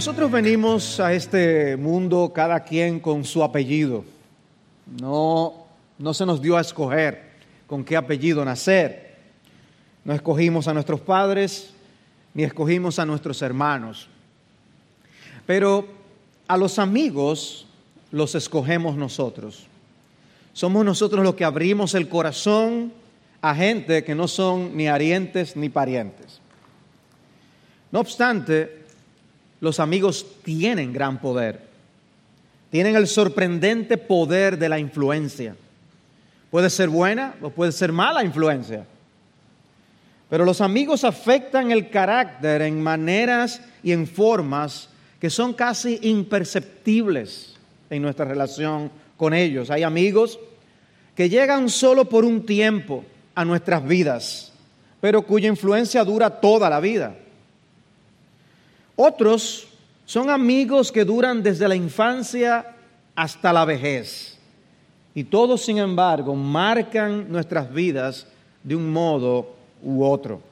Nosotros 0.00 0.30
venimos 0.30 0.98
a 0.98 1.12
este 1.12 1.76
mundo 1.76 2.32
cada 2.34 2.64
quien 2.64 3.00
con 3.00 3.22
su 3.22 3.44
apellido. 3.44 4.02
No, 4.98 5.66
no 5.98 6.14
se 6.14 6.24
nos 6.24 6.40
dio 6.40 6.56
a 6.56 6.62
escoger 6.62 7.32
con 7.66 7.84
qué 7.84 7.98
apellido 7.98 8.42
nacer. 8.42 9.14
No 10.02 10.14
escogimos 10.14 10.68
a 10.68 10.72
nuestros 10.72 11.02
padres 11.02 11.74
ni 12.32 12.44
escogimos 12.44 12.98
a 12.98 13.04
nuestros 13.04 13.42
hermanos. 13.42 14.08
Pero 15.44 15.86
a 16.48 16.56
los 16.56 16.78
amigos 16.78 17.66
los 18.10 18.34
escogemos 18.34 18.96
nosotros. 18.96 19.66
Somos 20.54 20.82
nosotros 20.82 21.22
los 21.22 21.34
que 21.34 21.44
abrimos 21.44 21.94
el 21.94 22.08
corazón 22.08 22.90
a 23.42 23.54
gente 23.54 24.02
que 24.02 24.14
no 24.14 24.28
son 24.28 24.74
ni 24.78 24.88
arientes 24.88 25.56
ni 25.56 25.68
parientes. 25.68 26.40
No 27.92 28.00
obstante, 28.00 28.79
los 29.60 29.80
amigos 29.80 30.26
tienen 30.42 30.92
gran 30.92 31.20
poder. 31.20 31.60
Tienen 32.70 32.96
el 32.96 33.06
sorprendente 33.06 33.98
poder 33.98 34.58
de 34.58 34.68
la 34.68 34.78
influencia. 34.78 35.56
Puede 36.50 36.70
ser 36.70 36.88
buena 36.88 37.34
o 37.42 37.50
puede 37.50 37.72
ser 37.72 37.92
mala 37.92 38.24
influencia. 38.24 38.86
Pero 40.28 40.44
los 40.44 40.60
amigos 40.60 41.04
afectan 41.04 41.72
el 41.72 41.90
carácter 41.90 42.62
en 42.62 42.80
maneras 42.80 43.60
y 43.82 43.92
en 43.92 44.06
formas 44.06 44.88
que 45.20 45.28
son 45.28 45.52
casi 45.52 45.98
imperceptibles 46.02 47.56
en 47.90 48.02
nuestra 48.02 48.24
relación 48.24 48.90
con 49.16 49.34
ellos. 49.34 49.70
Hay 49.70 49.82
amigos 49.82 50.38
que 51.14 51.28
llegan 51.28 51.68
solo 51.68 52.08
por 52.08 52.24
un 52.24 52.46
tiempo 52.46 53.04
a 53.34 53.44
nuestras 53.44 53.86
vidas, 53.86 54.52
pero 55.00 55.22
cuya 55.22 55.48
influencia 55.48 56.04
dura 56.04 56.40
toda 56.40 56.70
la 56.70 56.80
vida. 56.80 57.16
Otros 59.02 59.66
son 60.04 60.28
amigos 60.28 60.92
que 60.92 61.06
duran 61.06 61.42
desde 61.42 61.66
la 61.66 61.74
infancia 61.74 62.66
hasta 63.14 63.50
la 63.50 63.64
vejez. 63.64 64.36
Y 65.14 65.24
todos, 65.24 65.62
sin 65.64 65.78
embargo, 65.78 66.34
marcan 66.34 67.32
nuestras 67.32 67.72
vidas 67.72 68.26
de 68.62 68.76
un 68.76 68.92
modo 68.92 69.54
u 69.82 70.04
otro. 70.04 70.42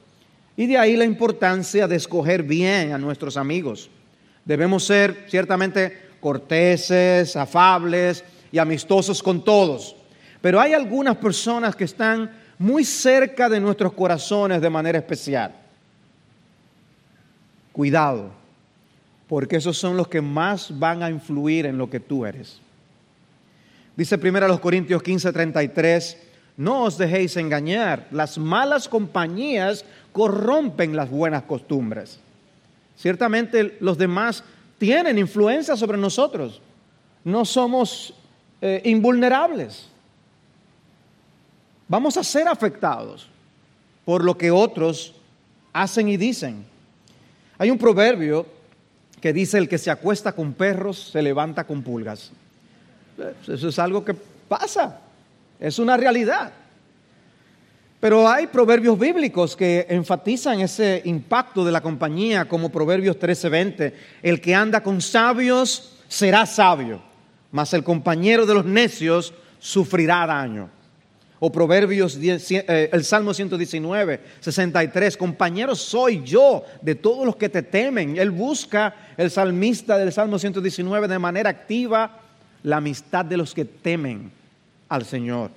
Y 0.57 0.65
de 0.65 0.79
ahí 0.79 0.97
la 0.97 1.05
importancia 1.05 1.87
de 1.87 1.97
escoger 1.97 2.41
bien 2.41 2.91
a 2.91 2.97
nuestros 2.97 3.37
amigos. 3.37 3.87
Debemos 4.43 4.83
ser 4.83 5.25
ciertamente 5.27 6.09
corteses, 6.19 7.35
afables 7.35 8.23
y 8.51 8.57
amistosos 8.57 9.21
con 9.21 9.43
todos. 9.43 9.95
Pero 10.41 10.59
hay 10.59 10.73
algunas 10.73 11.17
personas 11.17 11.75
que 11.75 11.83
están 11.83 12.31
muy 12.57 12.83
cerca 12.83 13.47
de 13.47 13.59
nuestros 13.59 13.93
corazones 13.93 14.59
de 14.59 14.69
manera 14.71 14.97
especial. 14.97 15.53
Cuidado, 17.71 18.38
porque 19.29 19.57
esos 19.57 19.77
son 19.77 19.95
los 19.95 20.07
que 20.07 20.21
más 20.21 20.77
van 20.77 21.03
a 21.03 21.09
influir 21.11 21.67
en 21.67 21.77
lo 21.77 21.87
que 21.87 21.99
tú 21.99 22.25
eres. 22.25 22.59
Dice 23.95 24.17
primero 24.17 24.47
a 24.47 24.49
los 24.49 24.59
Corintios 24.59 25.03
15, 25.03 25.31
33, 25.31 26.17
no 26.57 26.83
os 26.83 26.97
dejéis 26.97 27.37
engañar, 27.37 28.07
las 28.11 28.39
malas 28.39 28.89
compañías 28.89 29.85
corrompen 30.11 30.95
las 30.95 31.11
buenas 31.11 31.43
costumbres. 31.43 32.19
Ciertamente 32.97 33.77
los 33.79 33.99
demás 33.99 34.43
tienen 34.79 35.19
influencia 35.19 35.77
sobre 35.77 35.97
nosotros, 35.97 36.59
no 37.23 37.45
somos 37.45 38.15
eh, 38.61 38.81
invulnerables. 38.85 39.89
Vamos 41.87 42.17
a 42.17 42.23
ser 42.23 42.47
afectados 42.47 43.27
por 44.05 44.23
lo 44.23 44.35
que 44.35 44.49
otros 44.49 45.13
hacen 45.71 46.09
y 46.09 46.17
dicen. 46.17 46.65
Hay 47.59 47.69
un 47.69 47.77
proverbio 47.77 48.58
que 49.21 49.33
dice 49.33 49.57
el 49.57 49.67
que 49.67 49.77
se 49.77 49.91
acuesta 49.91 50.33
con 50.33 50.53
perros 50.53 51.09
se 51.11 51.21
levanta 51.21 51.65
con 51.65 51.83
pulgas. 51.83 52.31
Eso 53.47 53.67
es 53.67 53.79
algo 53.79 54.03
que 54.03 54.13
pasa, 54.13 55.01
es 55.59 55.79
una 55.79 55.97
realidad. 55.97 56.53
Pero 57.99 58.29
hay 58.29 58.47
proverbios 58.47 58.97
bíblicos 58.97 59.57
que 59.57 59.85
enfatizan 59.89 60.61
ese 60.61 61.01
impacto 61.03 61.65
de 61.65 61.71
la 61.71 61.81
compañía, 61.81 62.47
como 62.47 62.69
Proverbios 62.69 63.19
13:20. 63.19 63.93
El 64.23 64.39
que 64.39 64.55
anda 64.55 64.81
con 64.81 65.01
sabios 65.01 65.97
será 66.07 66.45
sabio, 66.45 67.01
mas 67.51 67.73
el 67.73 67.83
compañero 67.83 68.45
de 68.45 68.53
los 68.53 68.65
necios 68.65 69.33
sufrirá 69.59 70.25
daño. 70.25 70.69
O 71.41 71.51
Proverbios, 71.51 72.17
eh, 72.21 72.89
el 72.91 73.03
Salmo 73.03 73.33
119, 73.33 74.19
63, 74.41 75.15
compañero 75.15 75.73
soy 75.73 76.21
yo 76.23 76.65
de 76.81 76.95
todos 76.95 77.25
los 77.25 77.37
que 77.37 77.47
te 77.47 77.63
temen. 77.63 78.17
Él 78.17 78.31
busca, 78.31 78.93
el 79.19 79.29
salmista 79.29 79.97
del 79.97 80.13
Salmo 80.13 80.39
119, 80.39 81.09
de 81.09 81.19
manera 81.19 81.49
activa 81.49 82.21
la 82.63 82.77
amistad 82.77 83.25
de 83.25 83.35
los 83.35 83.53
que 83.53 83.65
temen 83.65 84.31
al 84.87 85.03
Señor. 85.03 85.51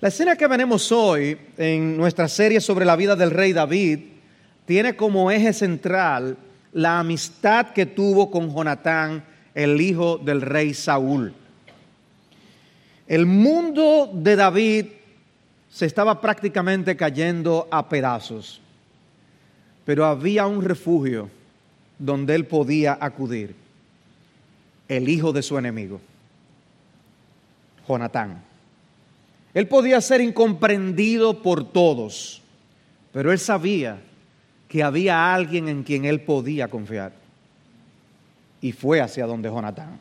La 0.00 0.08
escena 0.08 0.34
que 0.34 0.48
venimos 0.48 0.90
hoy 0.90 1.38
en 1.56 1.96
nuestra 1.96 2.26
serie 2.26 2.60
sobre 2.60 2.84
la 2.84 2.96
vida 2.96 3.14
del 3.14 3.30
rey 3.30 3.52
David 3.52 4.00
tiene 4.66 4.96
como 4.96 5.30
eje 5.30 5.52
central 5.52 6.36
la 6.72 6.98
amistad 6.98 7.68
que 7.68 7.86
tuvo 7.86 8.32
con 8.32 8.52
Jonatán, 8.52 9.22
el 9.54 9.80
hijo 9.80 10.18
del 10.18 10.40
rey 10.40 10.74
Saúl. 10.74 11.32
El 13.06 13.26
mundo 13.26 14.10
de 14.12 14.34
David 14.34 14.86
se 15.70 15.86
estaba 15.86 16.20
prácticamente 16.20 16.96
cayendo 16.96 17.68
a 17.70 17.88
pedazos, 17.88 18.60
pero 19.84 20.04
había 20.04 20.48
un 20.48 20.64
refugio 20.64 21.30
donde 22.00 22.34
él 22.34 22.46
podía 22.46 22.98
acudir, 23.00 23.54
el 24.88 25.08
hijo 25.08 25.32
de 25.32 25.42
su 25.42 25.56
enemigo, 25.56 26.00
Jonatán. 27.86 28.42
Él 29.52 29.68
podía 29.68 30.00
ser 30.00 30.20
incomprendido 30.20 31.42
por 31.42 31.70
todos, 31.70 32.40
pero 33.12 33.30
él 33.30 33.38
sabía 33.38 34.00
que 34.66 34.82
había 34.82 35.34
alguien 35.34 35.68
en 35.68 35.82
quien 35.82 36.06
él 36.06 36.22
podía 36.22 36.68
confiar. 36.68 37.12
Y 38.62 38.72
fue 38.72 39.00
hacia 39.00 39.26
donde 39.26 39.48
Jonatán. 39.48 39.98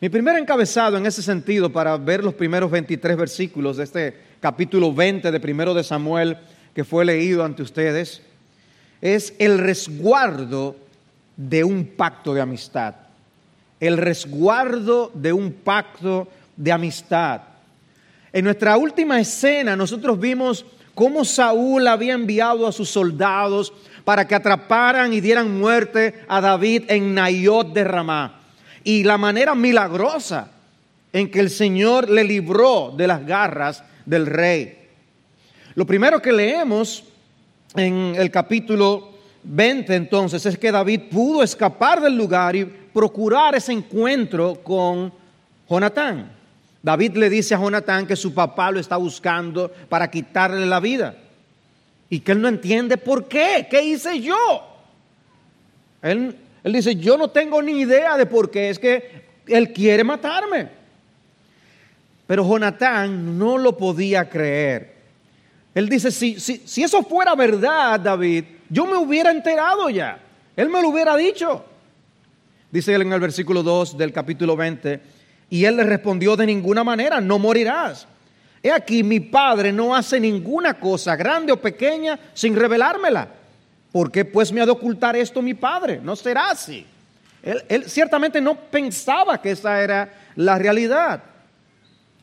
Mi 0.00 0.08
primer 0.08 0.36
encabezado 0.36 0.98
en 0.98 1.06
ese 1.06 1.22
sentido 1.22 1.72
para 1.72 1.96
ver 1.96 2.22
los 2.22 2.34
primeros 2.34 2.70
23 2.70 3.16
versículos 3.16 3.76
de 3.76 3.84
este 3.84 4.16
capítulo 4.40 4.92
20 4.92 5.30
de 5.30 5.40
primero 5.40 5.72
de 5.74 5.84
Samuel 5.84 6.36
que 6.74 6.84
fue 6.84 7.04
leído 7.04 7.44
ante 7.44 7.62
ustedes 7.62 8.22
es 9.02 9.34
el 9.38 9.58
resguardo 9.58 10.76
de 11.36 11.64
un 11.64 11.84
pacto 11.84 12.32
de 12.32 12.40
amistad. 12.40 12.94
El 13.80 13.98
resguardo 13.98 15.10
de 15.12 15.32
un 15.32 15.52
pacto 15.52 16.28
de 16.56 16.70
amistad. 16.70 17.42
En 18.32 18.44
nuestra 18.44 18.76
última 18.76 19.20
escena 19.20 19.74
nosotros 19.74 20.18
vimos 20.18 20.64
cómo 20.94 21.24
Saúl 21.24 21.88
había 21.88 22.14
enviado 22.14 22.66
a 22.66 22.72
sus 22.72 22.88
soldados 22.88 23.72
para 24.04 24.26
que 24.26 24.36
atraparan 24.36 25.12
y 25.12 25.20
dieran 25.20 25.58
muerte 25.58 26.22
a 26.28 26.40
David 26.40 26.84
en 26.88 27.12
Nayot 27.14 27.72
de 27.72 27.84
Ramá 27.84 28.40
y 28.84 29.02
la 29.02 29.18
manera 29.18 29.54
milagrosa 29.54 30.50
en 31.12 31.30
que 31.30 31.40
el 31.40 31.50
Señor 31.50 32.08
le 32.08 32.24
libró 32.24 32.94
de 32.96 33.06
las 33.06 33.26
garras 33.26 33.82
del 34.06 34.26
rey. 34.26 34.78
Lo 35.74 35.86
primero 35.86 36.22
que 36.22 36.32
leemos 36.32 37.04
en 37.74 38.14
el 38.16 38.30
capítulo 38.30 39.10
20 39.44 39.94
entonces 39.94 40.44
es 40.46 40.58
que 40.58 40.70
David 40.70 41.02
pudo 41.10 41.42
escapar 41.42 42.00
del 42.00 42.16
lugar 42.16 42.54
y 42.54 42.64
procurar 42.64 43.54
ese 43.54 43.72
encuentro 43.72 44.56
con 44.62 45.12
Jonatán. 45.68 46.32
David 46.82 47.16
le 47.16 47.30
dice 47.30 47.54
a 47.54 47.58
Jonatán 47.58 48.06
que 48.06 48.16
su 48.16 48.34
papá 48.34 48.70
lo 48.70 48.80
está 48.80 48.96
buscando 48.96 49.70
para 49.88 50.10
quitarle 50.10 50.66
la 50.66 50.80
vida 50.80 51.16
y 52.10 52.20
que 52.20 52.32
él 52.32 52.40
no 52.40 52.48
entiende 52.48 52.96
por 52.96 53.26
qué, 53.28 53.66
qué 53.70 53.82
hice 53.82 54.20
yo. 54.20 54.36
Él 56.02 56.36
él 56.64 56.72
dice, 56.72 56.96
yo 56.96 57.16
no 57.16 57.28
tengo 57.28 57.60
ni 57.60 57.80
idea 57.80 58.16
de 58.16 58.26
por 58.26 58.50
qué, 58.50 58.70
es 58.70 58.78
que 58.78 59.22
él 59.46 59.72
quiere 59.72 60.04
matarme. 60.04 60.68
Pero 62.26 62.46
Jonatán 62.46 63.36
no 63.36 63.58
lo 63.58 63.76
podía 63.76 64.28
creer. 64.28 64.91
Él 65.74 65.88
dice, 65.88 66.10
si, 66.10 66.38
si 66.38 66.82
eso 66.82 67.02
fuera 67.02 67.34
verdad, 67.34 67.98
David, 67.98 68.44
yo 68.68 68.86
me 68.86 68.96
hubiera 68.96 69.30
enterado 69.30 69.88
ya. 69.90 70.18
Él 70.56 70.68
me 70.68 70.82
lo 70.82 70.88
hubiera 70.88 71.16
dicho. 71.16 71.64
Dice 72.70 72.94
él 72.94 73.02
en 73.02 73.12
el 73.12 73.20
versículo 73.20 73.62
2 73.62 73.98
del 73.98 74.12
capítulo 74.12 74.56
20, 74.56 75.00
y 75.50 75.64
él 75.66 75.76
le 75.76 75.84
respondió 75.84 76.36
de 76.36 76.46
ninguna 76.46 76.82
manera, 76.82 77.20
no 77.20 77.38
morirás. 77.38 78.06
He 78.62 78.72
aquí, 78.72 79.02
mi 79.02 79.20
padre 79.20 79.72
no 79.72 79.94
hace 79.94 80.18
ninguna 80.18 80.74
cosa, 80.74 81.14
grande 81.14 81.52
o 81.52 81.60
pequeña, 81.60 82.18
sin 82.32 82.56
revelármela. 82.56 83.28
¿Por 83.92 84.10
qué 84.10 84.24
pues 84.24 84.50
me 84.52 84.62
ha 84.62 84.64
de 84.64 84.72
ocultar 84.72 85.16
esto 85.16 85.42
mi 85.42 85.52
padre? 85.52 86.00
No 86.02 86.16
será 86.16 86.50
así. 86.50 86.86
Él, 87.42 87.84
ciertamente 87.88 88.40
no 88.40 88.54
pensaba 88.54 89.42
que 89.42 89.50
esa 89.50 89.82
era 89.82 90.14
la 90.36 90.56
realidad. 90.58 91.22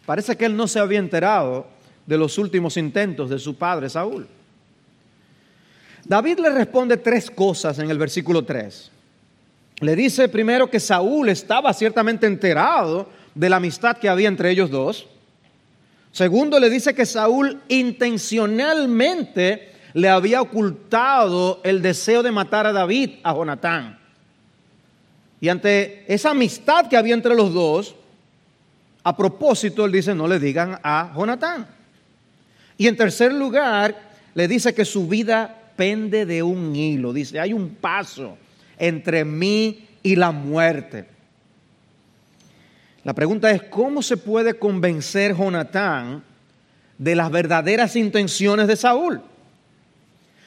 Parece 0.06 0.36
que 0.36 0.46
él 0.46 0.58
no 0.58 0.68
se 0.68 0.80
había 0.80 0.98
enterado 0.98 1.68
de 2.10 2.18
los 2.18 2.40
últimos 2.40 2.76
intentos 2.76 3.30
de 3.30 3.38
su 3.38 3.56
padre 3.56 3.88
Saúl. 3.88 4.28
David 6.04 6.40
le 6.40 6.50
responde 6.50 6.98
tres 6.98 7.30
cosas 7.30 7.78
en 7.78 7.92
el 7.92 8.00
versículo 8.00 8.44
3. 8.44 8.92
le 9.82 9.96
dice 9.96 10.28
primero 10.28 10.72
que 10.72 10.80
Saúl 10.80 11.30
estaba 11.30 11.72
ciertamente 11.72 12.26
enterado 12.26 13.08
de 13.36 13.48
la 13.48 13.58
amistad 13.58 13.98
que 13.98 14.10
había 14.10 14.28
entre 14.28 14.50
ellos 14.50 14.72
dos. 14.72 15.06
Segundo, 16.12 16.60
le 16.60 16.72
dice 16.72 16.96
que 16.96 17.06
Saúl 17.06 17.62
intencionalmente 17.68 19.72
le 19.94 20.10
había 20.10 20.42
ocultado 20.42 21.62
el 21.64 21.84
deseo 21.84 22.24
de 22.24 22.32
matar 22.32 22.66
a 22.66 22.74
David, 22.74 23.20
a 23.22 23.36
Jonatán. 23.36 24.00
Y 25.40 25.50
ante 25.50 26.12
esa 26.12 26.32
amistad 26.32 26.88
que 26.88 26.98
había 26.98 27.14
entre 27.14 27.36
los 27.36 27.54
dos, 27.54 27.94
a 29.04 29.16
propósito, 29.16 29.86
él 29.86 29.92
dice, 29.92 30.16
no 30.16 30.28
le 30.28 30.40
digan 30.40 30.80
a 30.82 31.14
Jonatán. 31.16 31.78
Y 32.80 32.88
en 32.88 32.96
tercer 32.96 33.34
lugar, 33.34 33.94
le 34.34 34.48
dice 34.48 34.74
que 34.74 34.86
su 34.86 35.06
vida 35.06 35.54
pende 35.76 36.26
de 36.26 36.42
un 36.42 36.74
hilo. 36.78 37.12
Dice, 37.12 37.38
hay 37.38 37.52
un 37.52 37.76
paso 37.76 38.38
entre 38.78 39.26
mí 39.26 39.86
y 40.02 40.16
la 40.16 40.32
muerte. 40.32 41.06
La 43.04 43.14
pregunta 43.14 43.52
es, 43.52 43.64
¿cómo 43.64 44.02
se 44.02 44.16
puede 44.16 44.54
convencer 44.54 45.36
Jonatán 45.36 46.24
de 46.98 47.16
las 47.16 47.30
verdaderas 47.30 47.98
intenciones 47.98 48.66
de 48.68 48.78
Saúl? 48.78 49.22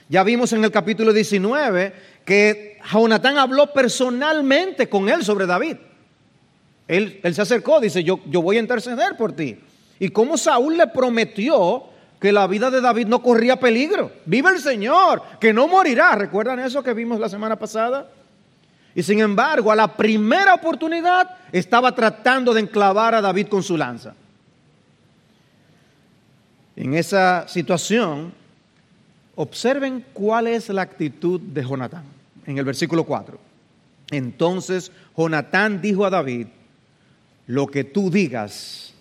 Ya 0.08 0.24
vimos 0.24 0.54
en 0.54 0.64
el 0.64 0.70
capítulo 0.70 1.12
19 1.12 1.92
que 2.24 2.78
Jonatán 2.90 3.36
habló 3.36 3.74
personalmente 3.74 4.88
con 4.88 5.10
él 5.10 5.22
sobre 5.22 5.44
David. 5.44 5.76
Él, 6.88 7.20
se 7.34 7.42
acercó, 7.42 7.78
dice, 7.78 8.02
yo, 8.02 8.20
yo 8.24 8.40
voy 8.40 8.56
a 8.56 8.60
interceder 8.60 9.18
por 9.18 9.34
ti. 9.34 9.58
Y 9.98 10.08
cómo 10.08 10.38
Saúl 10.38 10.78
le 10.78 10.86
prometió 10.86 11.91
que 12.22 12.30
la 12.30 12.46
vida 12.46 12.70
de 12.70 12.80
David 12.80 13.08
no 13.08 13.20
corría 13.20 13.58
peligro. 13.58 14.12
Vive 14.26 14.50
el 14.50 14.60
Señor, 14.60 15.20
que 15.40 15.52
no 15.52 15.66
morirá. 15.66 16.14
¿Recuerdan 16.14 16.60
eso 16.60 16.80
que 16.80 16.94
vimos 16.94 17.18
la 17.18 17.28
semana 17.28 17.56
pasada? 17.56 18.08
Y 18.94 19.02
sin 19.02 19.18
embargo, 19.18 19.72
a 19.72 19.74
la 19.74 19.96
primera 19.96 20.54
oportunidad 20.54 21.36
estaba 21.50 21.92
tratando 21.92 22.54
de 22.54 22.60
enclavar 22.60 23.16
a 23.16 23.20
David 23.20 23.48
con 23.48 23.64
su 23.64 23.76
lanza. 23.76 24.14
En 26.76 26.94
esa 26.94 27.48
situación, 27.48 28.32
observen 29.34 30.04
cuál 30.12 30.46
es 30.46 30.68
la 30.68 30.82
actitud 30.82 31.40
de 31.40 31.64
Jonatán 31.64 32.04
en 32.46 32.56
el 32.56 32.64
versículo 32.64 33.02
4. 33.02 33.36
Entonces 34.12 34.92
Jonatán 35.16 35.82
dijo 35.82 36.06
a 36.06 36.10
David, 36.10 36.46
lo 37.48 37.66
que 37.66 37.82
tú 37.82 38.12
digas, 38.12 38.94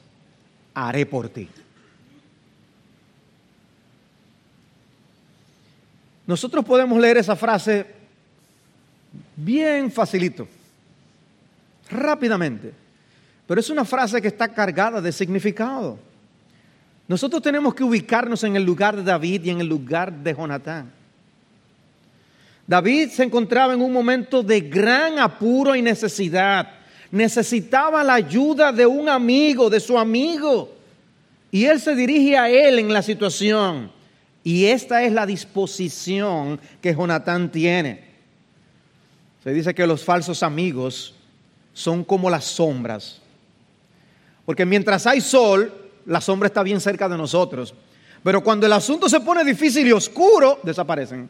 haré 0.73 1.05
por 1.05 1.29
ti. 1.29 1.47
Nosotros 6.27 6.63
podemos 6.63 6.99
leer 6.99 7.17
esa 7.17 7.35
frase 7.35 7.85
bien 9.35 9.91
facilito, 9.91 10.47
rápidamente, 11.89 12.73
pero 13.47 13.59
es 13.59 13.69
una 13.69 13.85
frase 13.85 14.21
que 14.21 14.29
está 14.29 14.47
cargada 14.47 15.01
de 15.01 15.11
significado. 15.11 15.97
Nosotros 17.07 17.41
tenemos 17.41 17.73
que 17.73 17.83
ubicarnos 17.83 18.43
en 18.43 18.55
el 18.55 18.63
lugar 18.63 18.95
de 18.95 19.03
David 19.03 19.43
y 19.43 19.49
en 19.49 19.59
el 19.59 19.67
lugar 19.67 20.13
de 20.13 20.33
Jonatán. 20.33 20.91
David 22.65 23.09
se 23.09 23.23
encontraba 23.23 23.73
en 23.73 23.81
un 23.81 23.91
momento 23.91 24.41
de 24.41 24.61
gran 24.61 25.19
apuro 25.19 25.75
y 25.75 25.81
necesidad. 25.81 26.69
Necesitaba 27.11 28.01
la 28.01 28.13
ayuda 28.13 28.71
de 28.71 28.85
un 28.85 29.09
amigo, 29.09 29.69
de 29.69 29.81
su 29.81 29.97
amigo. 29.97 30.73
Y 31.51 31.65
él 31.65 31.81
se 31.81 31.95
dirige 31.95 32.37
a 32.37 32.49
él 32.49 32.79
en 32.79 32.93
la 32.93 33.01
situación. 33.01 33.91
Y 34.43 34.65
esta 34.65 35.03
es 35.03 35.11
la 35.11 35.25
disposición 35.25 36.59
que 36.81 36.93
Jonatán 36.93 37.51
tiene. 37.51 38.03
Se 39.43 39.53
dice 39.53 39.73
que 39.73 39.87
los 39.87 40.03
falsos 40.03 40.43
amigos 40.43 41.15
son 41.73 42.03
como 42.03 42.29
las 42.29 42.45
sombras. 42.45 43.21
Porque 44.45 44.65
mientras 44.65 45.05
hay 45.05 45.21
sol, 45.21 45.73
la 46.05 46.21
sombra 46.21 46.47
está 46.47 46.63
bien 46.63 46.81
cerca 46.81 47.07
de 47.07 47.17
nosotros. 47.17 47.73
Pero 48.23 48.43
cuando 48.43 48.65
el 48.65 48.73
asunto 48.73 49.09
se 49.09 49.19
pone 49.19 49.43
difícil 49.43 49.87
y 49.87 49.91
oscuro, 49.91 50.59
desaparecen. 50.63 51.29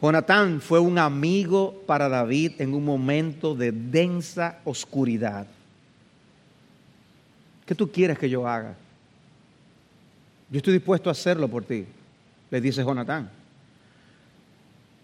Jonatán 0.00 0.60
fue 0.60 0.78
un 0.78 0.98
amigo 0.98 1.82
para 1.86 2.08
David 2.08 2.52
en 2.58 2.74
un 2.74 2.84
momento 2.84 3.54
de 3.54 3.70
densa 3.70 4.58
oscuridad. 4.64 5.46
¿Qué 7.66 7.74
tú 7.74 7.90
quieres 7.90 8.18
que 8.18 8.30
yo 8.30 8.48
haga? 8.48 8.74
Yo 10.50 10.58
estoy 10.58 10.74
dispuesto 10.74 11.08
a 11.08 11.12
hacerlo 11.12 11.48
por 11.48 11.64
ti, 11.64 11.86
le 12.50 12.60
dice 12.60 12.82
Jonatán. 12.82 13.30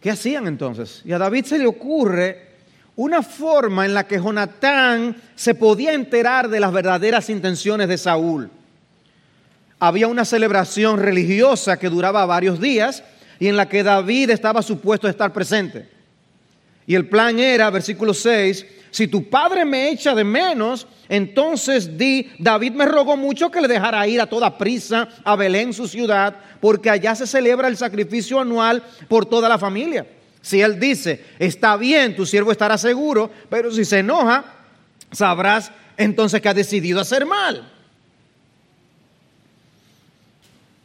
¿Qué 0.00 0.10
hacían 0.10 0.46
entonces? 0.46 1.02
Y 1.04 1.12
a 1.12 1.19
David 1.19 1.44
se 1.44 1.58
le 1.58 1.66
ocurre 1.66 2.46
una 2.96 3.22
forma 3.22 3.84
en 3.84 3.94
la 3.94 4.06
que 4.06 4.19
Jonatán 4.19 5.16
se 5.34 5.54
podía 5.54 5.93
enterar 5.93 6.48
de 6.48 6.60
las 6.60 6.72
verdaderas 6.72 7.31
intenciones 7.31 7.88
de 7.88 7.98
Saúl. 7.98 8.50
Había 9.78 10.08
una 10.08 10.25
celebración 10.25 10.98
religiosa 10.98 11.78
que 11.78 11.90
duraba 11.90 12.25
varios 12.25 12.60
días 12.60 13.04
y 13.38 13.49
en 13.49 13.56
la 13.56 13.69
que 13.69 13.82
David 13.82 14.31
estaba 14.31 14.62
supuesto 14.62 15.06
a 15.06 15.10
estar 15.10 15.32
presente. 15.32 15.88
Y 16.87 16.94
el 16.94 17.08
plan 17.08 17.38
era, 17.38 17.69
versículo 17.70 18.14
6, 18.14 18.66
si 18.90 19.08
tu 19.08 19.28
padre 19.28 19.64
me 19.64 19.90
echa 19.90 20.14
de 20.14 20.24
menos, 20.24 20.86
entonces 21.08 21.96
di, 21.96 22.30
David 22.38 22.72
me 22.72 22.86
rogó 22.86 23.16
mucho 23.16 23.50
que 23.50 23.60
le 23.60 23.68
dejara 23.68 24.06
ir 24.06 24.20
a 24.20 24.26
toda 24.26 24.56
prisa 24.58 25.08
a 25.24 25.36
Belén, 25.36 25.72
su 25.72 25.86
ciudad, 25.86 26.36
porque 26.60 26.90
allá 26.90 27.14
se 27.14 27.26
celebra 27.26 27.68
el 27.68 27.76
sacrificio 27.76 28.40
anual 28.40 28.82
por 29.08 29.26
toda 29.26 29.48
la 29.48 29.58
familia. 29.58 30.06
Si 30.40 30.60
él 30.60 30.78
dice, 30.78 31.24
está 31.38 31.76
bien, 31.76 32.14
tu 32.14 32.24
siervo 32.24 32.52
estará 32.52 32.78
seguro, 32.78 33.30
pero 33.50 33.70
si 33.72 33.84
se 33.84 33.98
enoja, 33.98 34.44
sabrás 35.10 35.72
entonces 35.96 36.40
que 36.40 36.48
ha 36.48 36.54
decidido 36.54 37.00
hacer 37.00 37.26
mal. 37.26 37.72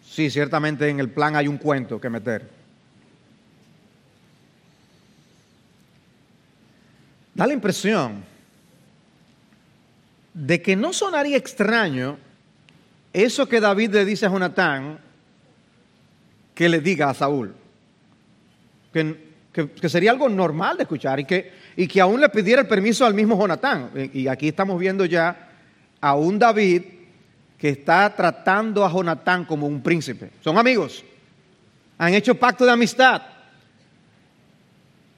Sí, 0.10 0.30
ciertamente 0.30 0.90
en 0.90 1.00
el 1.00 1.10
plan 1.10 1.36
hay 1.36 1.48
un 1.48 1.58
cuento 1.58 2.02
que 2.02 2.10
meter. 2.10 2.61
Da 7.42 7.48
la 7.48 7.54
impresión 7.54 8.24
de 10.32 10.62
que 10.62 10.76
no 10.76 10.94
sonaría 10.94 11.38
extraño 11.38 12.20
eso 13.12 13.50
que 13.50 13.60
David 13.60 13.96
le 13.96 14.06
dice 14.06 14.28
a 14.28 14.30
Jonatán 14.30 15.00
que 16.54 16.70
le 16.70 16.80
diga 16.82 17.10
a 17.10 17.16
Saúl. 17.16 17.56
Que, 18.94 19.90
sería 19.90 20.12
algo 20.12 20.30
normal 20.30 20.78
de 20.78 20.84
escuchar 20.84 21.20
y 21.20 21.26
que, 21.26 21.52
y 21.76 21.88
que 21.88 22.00
aún 22.00 22.22
le 22.22 22.30
pidiera 22.30 22.62
el 22.62 22.68
permiso 22.68 23.08
al 23.08 23.16
mismo 23.16 23.36
Jonatán. 23.36 23.90
Y 24.14 24.28
aquí 24.28 24.50
estamos 24.50 24.80
viendo 24.80 25.04
ya 25.06 25.50
a 26.00 26.14
un 26.14 26.38
David 26.38 26.84
que 27.58 27.70
está 27.70 28.16
tratando 28.16 28.86
a 28.86 28.92
Jonatán 28.92 29.46
como 29.46 29.66
un 29.66 29.82
príncipe. 29.82 30.30
Son 30.44 30.60
amigos, 30.60 31.04
han 31.98 32.14
hecho 32.14 32.36
pacto 32.36 32.66
de 32.66 32.72
amistad, 32.72 33.24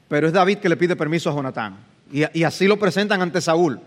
pero 0.07 0.27
es 0.27 0.31
David 0.31 0.59
que 0.59 0.69
le 0.69 0.77
pide 0.77 0.95
permiso 0.95 1.29
a 1.29 1.33
Jonatán. 1.33 1.91
Y, 2.13 2.43
así 2.43 2.67
lo 2.67 2.77
presentan 2.77 3.23
ante 3.23 3.41
Saúl. 3.41 3.79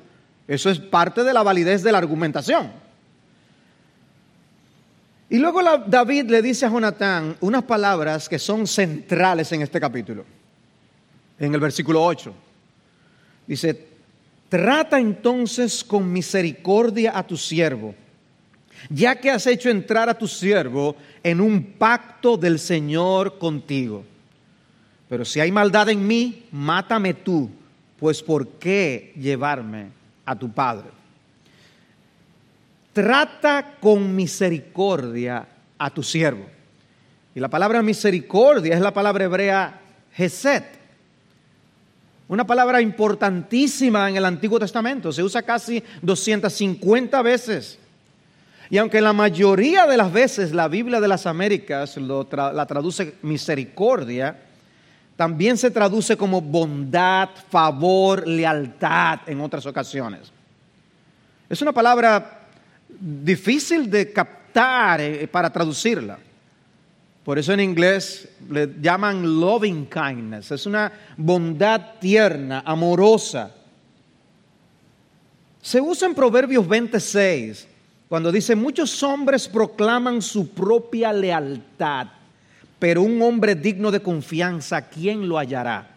Eso 0.48 0.68
es 0.68 0.80
parte 0.80 1.22
de 1.22 1.32
la 1.32 1.44
validez 1.44 1.84
de 1.84 1.92
la 1.92 1.98
argumentación. 1.98 2.72
Y 5.30 5.38
luego 5.38 5.60
David 5.86 6.28
le 6.30 6.42
dice 6.42 6.66
a 6.66 6.70
Jonatán 6.70 7.36
unas 7.40 7.62
palabras 7.62 8.28
que 8.28 8.40
son 8.40 8.66
centrales 8.66 9.52
en 9.52 9.62
este 9.62 9.80
capítulo, 9.80 10.24
en 11.38 11.54
el 11.54 11.60
versículo 11.60 12.04
8. 12.04 12.34
Dice, 13.46 13.86
trata 14.48 14.98
entonces 14.98 15.84
con 15.84 16.12
misericordia 16.12 17.16
a 17.16 17.24
tu 17.24 17.36
siervo, 17.36 17.94
ya 18.90 19.14
que 19.14 19.30
has 19.30 19.46
hecho 19.46 19.70
entrar 19.70 20.08
a 20.08 20.18
tu 20.18 20.26
siervo 20.26 20.96
en 21.22 21.40
un 21.40 21.62
pacto 21.62 22.36
del 22.36 22.58
Señor 22.58 23.38
contigo. 23.38 24.04
Pero 25.08 25.24
si 25.24 25.38
hay 25.38 25.52
maldad 25.52 25.88
en 25.90 26.04
mí, 26.04 26.46
mátame 26.50 27.14
tú 27.14 27.48
pues 27.98 28.22
¿por 28.22 28.48
qué 28.58 29.12
llevarme 29.16 29.88
a 30.24 30.36
tu 30.36 30.50
padre? 30.50 30.88
Trata 32.92 33.74
con 33.80 34.14
misericordia 34.14 35.46
a 35.78 35.90
tu 35.90 36.02
siervo. 36.02 36.46
Y 37.34 37.40
la 37.40 37.48
palabra 37.48 37.82
misericordia 37.82 38.74
es 38.74 38.80
la 38.80 38.94
palabra 38.94 39.24
hebrea 39.24 39.80
Geset. 40.14 40.64
Una 42.28 42.46
palabra 42.46 42.80
importantísima 42.80 44.08
en 44.08 44.16
el 44.16 44.24
Antiguo 44.24 44.58
Testamento. 44.58 45.12
Se 45.12 45.22
usa 45.22 45.42
casi 45.42 45.82
250 46.00 47.20
veces. 47.22 47.78
Y 48.70 48.78
aunque 48.78 49.00
la 49.00 49.12
mayoría 49.12 49.86
de 49.86 49.96
las 49.96 50.12
veces 50.12 50.52
la 50.52 50.66
Biblia 50.66 51.00
de 51.00 51.08
las 51.08 51.26
Américas 51.26 51.96
la 51.98 52.66
traduce 52.66 53.14
misericordia, 53.22 54.45
también 55.16 55.56
se 55.56 55.70
traduce 55.70 56.16
como 56.16 56.40
bondad, 56.40 57.30
favor, 57.50 58.26
lealtad 58.26 59.20
en 59.26 59.40
otras 59.40 59.64
ocasiones. 59.66 60.30
Es 61.48 61.62
una 61.62 61.72
palabra 61.72 62.48
difícil 62.88 63.90
de 63.90 64.12
captar 64.12 65.00
eh, 65.00 65.26
para 65.26 65.50
traducirla. 65.50 66.18
Por 67.24 67.38
eso 67.38 67.52
en 67.52 67.60
inglés 67.60 68.28
le 68.48 68.74
llaman 68.80 69.40
loving 69.40 69.86
kindness. 69.86 70.52
Es 70.52 70.66
una 70.66 70.92
bondad 71.16 71.98
tierna, 71.98 72.62
amorosa. 72.64 73.50
Se 75.60 75.80
usa 75.80 76.06
en 76.06 76.14
Proverbios 76.14 76.68
26 76.68 77.66
cuando 78.08 78.30
dice, 78.30 78.54
muchos 78.54 79.02
hombres 79.02 79.48
proclaman 79.48 80.22
su 80.22 80.50
propia 80.50 81.12
lealtad, 81.12 82.06
pero 82.78 83.02
un 83.02 83.20
hombre 83.22 83.54
digno 83.54 83.90
de 83.90 84.00
confianza, 84.00 84.88
¿quién 84.88 85.28
lo 85.28 85.38
hallará? 85.38 85.88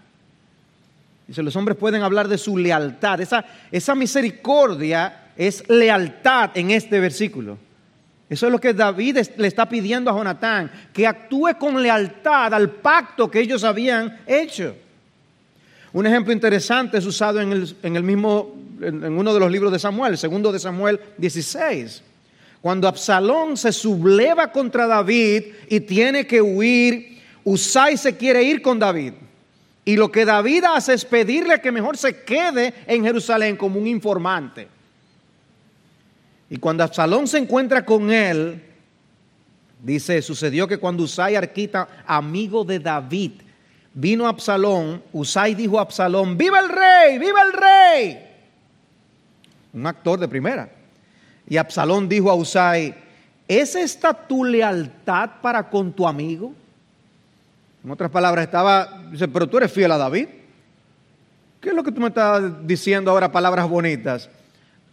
Dice, 1.28 1.44
los 1.44 1.56
hombres 1.56 1.78
pueden 1.78 2.02
hablar 2.02 2.28
de 2.28 2.38
su 2.38 2.58
lealtad. 2.58 3.22
Esa, 3.22 3.46
esa 3.72 3.94
misericordia 3.94 5.32
es 5.38 5.68
lealtad 5.70 6.52
en 6.56 6.72
este 6.72 7.00
versículo. 7.00 7.58
Eso 8.30 8.46
es 8.46 8.52
lo 8.52 8.60
que 8.60 8.74
David 8.74 9.18
le 9.38 9.48
está 9.48 9.68
pidiendo 9.68 10.12
a 10.12 10.14
Jonatán, 10.14 10.72
que 10.94 11.08
actúe 11.08 11.58
con 11.60 11.82
lealtad 11.82 12.54
al 12.54 12.70
pacto 12.70 13.30
que 13.30 13.40
ellos 13.40 13.64
habían 13.64 14.20
hecho. 14.28 14.76
Un 15.94 16.06
ejemplo 16.06 16.32
interesante 16.32 16.98
es 16.98 17.06
usado 17.06 17.42
en 17.42 17.52
el, 17.52 18.04
mismo, 18.04 18.56
en, 18.82 19.04
uno 19.18 19.34
de 19.34 19.40
los 19.40 19.52
libros 19.52 19.72
de 19.72 19.80
Samuel, 19.80 20.14
el 20.14 20.18
segundo 20.18 20.52
de 20.52 20.60
Samuel 20.60 21.00
16. 21.18 22.04
Cuando 22.62 22.88
Absalón 22.88 23.56
se 23.56 23.72
subleva 23.72 24.52
contra 24.52 24.86
David 24.86 25.44
y 25.70 25.80
tiene 25.80 26.28
que 26.28 26.42
huir, 26.42 27.20
Usai 27.44 27.98
se 27.98 28.18
quiere 28.18 28.44
ir 28.44 28.62
con 28.62 28.78
David. 28.80 29.14
Y 29.86 29.96
lo 29.96 30.12
que 30.12 30.26
David 30.26 30.66
hace 30.66 30.94
es 30.94 31.06
pedirle 31.06 31.62
que 31.62 31.72
mejor 31.72 31.98
se 31.98 32.24
quede 32.24 32.74
en 32.86 33.04
Jerusalén 33.04 33.56
como 33.56 33.80
un 33.80 33.88
informante. 33.88 34.68
Y 36.50 36.58
cuando 36.58 36.84
Absalón 36.84 37.28
se 37.28 37.38
encuentra 37.38 37.86
con 37.86 38.12
él, 38.12 38.62
dice, 39.82 40.22
sucedió 40.22 40.68
que 40.68 40.78
cuando 40.78 41.04
Usai 41.04 41.36
Arquita, 41.36 42.04
amigo 42.06 42.66
de 42.66 42.80
David, 42.80 43.32
vino 43.94 44.28
Absalón, 44.28 45.02
Usai 45.14 45.56
dijo 45.56 45.80
a 45.80 45.84
Absalón, 45.84 46.38
viva 46.38 46.60
el 46.60 46.70
rey, 46.70 47.18
viva 47.18 47.42
el 47.42 47.54
rey. 47.54 48.26
Un 49.74 49.88
actor 49.88 50.20
de 50.20 50.28
primera. 50.28 50.79
Y 51.50 51.58
Absalón 51.58 52.08
dijo 52.08 52.30
a 52.30 52.36
Usai, 52.36 52.94
¿es 53.48 53.76
esta 53.76 54.14
tu 54.14 54.46
lealtad 54.46 55.32
para 55.42 55.70
con 55.70 55.92
tu 55.92 56.08
amigo? 56.08 56.54
En 57.84 57.92
otras 57.92 58.12
palabras, 58.12 58.46
estaba, 58.46 59.04
dice, 59.12 59.28
pero 59.28 59.48
tú 59.48 59.58
eres 59.58 59.72
fiel 59.72 59.92
a 59.92 59.98
David. 59.98 60.28
¿Qué 61.60 61.70
es 61.70 61.76
lo 61.76 61.84
que 61.84 61.92
tú 61.92 62.00
me 62.00 62.08
estás 62.08 62.66
diciendo 62.66 63.12
ahora, 63.12 63.32
palabras 63.32 63.68
bonitas? 63.68 64.30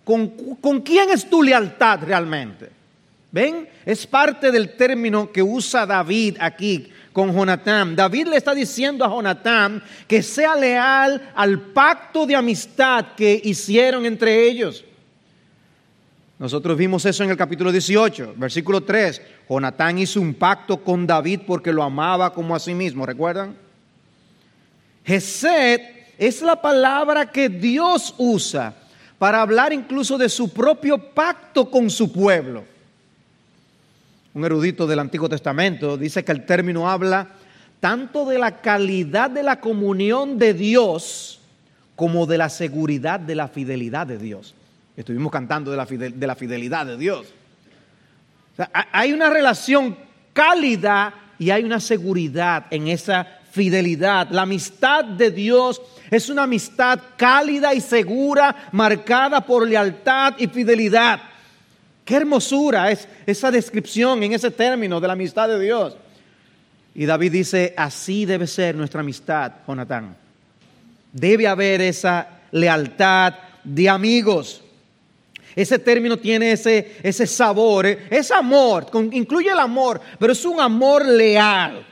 ¿Con, 0.03 0.81
quién 0.85 1.11
es 1.11 1.29
tu 1.29 1.43
lealtad 1.43 2.01
realmente? 2.05 2.71
¿Ven? 3.33 3.69
Es 3.85 4.07
parte 4.07 4.51
del 4.51 4.77
término 4.77 5.31
que 5.31 5.43
usa 5.43 5.85
David 5.85 6.37
aquí 6.41 6.91
con 7.13 7.35
Jonatán. 7.35 7.97
David 7.97 8.29
le 8.29 8.37
está 8.37 8.55
diciendo 8.55 9.05
a 9.05 9.09
Jonatán 9.09 9.83
que 10.07 10.23
sea 10.23 10.55
leal 10.55 11.33
al 11.35 11.61
pacto 11.61 12.25
de 12.25 12.37
amistad 12.37 13.07
que 13.17 13.41
hicieron 13.45 14.07
entre 14.07 14.49
ellos. 14.49 14.85
Nosotros 16.39 16.77
vimos 16.77 17.07
eso 17.07 17.25
en 17.25 17.31
el 17.31 17.37
capítulo 17.37 17.73
18, 17.73 18.35
versículo 18.37 18.83
3. 18.83 19.23
Jonatán 19.49 19.99
hizo 19.99 20.21
un 20.21 20.35
pacto 20.35 20.77
con 20.77 21.07
David 21.07 21.41
porque 21.47 21.73
lo 21.73 21.83
amaba 21.83 22.35
como 22.35 22.55
a 22.55 22.61
sí 22.61 22.75
mismo, 22.75 23.07
¿recuerdan? 23.07 23.57
Gesed 25.05 25.81
es 26.19 26.43
la 26.43 26.61
palabra 26.61 27.31
que 27.31 27.49
Dios 27.49 28.15
usa 28.19 28.75
para 29.19 29.41
hablar 29.41 29.73
incluso 29.73 30.19
de 30.19 30.29
su 30.29 30.53
propio 30.53 30.99
pacto 30.99 31.71
con 31.71 31.89
su 31.89 32.13
pueblo. 32.13 32.65
Un 34.35 34.45
erudito 34.45 34.87
del 34.87 34.99
Antiguo 34.99 35.31
Testamento 35.31 35.97
dice 35.97 36.23
que 36.23 36.33
el 36.33 36.45
término 36.45 36.91
habla 36.91 37.29
tanto 37.81 38.27
de 38.27 38.39
la 38.39 38.61
calidad 38.61 39.31
de 39.31 39.43
la 39.43 39.61
comunión 39.61 40.39
de 40.39 40.53
Dios 40.53 41.41
como 41.95 42.27
de 42.27 42.37
la 42.37 42.51
seguridad 42.51 43.19
de 43.21 43.35
la 43.35 43.49
fidelidad 43.49 44.07
de 44.07 44.19
Dios. 44.19 44.55
Estuvimos 44.97 45.31
cantando 45.31 45.71
de 45.71 45.77
la, 45.77 46.35
fidelidad 46.35 46.87
de 46.87 46.97
Dios. 46.97 47.27
hay 48.73 49.13
una 49.13 49.29
relación 49.29 49.97
cálida 50.33 51.15
y 51.39 51.51
hay 51.51 51.65
una 51.65 51.81
seguridad 51.81 52.67
en 52.71 52.89
esa 52.89 53.27
fidelidad. 53.51 54.29
La 54.31 54.43
amistad 54.43 55.05
de 55.05 55.31
Dios 55.31 55.83
es 56.11 56.29
una 56.29 56.45
amistad 56.45 57.01
cálida 57.17 57.75
y 57.75 57.81
segura, 57.81 58.69
marcada 58.73 59.41
por 59.45 59.69
lealtad 59.69 60.35
y 60.39 60.47
fidelidad. 60.47 61.21
Qué 62.05 62.17
hermosura 62.17 62.91
es 62.91 63.09
esa 63.27 63.51
descripción 63.51 64.23
en 64.23 64.33
ese 64.33 64.51
término 64.51 65.01
de 65.01 65.07
la 65.07 65.15
amistad 65.15 65.49
de 65.49 65.61
Dios. 65.61 65.97
Y 66.95 67.05
David 67.05 67.33
dice, 67.33 67.75
así 67.77 68.25
debe 68.25 68.47
ser 68.47 68.75
nuestra 68.75 69.01
amistad, 69.01 69.53
Jonatán. 69.67 70.17
Debe 71.13 71.47
haber 71.47 71.83
esa 71.83 72.29
lealtad 72.53 73.35
de 73.65 73.89
amigos. 73.89 74.63
Ese 75.57 75.79
término 75.79 76.19
tiene 76.19 76.53
ese, 76.53 76.99
ese 77.03 77.27
sabor, 77.27 77.87
¿eh? 77.87 78.07
es 78.11 78.31
amor, 78.31 78.89
incluye 79.11 79.51
el 79.51 79.59
amor, 79.59 79.99
pero 80.19 80.35
es 80.35 80.45
un 80.45 80.61
amor 80.61 81.07
leal. 81.07 81.83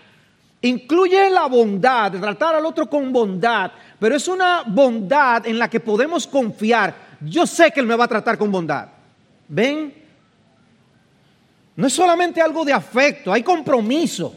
Incluye 0.61 1.31
la 1.31 1.47
bondad, 1.47 2.13
tratar 2.13 2.57
al 2.57 2.67
otro 2.67 2.89
con 2.91 3.11
bondad, 3.11 3.73
pero 3.99 4.15
es 4.15 4.29
una 4.29 4.65
bondad 4.67 5.47
en 5.47 5.59
la 5.59 5.71
que 5.71 5.81
podemos 5.81 6.27
confiar. 6.27 6.95
Yo 7.23 7.47
sé 7.47 7.71
que 7.71 7.81
Él 7.81 7.87
me 7.87 7.97
va 7.97 8.05
a 8.05 8.09
tratar 8.09 8.37
con 8.37 8.53
bondad. 8.53 8.89
¿Ven? 9.49 9.95
No 11.75 11.87
es 11.87 11.93
solamente 11.95 12.43
algo 12.43 12.67
de 12.67 12.73
afecto, 12.75 13.33
hay 13.33 13.43
compromiso. 13.43 14.37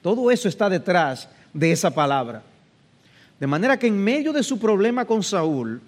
Todo 0.00 0.30
eso 0.30 0.48
está 0.48 0.70
detrás 0.70 1.28
de 1.52 1.72
esa 1.72 1.90
palabra. 1.90 2.42
De 3.38 3.46
manera 3.46 3.78
que 3.78 3.86
en 3.86 4.02
medio 4.02 4.32
de 4.32 4.42
su 4.42 4.58
problema 4.58 5.04
con 5.04 5.22
Saúl, 5.22 5.80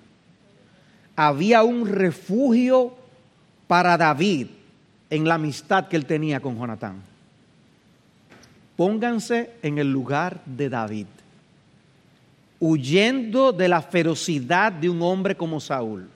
había 1.17 1.63
un 1.63 1.87
refugio 1.87 2.95
para 3.67 3.97
David 3.97 4.49
en 5.11 5.29
la 5.29 5.35
amistad 5.35 5.89
que 5.89 5.97
él 5.97 6.07
tenía 6.07 6.41
con 6.41 6.59
Jonatán. 6.59 7.03
Pónganse 8.77 9.53
en 9.63 9.79
el 9.79 9.91
lugar 9.91 10.43
de 10.45 10.69
David 10.69 11.07
huyendo 12.67 13.53
de 13.53 13.69
la 13.69 13.83
ferocidad 13.83 14.73
de 14.73 14.89
un 14.89 15.03
hombre 15.03 15.37
como 15.37 15.61
Saúl. 15.61 16.09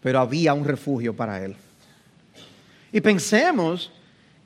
Pero 0.00 0.20
había 0.20 0.54
un 0.54 0.64
refugio 0.64 1.14
para 1.14 1.44
él. 1.44 1.56
Y 2.92 3.00
pensemos 3.00 3.90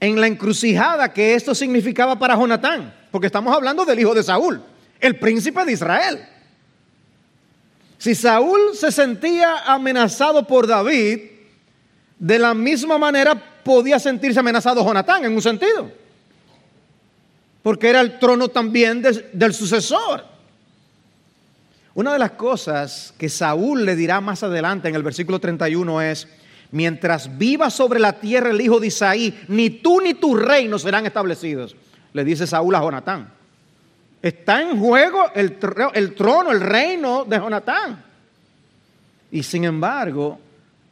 en 0.01 0.19
la 0.19 0.27
encrucijada 0.27 1.13
que 1.13 1.35
esto 1.35 1.55
significaba 1.55 2.19
para 2.19 2.35
Jonatán, 2.35 2.95
porque 3.11 3.27
estamos 3.27 3.55
hablando 3.55 3.85
del 3.85 4.01
hijo 4.01 4.15
de 4.15 4.23
Saúl, 4.23 4.63
el 5.01 5.19
príncipe 5.19 5.65
de 5.67 5.73
Israel. 5.73 6.27
Si 7.99 8.15
Saúl 8.15 8.61
se 8.75 8.93
sentía 8.93 9.59
amenazado 9.73 10.47
por 10.47 10.67
David, 10.67 11.21
de 12.19 12.39
la 12.39 12.55
misma 12.55 12.99
manera 12.99 13.35
podía 13.63 13.99
sentirse 13.99 14.41
amenazado 14.41 14.85
Jonatán 14.85 15.25
en 15.25 15.33
un 15.35 15.43
sentido 15.43 15.91
porque 17.67 17.89
era 17.89 18.01
el 18.01 18.21
trono 18.21 18.47
también 18.47 19.03
del 19.03 19.53
sucesor. 19.53 20.25
Una 21.95 22.13
de 22.13 22.19
las 22.21 22.31
cosas 22.31 23.13
que 23.19 23.29
Saúl 23.29 23.85
le 23.85 23.97
dirá 23.97 24.21
más 24.21 24.45
adelante 24.45 24.89
en 24.89 24.95
el 24.95 25.03
versículo 25.03 25.41
31 25.41 26.01
es, 26.03 26.29
mientras 26.71 27.37
viva 27.37 27.69
sobre 27.71 27.99
la 27.99 28.21
tierra 28.21 28.51
el 28.51 28.61
hijo 28.61 28.79
de 28.79 28.87
Isaí, 28.87 29.37
ni 29.49 29.69
tú 29.69 30.01
ni 30.01 30.15
tu 30.15 30.37
reino 30.37 30.79
serán 30.79 31.07
establecidos, 31.07 31.75
le 32.13 32.23
dice 32.23 32.47
Saúl 32.47 32.73
a 32.77 32.83
Jonatán. 32.83 33.33
Está 34.23 34.63
en 34.63 34.79
juego 34.81 35.31
el, 35.35 35.59
trono, 35.59 36.51
el 36.51 36.61
reino 36.61 37.25
de 37.25 37.37
Jonatán. 37.37 38.05
Y 39.31 39.43
sin 39.43 39.65
embargo, 39.65 40.39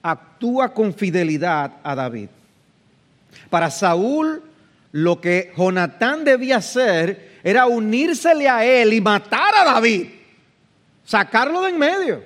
actúa 0.02 0.72
con 0.72 0.94
fidelidad 0.94 1.72
a 1.82 1.94
David. 1.94 2.28
Para 3.50 3.70
Saúl, 3.70 4.42
lo 4.92 5.20
que 5.20 5.52
Jonatán 5.56 6.24
debía 6.24 6.58
hacer 6.58 7.38
era 7.42 7.66
unírsele 7.66 8.48
a 8.48 8.64
él 8.64 8.92
y 8.92 9.00
matar 9.00 9.54
a 9.54 9.64
David, 9.64 10.08
sacarlo 11.04 11.62
de 11.62 11.70
en 11.70 11.78
medio. 11.78 12.22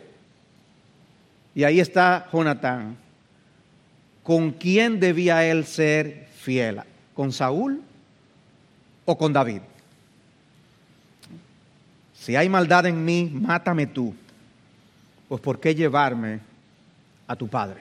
Y 1.54 1.64
ahí 1.64 1.80
está 1.80 2.28
Jonatán. 2.32 2.96
¿Con 4.22 4.52
quién 4.52 5.00
debía 5.00 5.44
él 5.44 5.64
ser 5.64 6.28
fiel? 6.36 6.82
¿Con 7.14 7.32
Saúl 7.32 7.82
o 9.06 9.16
con 9.16 9.32
David? 9.32 9.60
Si 12.28 12.36
hay 12.36 12.50
maldad 12.50 12.84
en 12.84 13.02
mí, 13.06 13.30
mátame 13.32 13.86
tú. 13.86 14.14
Pues 15.30 15.40
¿por 15.40 15.58
qué 15.58 15.74
llevarme 15.74 16.40
a 17.26 17.34
tu 17.34 17.48
padre? 17.48 17.80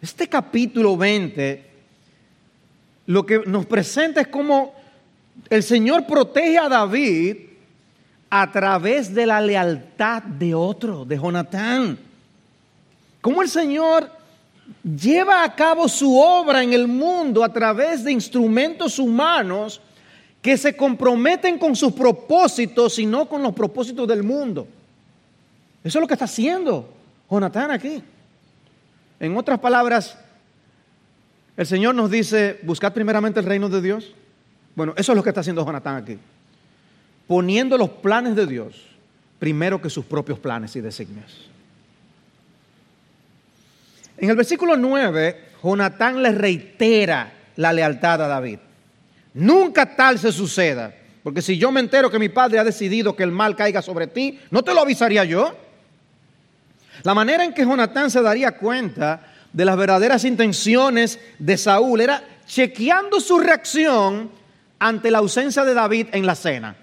Este 0.00 0.28
capítulo 0.28 0.96
20 0.96 1.68
lo 3.06 3.26
que 3.26 3.40
nos 3.40 3.66
presenta 3.66 4.20
es 4.20 4.28
cómo 4.28 4.72
el 5.48 5.64
Señor 5.64 6.06
protege 6.06 6.58
a 6.58 6.68
David 6.68 7.38
a 8.30 8.52
través 8.52 9.12
de 9.12 9.26
la 9.26 9.40
lealtad 9.40 10.22
de 10.22 10.54
otro, 10.54 11.04
de 11.04 11.18
Jonatán. 11.18 11.98
Cómo 13.20 13.42
el 13.42 13.48
Señor 13.48 14.08
lleva 14.84 15.42
a 15.42 15.56
cabo 15.56 15.88
su 15.88 16.16
obra 16.16 16.62
en 16.62 16.72
el 16.72 16.86
mundo 16.86 17.42
a 17.42 17.52
través 17.52 18.04
de 18.04 18.12
instrumentos 18.12 19.00
humanos 19.00 19.80
que 20.42 20.56
se 20.56 20.76
comprometen 20.76 21.58
con 21.58 21.76
sus 21.76 21.92
propósitos 21.92 22.98
y 22.98 23.06
no 23.06 23.28
con 23.28 23.42
los 23.42 23.54
propósitos 23.54 24.08
del 24.08 24.22
mundo. 24.22 24.66
Eso 25.84 25.98
es 25.98 26.00
lo 26.00 26.06
que 26.06 26.14
está 26.14 26.24
haciendo 26.24 26.88
Jonatán 27.30 27.70
aquí. 27.70 28.02
En 29.18 29.36
otras 29.36 29.58
palabras, 29.58 30.16
el 31.56 31.66
Señor 31.66 31.94
nos 31.94 32.10
dice, 32.10 32.58
buscad 32.62 32.92
primeramente 32.92 33.40
el 33.40 33.46
reino 33.46 33.68
de 33.68 33.82
Dios. 33.82 34.14
Bueno, 34.74 34.94
eso 34.96 35.12
es 35.12 35.16
lo 35.16 35.22
que 35.22 35.28
está 35.28 35.40
haciendo 35.40 35.64
Jonatán 35.64 35.96
aquí. 35.96 36.18
Poniendo 37.26 37.76
los 37.76 37.90
planes 37.90 38.34
de 38.34 38.46
Dios 38.46 38.86
primero 39.38 39.80
que 39.80 39.90
sus 39.90 40.04
propios 40.04 40.38
planes 40.38 40.76
y 40.76 40.80
designios. 40.80 41.48
En 44.16 44.28
el 44.28 44.36
versículo 44.36 44.76
9, 44.76 45.44
Jonatán 45.62 46.22
le 46.22 46.32
reitera 46.32 47.32
la 47.56 47.72
lealtad 47.72 48.22
a 48.22 48.28
David. 48.28 48.58
Nunca 49.34 49.96
tal 49.96 50.18
se 50.18 50.32
suceda, 50.32 50.94
porque 51.22 51.42
si 51.42 51.56
yo 51.56 51.70
me 51.70 51.80
entero 51.80 52.10
que 52.10 52.18
mi 52.18 52.28
padre 52.28 52.58
ha 52.58 52.64
decidido 52.64 53.14
que 53.14 53.22
el 53.22 53.30
mal 53.30 53.54
caiga 53.54 53.82
sobre 53.82 54.06
ti, 54.06 54.40
¿no 54.50 54.62
te 54.62 54.74
lo 54.74 54.80
avisaría 54.80 55.24
yo? 55.24 55.56
La 57.02 57.14
manera 57.14 57.44
en 57.44 57.54
que 57.54 57.64
Jonatán 57.64 58.10
se 58.10 58.22
daría 58.22 58.52
cuenta 58.52 59.32
de 59.52 59.64
las 59.64 59.76
verdaderas 59.76 60.24
intenciones 60.24 61.18
de 61.38 61.56
Saúl 61.56 62.00
era 62.00 62.22
chequeando 62.46 63.20
su 63.20 63.38
reacción 63.38 64.30
ante 64.78 65.10
la 65.10 65.18
ausencia 65.18 65.64
de 65.64 65.74
David 65.74 66.08
en 66.12 66.26
la 66.26 66.34
cena. 66.34 66.76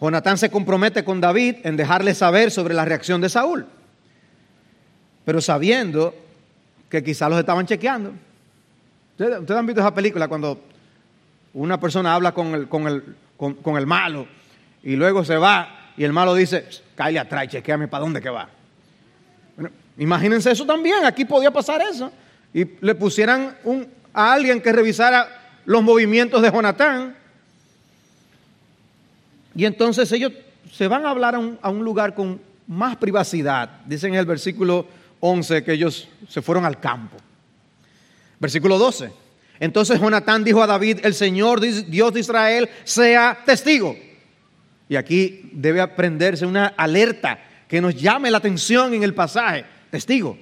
Jonatán 0.00 0.36
se 0.36 0.50
compromete 0.50 1.04
con 1.04 1.20
David 1.20 1.56
en 1.64 1.76
dejarle 1.76 2.14
saber 2.14 2.50
sobre 2.50 2.74
la 2.74 2.84
reacción 2.84 3.20
de 3.20 3.30
Saúl, 3.30 3.66
pero 5.24 5.40
sabiendo 5.40 6.14
que 6.90 7.02
quizás 7.02 7.30
los 7.30 7.38
estaban 7.38 7.66
chequeando. 7.66 8.12
¿Ustedes, 9.18 9.50
han 9.50 9.66
visto 9.66 9.80
esa 9.80 9.94
película 9.94 10.28
cuando 10.28 10.60
una 11.54 11.80
persona 11.80 12.14
habla 12.14 12.32
con 12.32 12.54
el, 12.54 12.68
con, 12.68 12.86
el, 12.86 13.16
con, 13.38 13.76
el 13.78 13.86
malo 13.86 14.26
y 14.82 14.94
luego 14.94 15.24
se 15.24 15.38
va 15.38 15.92
y 15.96 16.04
el 16.04 16.12
malo 16.12 16.34
dice, 16.34 16.68
cállate 16.94 17.26
atrás, 17.26 17.48
chequeame 17.48 17.88
para 17.88 18.04
dónde 18.04 18.20
que 18.20 18.28
va? 18.28 18.48
imagínense 19.96 20.50
eso 20.50 20.66
también, 20.66 21.06
aquí 21.06 21.24
podía 21.24 21.50
pasar 21.50 21.80
eso. 21.80 22.12
Y 22.52 22.66
le 22.82 22.94
pusieran 22.94 23.56
a 24.12 24.32
alguien 24.34 24.60
que 24.60 24.70
revisara 24.70 25.26
los 25.64 25.82
movimientos 25.82 26.42
de 26.42 26.50
Jonatán 26.50 27.16
y 29.54 29.64
entonces 29.64 30.12
ellos 30.12 30.32
se 30.70 30.88
van 30.88 31.06
a 31.06 31.10
hablar 31.10 31.34
a 31.34 31.70
un, 31.70 31.84
lugar 31.84 32.14
con 32.14 32.38
más 32.66 32.96
privacidad. 32.96 33.80
Dicen 33.86 34.12
en 34.12 34.20
el 34.20 34.26
versículo 34.26 34.86
11 35.20 35.64
que 35.64 35.72
ellos 35.72 36.06
se 36.28 36.42
fueron 36.42 36.66
al 36.66 36.78
campo. 36.78 37.16
Versículo 38.38 38.78
12. 38.78 39.10
Entonces 39.58 40.00
Jonatán 40.00 40.44
dijo 40.44 40.62
a 40.62 40.66
David, 40.66 41.00
el 41.02 41.14
Señor 41.14 41.60
Dios 41.60 42.12
de 42.12 42.20
Israel 42.20 42.68
sea 42.84 43.42
testigo. 43.44 43.96
Y 44.88 44.96
aquí 44.96 45.50
debe 45.52 45.80
aprenderse 45.80 46.46
una 46.46 46.66
alerta 46.66 47.38
que 47.66 47.80
nos 47.80 47.94
llame 47.94 48.30
la 48.30 48.38
atención 48.38 48.94
en 48.94 49.02
el 49.02 49.14
pasaje. 49.14 49.64
Testigo, 49.90 50.38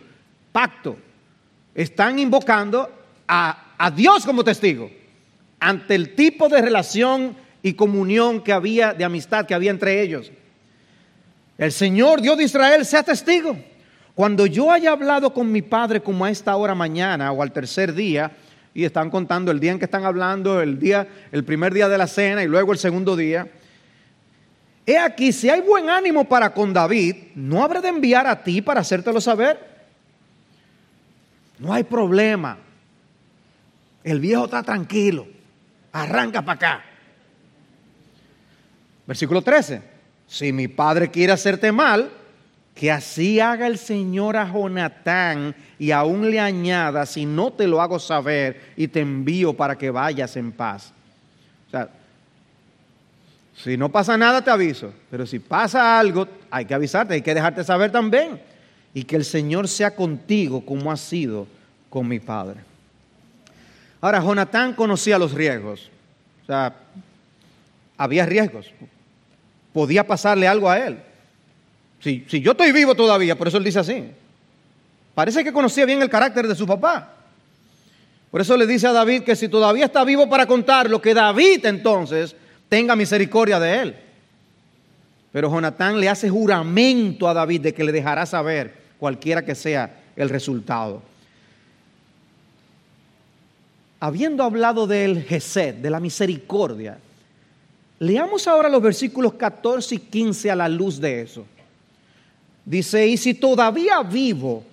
pacto. 0.53 0.99
Están 1.75 2.19
invocando 2.19 2.91
a, 3.27 3.75
a 3.79 3.91
Dios 3.91 4.25
como 4.25 4.45
testigo 4.45 4.91
ante 5.61 5.95
el 5.95 6.15
tipo 6.15 6.49
de 6.49 6.61
relación 6.61 7.37
y 7.63 7.73
comunión 7.73 8.43
que 8.43 8.53
había, 8.53 8.93
de 8.93 9.05
amistad 9.05 9.47
que 9.47 9.55
había 9.55 9.71
entre 9.71 10.03
ellos. 10.03 10.31
El 11.57 11.73
Señor, 11.73 12.21
Dios 12.21 12.37
de 12.37 12.45
Israel, 12.45 12.85
sea 12.85 13.03
testigo. 13.03 13.57
Cuando 14.15 14.47
yo 14.47 14.71
haya 14.71 14.93
hablado 14.93 15.35
con 15.35 15.51
mi 15.51 15.63
padre 15.63 16.01
como 16.01 16.25
a 16.25 16.31
esta 16.31 16.55
hora 16.57 16.75
mañana 16.75 17.33
o 17.33 17.43
al 17.43 17.53
tercer 17.53 17.95
día, 17.95 18.31
y 18.75 18.85
están 18.85 19.09
contando 19.09 19.53
el 19.53 19.61
día 19.61 19.73
en 19.73 19.79
que 19.79 19.85
están 19.85 20.05
hablando, 20.05 20.61
el 20.61 20.79
día, 20.79 21.07
el 21.31 21.45
primer 21.45 21.73
día 21.73 21.89
de 21.89 21.97
la 21.97 22.09
cena 22.09 22.43
y 22.43 22.49
luego 22.49 22.73
el 22.73 22.79
segundo 22.79 23.15
día. 23.15 23.49
He 24.85 24.99
aquí, 24.99 25.33
si 25.33 25.49
hay 25.49 25.61
buen 25.61 25.89
ánimo 25.89 26.29
para 26.29 26.53
con 26.53 26.73
David, 26.73 27.17
¿no 27.37 27.63
habré 27.63 27.81
de 27.81 27.89
enviar 27.89 28.27
a 28.27 28.43
ti 28.43 28.61
para 28.61 28.81
hacértelo 28.81 29.21
saber? 29.21 29.59
No 31.59 31.73
hay 31.73 31.85
problema. 31.85 32.59
El 34.03 34.21
viejo 34.21 34.45
está 34.45 34.63
tranquilo. 34.63 35.27
Arranca 35.93 36.43
para 36.43 36.57
acá. 36.57 36.85
Versículo 39.07 39.41
13. 39.41 39.83
Si 40.27 40.53
mi 40.53 40.67
padre 40.67 41.11
quiere 41.11 41.33
hacerte 41.33 41.71
mal, 41.71 42.11
que 42.75 42.91
así 42.91 43.39
haga 43.41 43.67
el 43.67 43.79
Señor 43.79 44.37
a 44.37 44.51
Jonatán 44.51 45.55
y 45.79 45.93
aún 45.93 46.31
le 46.31 46.41
añada, 46.41 47.07
si 47.07 47.25
no 47.25 47.53
te 47.53 47.67
lo 47.67 47.81
hago 47.81 47.99
saber 47.99 48.73
y 48.77 48.89
te 48.89 49.01
envío 49.01 49.55
para 49.55 49.79
que 49.79 49.91
vayas 49.91 50.37
en 50.37 50.51
paz. 50.51 50.93
O 51.69 51.71
sea, 51.71 51.89
si 53.57 53.77
no 53.77 53.91
pasa 53.91 54.17
nada 54.17 54.43
te 54.43 54.51
aviso, 54.51 54.93
pero 55.11 55.27
si 55.27 55.39
pasa 55.39 55.99
algo 55.99 56.27
hay 56.51 56.65
que 56.65 56.75
avisarte, 56.75 57.15
hay 57.15 57.23
que 57.23 57.35
dejarte 57.35 57.63
saber 57.63 57.93
también. 57.93 58.41
Y 58.93 59.05
que 59.05 59.17
el 59.17 59.25
Señor 59.25 59.69
sea 59.69 59.95
contigo 59.95 60.65
como 60.65 60.91
ha 60.91 60.97
sido 60.97 61.47
con 61.91 62.07
mi 62.09 62.21
padre. 62.21 62.61
Ahora, 64.01 64.21
Jonatán 64.21 64.75
conocía 64.75 65.19
los 65.19 65.33
riesgos. 65.33 65.91
O 66.43 66.47
sea, 66.47 66.77
había 67.97 68.27
riesgos 68.27 68.71
podía 69.75 70.07
pasarle 70.07 70.49
algo 70.49 70.71
a 70.71 70.79
él. 70.79 70.99
Si, 72.05 72.23
yo 72.43 72.51
estoy 72.51 72.71
vivo 72.71 72.95
todavía, 72.95 73.35
por 73.35 73.49
eso 73.49 73.57
él 73.57 73.65
dice 73.65 73.79
así. 73.79 74.05
Parece 75.15 75.43
que 75.43 75.55
conocía 75.55 75.87
bien 75.87 76.03
el 76.03 76.11
carácter 76.11 76.47
de 76.47 76.55
su 76.55 76.67
papá. 76.67 77.15
Por 78.31 78.43
eso 78.43 78.59
le 78.59 78.67
dice 78.67 78.87
a 78.87 78.93
David 78.93 79.23
que 79.23 79.35
si 79.35 79.49
todavía 79.49 79.87
está 79.87 80.05
vivo 80.05 80.29
para 80.29 80.47
contarlo, 80.47 81.01
que 81.01 81.15
David 81.15 81.65
entonces 81.65 82.37
tenga 82.69 82.95
misericordia 82.95 83.59
de 83.59 83.81
él. 83.81 83.97
Pero 85.33 85.51
Jonatán 85.51 85.99
le 85.99 86.11
hace 86.11 86.29
juramento 86.29 87.27
a 87.27 87.33
David 87.33 87.63
de 87.63 87.75
que 87.75 87.85
le 87.85 87.93
dejará 87.93 88.27
saber 88.27 88.75
cualquiera 88.99 89.43
que 89.43 89.55
sea 89.55 90.03
el 90.15 90.29
resultado. 90.29 91.01
Habiendo 93.99 94.43
hablado 94.43 94.87
del 94.87 95.23
Gesed, 95.23 95.77
de 95.77 95.89
la 95.89 96.01
misericordia, 96.01 96.99
Leamos 98.01 98.47
ahora 98.49 98.69
los 98.69 98.83
versículos 98.83 99.35
14 99.35 99.95
y 99.95 99.99
15 99.99 100.51
a 100.51 100.57
la 100.57 100.69
luz 100.69 101.01
de 101.01 101.23
eso. 101.23 101.47
Dice, 102.65 103.07
y 103.07 103.17
si 103.17 103.35
todavía 103.35 104.03
vivo, 104.03 104.65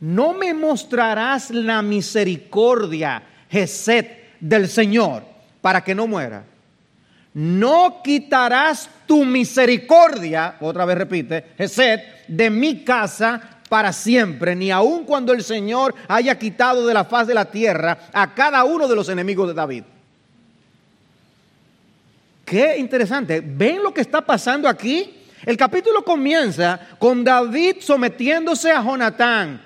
no 0.00 0.32
me 0.32 0.54
mostrarás 0.54 1.50
la 1.50 1.82
misericordia, 1.82 3.22
Geset, 3.50 4.38
del 4.40 4.68
Señor, 4.68 5.24
para 5.60 5.82
que 5.82 5.94
no 5.94 6.06
muera. 6.06 6.44
No 7.34 8.02
quitarás 8.02 8.88
tu 9.06 9.24
misericordia, 9.24 10.56
otra 10.60 10.84
vez 10.84 10.98
repite, 10.98 11.46
Geset, 11.56 12.26
de 12.28 12.50
mi 12.50 12.84
casa 12.84 13.60
para 13.68 13.92
siempre, 13.92 14.54
ni 14.54 14.70
aun 14.70 15.04
cuando 15.04 15.32
el 15.32 15.42
Señor 15.42 15.94
haya 16.06 16.38
quitado 16.38 16.86
de 16.86 16.94
la 16.94 17.04
faz 17.04 17.26
de 17.26 17.34
la 17.34 17.50
tierra 17.50 18.08
a 18.12 18.34
cada 18.34 18.64
uno 18.64 18.86
de 18.86 18.94
los 18.94 19.08
enemigos 19.08 19.48
de 19.48 19.54
David. 19.54 19.84
Qué 22.44 22.76
interesante. 22.76 23.40
¿Ven 23.40 23.82
lo 23.82 23.94
que 23.94 24.02
está 24.02 24.20
pasando 24.20 24.68
aquí? 24.68 25.21
El 25.44 25.56
capítulo 25.56 26.04
comienza 26.04 26.78
con 26.98 27.24
David 27.24 27.76
sometiéndose 27.80 28.70
a 28.70 28.82
Jonatán, 28.82 29.60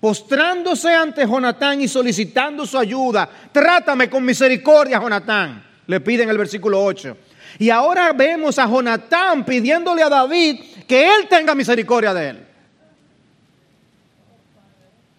postrándose 0.00 0.94
ante 0.94 1.26
Jonatán 1.26 1.80
y 1.82 1.88
solicitando 1.88 2.64
su 2.64 2.78
ayuda. 2.78 3.28
Trátame 3.52 4.08
con 4.08 4.24
misericordia, 4.24 4.98
Jonatán. 4.98 5.62
Le 5.86 6.00
pide 6.00 6.22
en 6.22 6.30
el 6.30 6.38
versículo 6.38 6.82
8. 6.82 7.16
Y 7.58 7.68
ahora 7.68 8.12
vemos 8.12 8.58
a 8.58 8.66
Jonatán 8.66 9.44
pidiéndole 9.44 10.02
a 10.02 10.08
David 10.08 10.60
que 10.86 11.14
él 11.14 11.28
tenga 11.28 11.54
misericordia 11.54 12.14
de 12.14 12.28
él. 12.28 12.46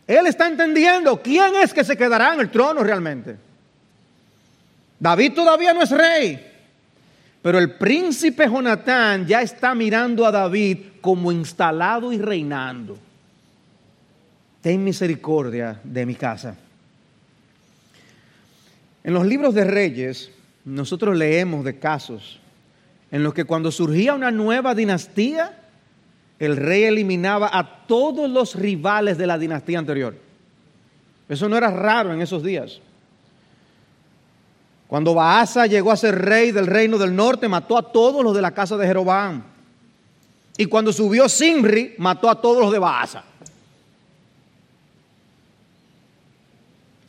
Él 0.07 0.27
está 0.27 0.47
entendiendo 0.47 1.21
quién 1.21 1.55
es 1.55 1.73
que 1.73 1.83
se 1.83 1.95
quedará 1.95 2.33
en 2.33 2.39
el 2.39 2.49
trono 2.49 2.83
realmente. 2.83 3.37
David 4.99 5.33
todavía 5.33 5.73
no 5.73 5.83
es 5.83 5.91
rey. 5.91 6.50
Pero 7.41 7.58
el 7.58 7.71
príncipe 7.71 8.47
Jonatán 8.47 9.25
ya 9.25 9.41
está 9.41 9.73
mirando 9.73 10.25
a 10.25 10.32
David 10.32 10.77
como 11.01 11.32
instalado 11.32 12.13
y 12.13 12.19
reinando. 12.19 12.97
Ten 14.62 14.84
misericordia 14.84 15.80
de 15.84 16.06
mi 16.06 16.15
casa. 16.15 16.56
En 19.04 19.13
los 19.13 19.25
libros 19.25 19.56
de 19.56 19.63
reyes, 19.63 20.30
nosotros 20.65 21.17
leemos 21.17 21.65
de 21.65 21.80
casos 21.80 22.39
en 23.12 23.23
los 23.23 23.34
que 23.34 23.43
cuando 23.43 23.71
surgía 23.71 24.13
una 24.13 24.32
nueva 24.32 24.73
dinastía, 24.73 25.58
el 26.39 26.56
rey 26.56 26.84
eliminaba 26.84 27.49
a 27.51 27.86
todos 27.86 28.30
los 28.30 28.56
rivales 28.56 29.17
de 29.17 29.27
la 29.27 29.38
dinastía 29.38 29.80
anterior. 29.80 30.15
Eso 31.27 31.49
no 31.49 31.58
era 31.58 31.69
raro 31.71 32.13
en 32.13 32.21
esos 32.21 32.41
días. 32.41 32.80
Cuando 34.91 35.13
Baasa 35.13 35.67
llegó 35.67 35.89
a 35.93 35.95
ser 35.95 36.15
rey 36.15 36.51
del 36.51 36.67
reino 36.67 36.97
del 36.97 37.15
norte, 37.15 37.47
mató 37.47 37.77
a 37.77 37.93
todos 37.93 38.21
los 38.25 38.36
de 38.36 38.41
la 38.41 38.51
casa 38.51 38.75
de 38.75 38.86
Jeroboam. 38.86 39.41
Y 40.58 40.65
cuando 40.65 40.91
subió 40.91 41.30
Simri, 41.30 41.95
mató 41.97 42.30
a 42.30 42.41
todos 42.41 42.62
los 42.62 42.73
de 42.73 42.80
Baasa. 42.80 43.23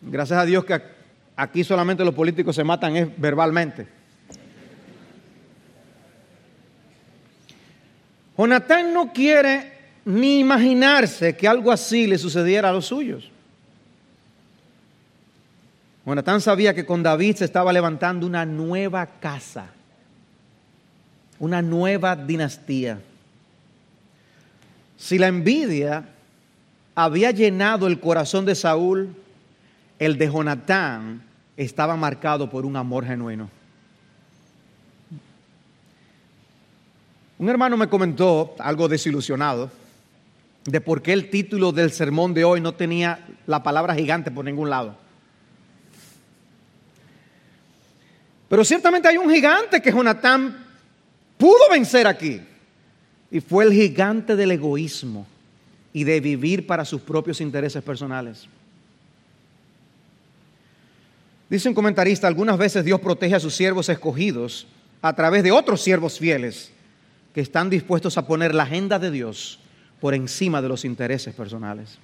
Gracias 0.00 0.38
a 0.38 0.44
Dios 0.44 0.64
que 0.64 0.80
aquí 1.34 1.64
solamente 1.64 2.04
los 2.04 2.14
políticos 2.14 2.54
se 2.54 2.62
matan 2.62 2.94
es 2.94 3.08
verbalmente. 3.20 3.88
Jonatán 8.38 8.94
no 8.94 9.12
quiere 9.12 9.72
ni 10.04 10.38
imaginarse 10.38 11.36
que 11.36 11.48
algo 11.48 11.72
así 11.72 12.06
le 12.06 12.16
sucediera 12.16 12.68
a 12.68 12.72
los 12.72 12.86
suyos. 12.86 13.28
Jonatán 16.04 16.40
sabía 16.40 16.74
que 16.74 16.84
con 16.84 17.02
David 17.02 17.36
se 17.36 17.44
estaba 17.44 17.72
levantando 17.72 18.26
una 18.26 18.44
nueva 18.44 19.06
casa, 19.06 19.66
una 21.38 21.62
nueva 21.62 22.16
dinastía. 22.16 23.00
Si 24.96 25.16
la 25.16 25.28
envidia 25.28 26.04
había 26.94 27.30
llenado 27.30 27.86
el 27.86 28.00
corazón 28.00 28.44
de 28.44 28.54
Saúl, 28.54 29.14
el 29.98 30.18
de 30.18 30.26
Jonatán 30.26 31.22
estaba 31.56 31.96
marcado 31.96 32.50
por 32.50 32.66
un 32.66 32.76
amor 32.76 33.04
genuino. 33.06 33.48
Un 37.38 37.48
hermano 37.48 37.76
me 37.76 37.88
comentó, 37.88 38.54
algo 38.58 38.88
desilusionado, 38.88 39.70
de 40.64 40.80
por 40.80 41.02
qué 41.02 41.12
el 41.12 41.30
título 41.30 41.72
del 41.72 41.90
sermón 41.90 42.34
de 42.34 42.44
hoy 42.44 42.60
no 42.60 42.74
tenía 42.74 43.24
la 43.46 43.62
palabra 43.62 43.94
gigante 43.94 44.30
por 44.30 44.44
ningún 44.44 44.70
lado. 44.70 45.01
Pero 48.52 48.66
ciertamente 48.66 49.08
hay 49.08 49.16
un 49.16 49.30
gigante 49.30 49.80
que 49.80 49.90
Jonatán 49.90 50.54
pudo 51.38 51.70
vencer 51.70 52.06
aquí. 52.06 52.38
Y 53.30 53.40
fue 53.40 53.64
el 53.64 53.72
gigante 53.72 54.36
del 54.36 54.50
egoísmo 54.50 55.26
y 55.90 56.04
de 56.04 56.20
vivir 56.20 56.66
para 56.66 56.84
sus 56.84 57.00
propios 57.00 57.40
intereses 57.40 57.82
personales. 57.82 58.46
Dice 61.48 61.66
un 61.66 61.74
comentarista, 61.74 62.26
algunas 62.26 62.58
veces 62.58 62.84
Dios 62.84 63.00
protege 63.00 63.36
a 63.36 63.40
sus 63.40 63.54
siervos 63.54 63.88
escogidos 63.88 64.66
a 65.00 65.14
través 65.14 65.42
de 65.44 65.50
otros 65.50 65.80
siervos 65.80 66.18
fieles 66.18 66.72
que 67.34 67.40
están 67.40 67.70
dispuestos 67.70 68.18
a 68.18 68.26
poner 68.26 68.54
la 68.54 68.64
agenda 68.64 68.98
de 68.98 69.10
Dios 69.10 69.60
por 69.98 70.12
encima 70.12 70.60
de 70.60 70.68
los 70.68 70.84
intereses 70.84 71.34
personales. 71.34 71.96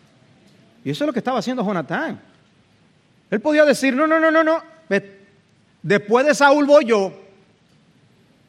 Y 0.82 0.88
eso 0.88 1.04
es 1.04 1.08
lo 1.08 1.12
que 1.12 1.20
estaba 1.20 1.40
haciendo 1.40 1.62
Jonatán. 1.62 2.18
Él 3.30 3.40
podía 3.40 3.66
decir, 3.66 3.94
no, 3.94 4.06
no, 4.06 4.18
no, 4.18 4.30
no, 4.30 4.42
no, 4.42 4.77
después 5.82 6.26
de 6.26 6.34
Saúl 6.34 6.66
voy 6.66 6.84
yo. 6.86 7.12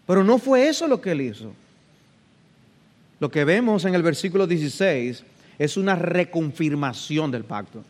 Pero 0.06 0.24
no 0.24 0.40
fue 0.40 0.68
eso 0.68 0.88
lo 0.88 1.00
que 1.00 1.12
él 1.12 1.22
hizo. 1.22 1.54
Lo 3.20 3.30
que 3.30 3.44
vemos 3.44 3.86
en 3.86 3.96
el 3.96 4.02
versículo 4.02 4.48
16 4.48 5.24
es 5.60 5.78
una 5.78 5.96
reconfirmación 5.96 7.32
del 7.32 7.44
pacto. 7.44 7.84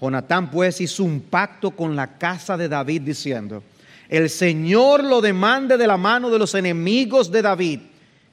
Jonatán 0.00 0.50
pues 0.50 0.80
hizo 0.80 1.04
un 1.04 1.20
pacto 1.20 1.70
con 1.70 1.96
la 1.96 2.18
casa 2.18 2.56
de 2.56 2.68
David 2.68 3.02
diciendo, 3.02 3.62
el 4.08 4.30
Señor 4.30 5.04
lo 5.04 5.20
demande 5.20 5.76
de 5.76 5.86
la 5.86 5.96
mano 5.96 6.30
de 6.30 6.38
los 6.38 6.54
enemigos 6.54 7.30
de 7.30 7.42
David. 7.42 7.80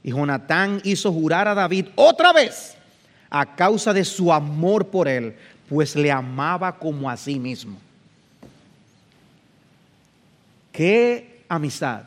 Y 0.04 0.12
Jonatán 0.12 0.82
hizo 0.84 1.12
jurar 1.12 1.48
a 1.48 1.56
David 1.56 1.88
otra 1.96 2.32
vez 2.34 2.76
a 3.30 3.56
causa 3.56 3.94
de 3.94 4.06
su 4.06 4.32
amor 4.32 4.88
por 4.88 5.08
él, 5.08 5.36
pues 5.68 5.96
le 5.96 6.12
amaba 6.12 6.78
como 6.78 7.10
a 7.10 7.18
sí 7.18 7.40
mismo. 7.40 7.78
Qué 10.76 11.44
amistad. 11.48 12.04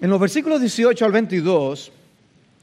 En 0.00 0.08
los 0.08 0.18
versículos 0.18 0.60
18 0.60 1.04
al 1.04 1.12
22, 1.12 1.92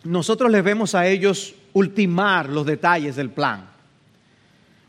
nosotros 0.06 0.50
les 0.50 0.64
vemos 0.64 0.96
a 0.96 1.06
ellos 1.06 1.54
ultimar 1.74 2.50
los 2.50 2.66
detalles 2.66 3.16
del 3.16 3.30
plan. 3.30 3.70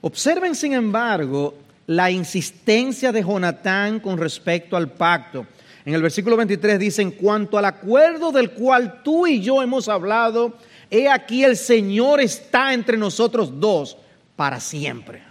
Observen, 0.01 0.55
sin 0.55 0.73
embargo, 0.73 1.57
la 1.87 2.11
insistencia 2.11 3.13
de 3.13 3.23
Jonatán 3.23 4.01
con 4.01 4.17
respecto 4.17 4.75
al 4.75 4.91
pacto. 4.93 5.47
En 5.85 5.93
el 5.93 6.01
versículo 6.01 6.39
23 6.39 6.79
dice, 6.79 7.03
en 7.03 7.11
cuanto 7.11 7.59
al 7.59 7.67
acuerdo 7.67 8.33
del 8.33 8.53
cual 8.53 9.03
tú 9.03 9.27
y 9.27 9.43
yo 9.43 9.61
hemos 9.61 9.89
hablado, 9.89 10.57
he 10.91 11.07
aquí 11.07 11.45
el 11.45 11.57
Señor 11.57 12.21
está 12.23 12.73
entre 12.73 12.97
nosotros 12.97 13.61
dos 13.61 13.99
para 14.37 14.59
siempre. 14.59 15.28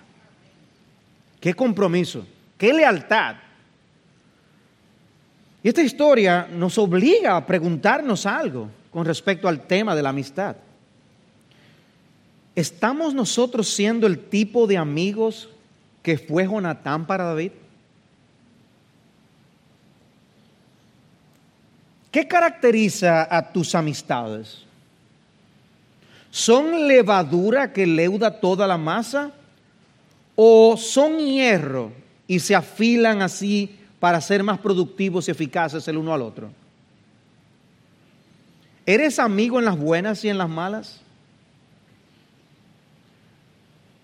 Qué 1.39 1.53
compromiso, 1.53 2.25
qué 2.57 2.73
lealtad. 2.73 3.35
Y 5.63 5.69
esta 5.69 5.81
historia 5.81 6.47
nos 6.51 6.77
obliga 6.77 7.35
a 7.35 7.45
preguntarnos 7.45 8.25
algo 8.25 8.69
con 8.91 9.05
respecto 9.05 9.47
al 9.47 9.67
tema 9.67 9.95
de 9.95 10.03
la 10.03 10.09
amistad. 10.09 10.55
¿Estamos 12.55 13.13
nosotros 13.13 13.69
siendo 13.69 14.07
el 14.07 14.17
tipo 14.29 14.65
de 14.65 14.77
amigos 14.77 15.49
que 16.01 16.17
fue 16.17 16.45
Jonatán 16.45 17.05
para 17.05 17.25
David? 17.25 17.51
¿Qué 22.11 22.27
caracteriza 22.27 23.27
a 23.29 23.51
tus 23.51 23.75
amistades? 23.75 24.63
¿Son 26.31 26.87
levadura 26.87 27.71
que 27.71 27.85
leuda 27.85 28.39
toda 28.39 28.65
la 28.65 28.77
masa? 28.77 29.31
¿O 30.39 30.77
son 30.77 31.17
hierro 31.17 31.91
y 32.27 32.39
se 32.39 32.53
afilan 32.53 33.23
así 33.23 33.75
para 33.99 34.21
ser 34.21 34.43
más 34.43 34.59
productivos 34.59 35.27
y 35.27 35.31
eficaces 35.31 35.87
el 35.87 35.97
uno 35.97 36.13
al 36.13 36.21
otro? 36.21 36.51
¿Eres 38.85 39.17
amigo 39.17 39.57
en 39.57 39.65
las 39.65 39.75
buenas 39.75 40.23
y 40.23 40.29
en 40.29 40.37
las 40.37 40.47
malas? 40.47 41.01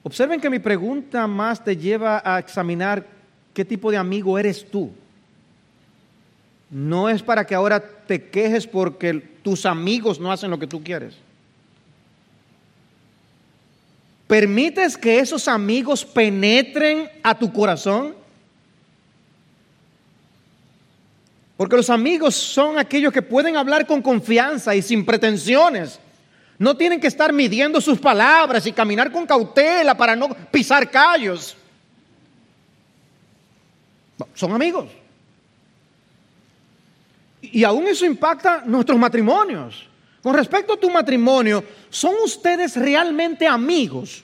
Observen 0.02 0.42
que 0.42 0.50
mi 0.50 0.58
pregunta 0.58 1.28
más 1.28 1.64
te 1.64 1.78
lleva 1.78 2.20
a 2.26 2.40
examinar 2.40 3.06
qué 3.54 3.64
tipo 3.64 3.92
de 3.92 3.98
amigo 3.98 4.40
eres 4.40 4.70
tú. 4.70 4.92
No 6.72 7.10
es 7.10 7.22
para 7.22 7.46
que 7.46 7.54
ahora 7.54 7.80
te 7.80 8.32
quejes 8.32 8.66
porque 8.66 9.14
tus 9.44 9.68
amigos 9.68 10.20
no 10.20 10.32
hacen 10.32 10.50
lo 10.50 10.58
que 10.58 10.66
tú 10.66 10.84
quieres. 10.84 11.16
¿Permites 14.28 14.98
que 14.98 15.20
esos 15.20 15.48
amigos 15.48 16.06
penetren 16.06 17.10
a 17.22 17.38
tu 17.38 17.52
corazón? 17.52 18.16
Porque 21.58 21.76
los 21.76 21.90
amigos 21.90 22.36
son 22.36 22.80
aquellos 22.80 23.14
que 23.14 23.22
pueden 23.22 23.58
hablar 23.58 23.86
con 23.86 24.02
confianza 24.02 24.76
y 24.76 24.82
sin 24.82 25.06
pretensiones 25.06 26.00
no 26.58 26.78
tienen 26.78 27.00
que 27.00 27.08
estar 27.08 27.34
midiendo 27.34 27.82
sus 27.82 28.00
palabras 28.00 28.66
y 28.66 28.72
caminar 28.72 29.12
con 29.12 29.26
cautela 29.26 29.96
para 29.98 30.16
no 30.16 30.30
pisar 30.52 30.90
callos. 30.90 31.58
Son 34.34 34.52
amigos. 34.54 34.90
Y 37.42 37.64
aún 37.64 37.88
eso 37.88 38.06
impacta 38.06 38.64
nuestros 38.66 38.98
matrimonios. 38.98 39.88
Con 40.24 40.34
respecto 40.34 40.74
a 40.74 40.80
tu 40.80 40.90
matrimonio, 40.90 41.64
¿son 41.90 42.16
ustedes 42.24 42.76
realmente 42.76 43.46
amigos? 43.46 44.24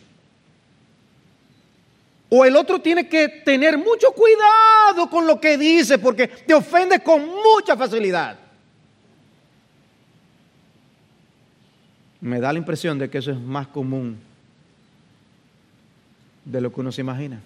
O 2.29 2.45
el 2.45 2.55
otro 2.55 2.79
tiene 2.79 3.07
que 3.07 3.27
tener 3.27 3.77
mucho 3.77 4.11
cuidado 4.13 5.09
con 5.09 5.27
lo 5.27 5.39
que 5.39 5.57
dice 5.57 5.99
porque 5.99 6.27
te 6.27 6.53
ofende 6.53 7.01
con 7.01 7.27
mucha 7.27 7.75
facilidad. 7.75 8.39
me 12.21 12.39
da 12.39 12.51
la 12.51 12.59
impresión 12.59 12.99
de 12.99 13.09
que 13.09 13.19
eso 13.19 13.31
es 13.31 13.39
más 13.39 13.67
común 13.67 14.17
de 16.43 16.61
lo 16.61 16.73
que 16.73 16.81
uno 16.81 16.91
se 16.91 17.01
imagina. 17.01 17.39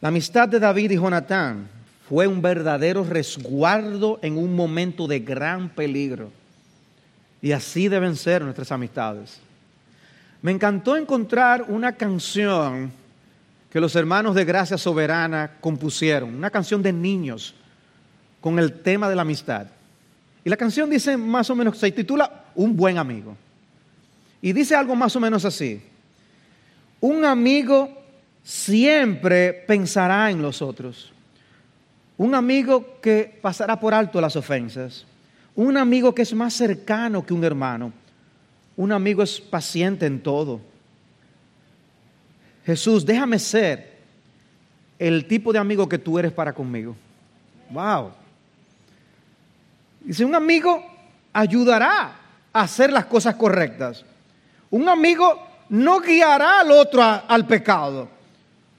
La 0.00 0.08
amistad 0.08 0.48
de 0.48 0.58
David 0.58 0.90
y 0.90 0.96
Jonatán 0.96 1.68
fue 2.08 2.26
un 2.26 2.42
verdadero 2.42 3.04
resguardo 3.04 4.18
en 4.22 4.36
un 4.36 4.54
momento 4.54 5.06
de 5.06 5.20
gran 5.20 5.70
peligro. 5.70 6.30
Y 7.40 7.52
así 7.52 7.88
deben 7.88 8.16
ser 8.16 8.42
nuestras 8.42 8.70
amistades. 8.72 9.40
Me 10.42 10.52
encantó 10.52 10.96
encontrar 10.96 11.64
una 11.68 11.92
canción 11.92 12.92
que 13.70 13.80
los 13.80 13.96
hermanos 13.96 14.34
de 14.34 14.44
Gracia 14.44 14.76
Soberana 14.76 15.52
compusieron, 15.60 16.34
una 16.34 16.50
canción 16.50 16.82
de 16.82 16.92
niños 16.92 17.54
con 18.40 18.58
el 18.58 18.80
tema 18.80 19.08
de 19.08 19.16
la 19.16 19.22
amistad. 19.22 19.66
Y 20.44 20.50
la 20.50 20.56
canción 20.56 20.90
dice 20.90 21.16
más 21.16 21.48
o 21.48 21.56
menos, 21.56 21.78
se 21.78 21.90
titula 21.90 22.44
Un 22.54 22.76
buen 22.76 22.98
amigo. 22.98 23.34
Y 24.42 24.52
dice 24.52 24.76
algo 24.76 24.94
más 24.94 25.16
o 25.16 25.20
menos 25.20 25.46
así. 25.46 25.82
Un 27.00 27.24
amigo 27.24 27.88
siempre 28.42 29.54
pensará 29.66 30.30
en 30.30 30.42
los 30.42 30.60
otros. 30.60 31.13
Un 32.16 32.34
amigo 32.34 33.00
que 33.00 33.38
pasará 33.42 33.78
por 33.78 33.92
alto 33.92 34.20
las 34.20 34.36
ofensas. 34.36 35.04
Un 35.56 35.76
amigo 35.76 36.14
que 36.14 36.22
es 36.22 36.32
más 36.34 36.54
cercano 36.54 37.24
que 37.24 37.34
un 37.34 37.44
hermano. 37.44 37.92
Un 38.76 38.92
amigo 38.92 39.22
es 39.22 39.40
paciente 39.40 40.06
en 40.06 40.20
todo. 40.20 40.60
Jesús, 42.64 43.04
déjame 43.04 43.38
ser 43.38 43.94
el 44.98 45.26
tipo 45.26 45.52
de 45.52 45.58
amigo 45.58 45.88
que 45.88 45.98
tú 45.98 46.18
eres 46.18 46.32
para 46.32 46.52
conmigo. 46.52 46.96
Wow. 47.70 48.12
Dice, 50.00 50.24
un 50.24 50.34
amigo 50.34 50.82
ayudará 51.32 52.16
a 52.52 52.60
hacer 52.60 52.92
las 52.92 53.06
cosas 53.06 53.34
correctas. 53.34 54.04
Un 54.70 54.88
amigo 54.88 55.46
no 55.68 56.00
guiará 56.00 56.60
al 56.60 56.70
otro 56.70 57.02
al 57.02 57.46
pecado. 57.46 58.08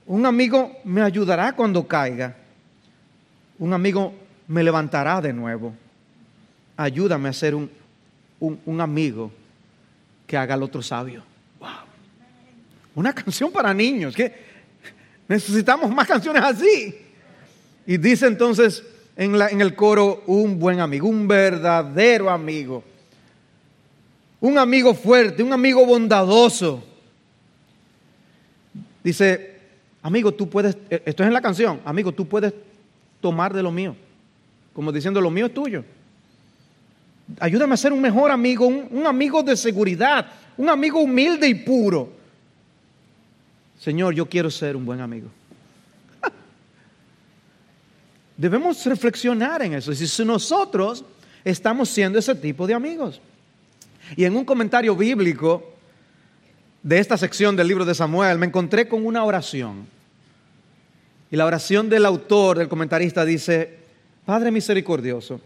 Un 0.07 0.25
amigo 0.25 0.77
me 0.83 1.01
ayudará 1.01 1.53
cuando 1.53 1.87
caiga. 1.87 2.35
Un 3.59 3.73
amigo 3.73 4.13
me 4.47 4.63
levantará 4.63 5.21
de 5.21 5.33
nuevo. 5.33 5.73
Ayúdame 6.77 7.29
a 7.29 7.33
ser 7.33 7.55
un, 7.55 7.69
un, 8.39 8.81
amigo 8.81 9.31
que 10.27 10.35
haga 10.35 10.55
al 10.55 10.63
otro 10.63 10.81
sabio. 10.81 11.23
Wow. 11.59 11.69
Una 12.95 13.13
canción 13.13 13.51
para 13.51 13.73
niños. 13.73 14.15
necesitamos 15.27 15.89
más 15.91 16.07
canciones 16.07 16.43
así. 16.43 16.95
Y 17.87 17.97
dice 17.97 18.27
entonces 18.27 18.83
en, 19.15 19.37
la, 19.37 19.49
en 19.49 19.61
el 19.61 19.75
coro 19.75 20.23
un 20.27 20.59
buen 20.59 20.79
amigo, 20.79 21.07
un 21.07 21.27
verdadero 21.27 22.29
amigo. 22.29 22.83
Un 24.41 24.57
amigo 24.57 24.93
fuerte, 24.93 25.41
un 25.41 25.53
amigo 25.53 25.85
bondadoso. 25.85 26.83
Dice, 29.03 29.55
amigo, 30.01 30.33
tú 30.33 30.49
puedes, 30.49 30.75
eh, 30.89 31.01
esto 31.05 31.23
es 31.23 31.27
en 31.27 31.33
la 31.33 31.41
canción, 31.41 31.79
amigo, 31.85 32.11
tú 32.11 32.27
puedes 32.27 32.53
tomar 33.25 33.51
de 33.51 33.63
lo 33.63 33.71
mío. 33.71 33.95
Como 34.71 34.91
diciendo, 34.91 35.19
lo 35.19 35.31
mío 35.31 35.47
es 35.47 35.53
tuyo. 35.55 35.83
Ayúdame 37.39 37.73
a 37.73 37.77
ser 37.77 37.91
un 37.91 37.99
mejor 37.99 38.29
amigo, 38.29 38.67
un, 38.67 39.07
amigo 39.07 39.41
de 39.41 39.57
seguridad, 39.57 40.27
un 40.55 40.69
amigo 40.69 40.99
humilde 40.99 41.47
y 41.47 41.55
puro. 41.55 42.13
Señor, 43.79 44.13
yo 44.13 44.29
quiero 44.29 44.51
ser 44.51 44.75
un 44.75 44.85
buen 44.85 45.01
amigo. 45.01 45.27
Debemos 48.37 48.85
reflexionar 48.85 49.63
en 49.63 49.73
eso. 49.73 49.91
Si 49.95 50.23
nosotros 50.23 51.03
estamos 51.43 51.89
siendo 51.89 52.19
ese 52.19 52.35
tipo 52.35 52.67
de 52.67 52.75
amigos. 52.75 53.19
Y 54.15 54.25
en 54.25 54.35
un 54.35 54.45
comentario 54.45 54.95
bíblico 54.95 55.73
de 56.83 56.99
esta 56.99 57.17
sección 57.17 57.55
del 57.55 57.69
libro 57.69 57.85
de 57.85 57.95
Samuel 57.95 58.37
me 58.37 58.45
encontré 58.45 58.87
con 58.87 59.03
una 59.03 59.23
oración. 59.23 59.94
La 61.35 61.45
oración 61.45 61.89
del 61.89 62.05
autor, 62.05 62.57
del 62.57 62.69
comentarista, 62.69 63.25
dice, 63.25 63.77
Padre 64.25 64.51
misericordioso, 64.51 65.41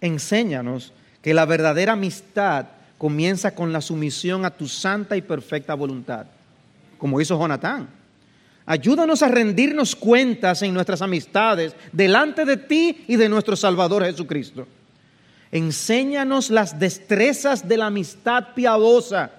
enséñanos 0.00 0.92
que 1.20 1.34
la 1.34 1.44
verdadera 1.44 1.94
amistad 1.94 2.66
comienza 2.96 3.54
con 3.54 3.72
la 3.72 3.80
sumisión 3.80 4.44
a 4.44 4.50
tu 4.50 4.68
santa 4.68 5.16
y 5.16 5.22
perfecta 5.22 5.74
voluntad, 5.74 6.26
como 6.98 7.20
hizo 7.20 7.38
Jonatán. 7.38 7.88
Ayúdanos 8.64 9.22
a 9.22 9.28
rendirnos 9.28 9.96
cuentas 9.96 10.62
en 10.62 10.72
nuestras 10.72 11.02
amistades 11.02 11.74
delante 11.92 12.44
de 12.44 12.56
ti 12.56 13.04
y 13.06 13.16
de 13.16 13.28
nuestro 13.28 13.56
Salvador 13.56 14.04
Jesucristo. 14.04 14.66
Enséñanos 15.52 16.50
las 16.50 16.78
destrezas 16.78 17.66
de 17.66 17.76
la 17.76 17.86
amistad 17.86 18.54
piadosa. 18.54 19.30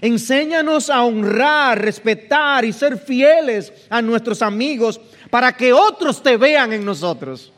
Enséñanos 0.00 0.88
a 0.88 1.02
honrar, 1.02 1.80
respetar 1.80 2.64
y 2.64 2.72
ser 2.72 2.96
fieles 2.96 3.72
a 3.90 4.00
nuestros 4.00 4.40
amigos 4.40 5.00
para 5.30 5.52
que 5.52 5.72
otros 5.72 6.22
te 6.22 6.36
vean 6.36 6.72
en 6.72 6.84
nosotros. 6.84 7.52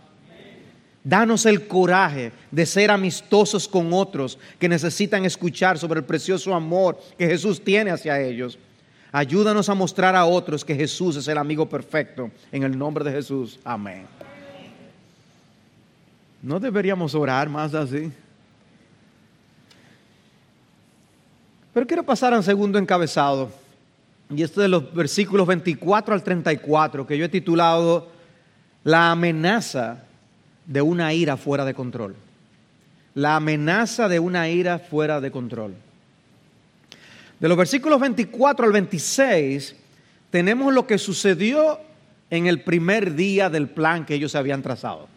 Danos 1.04 1.46
el 1.46 1.66
coraje 1.66 2.32
de 2.50 2.64
ser 2.64 2.90
amistosos 2.90 3.66
con 3.66 3.92
otros 3.92 4.38
que 4.58 4.68
necesitan 4.68 5.24
escuchar 5.24 5.76
sobre 5.78 5.98
el 5.98 6.06
precioso 6.06 6.54
amor 6.54 7.00
que 7.18 7.26
Jesús 7.26 7.62
tiene 7.62 7.90
hacia 7.90 8.20
ellos. 8.20 8.56
Ayúdanos 9.10 9.68
a 9.68 9.74
mostrar 9.74 10.14
a 10.14 10.24
otros 10.24 10.64
que 10.64 10.76
Jesús 10.76 11.16
es 11.16 11.26
el 11.26 11.38
amigo 11.38 11.68
perfecto. 11.68 12.30
En 12.52 12.62
el 12.62 12.78
nombre 12.78 13.04
de 13.04 13.10
Jesús. 13.10 13.58
Amén. 13.64 14.06
¿No 16.40 16.60
deberíamos 16.60 17.14
orar 17.14 17.48
más 17.48 17.74
así? 17.74 18.12
Pero 21.74 21.86
quiero 21.86 22.02
pasar 22.02 22.32
al 22.34 22.44
segundo 22.44 22.78
encabezado. 22.78 23.50
Y 24.34 24.42
esto 24.42 24.60
de 24.60 24.68
los 24.68 24.94
versículos 24.94 25.46
24 25.46 26.14
al 26.14 26.22
34, 26.22 27.06
que 27.06 27.18
yo 27.18 27.24
he 27.24 27.28
titulado 27.28 28.08
La 28.84 29.10
amenaza 29.10 30.04
de 30.66 30.80
una 30.80 31.12
ira 31.12 31.36
fuera 31.36 31.64
de 31.64 31.74
control. 31.74 32.16
La 33.14 33.36
amenaza 33.36 34.08
de 34.08 34.18
una 34.18 34.48
ira 34.48 34.78
fuera 34.78 35.20
de 35.20 35.30
control. 35.30 35.74
De 37.40 37.48
los 37.48 37.58
versículos 37.58 38.00
24 38.00 38.66
al 38.66 38.72
26 38.72 39.76
tenemos 40.30 40.72
lo 40.72 40.86
que 40.86 40.96
sucedió 40.96 41.78
en 42.30 42.46
el 42.46 42.62
primer 42.62 43.14
día 43.14 43.50
del 43.50 43.68
plan 43.68 44.06
que 44.06 44.14
ellos 44.14 44.34
habían 44.34 44.62
trazado. 44.62 45.08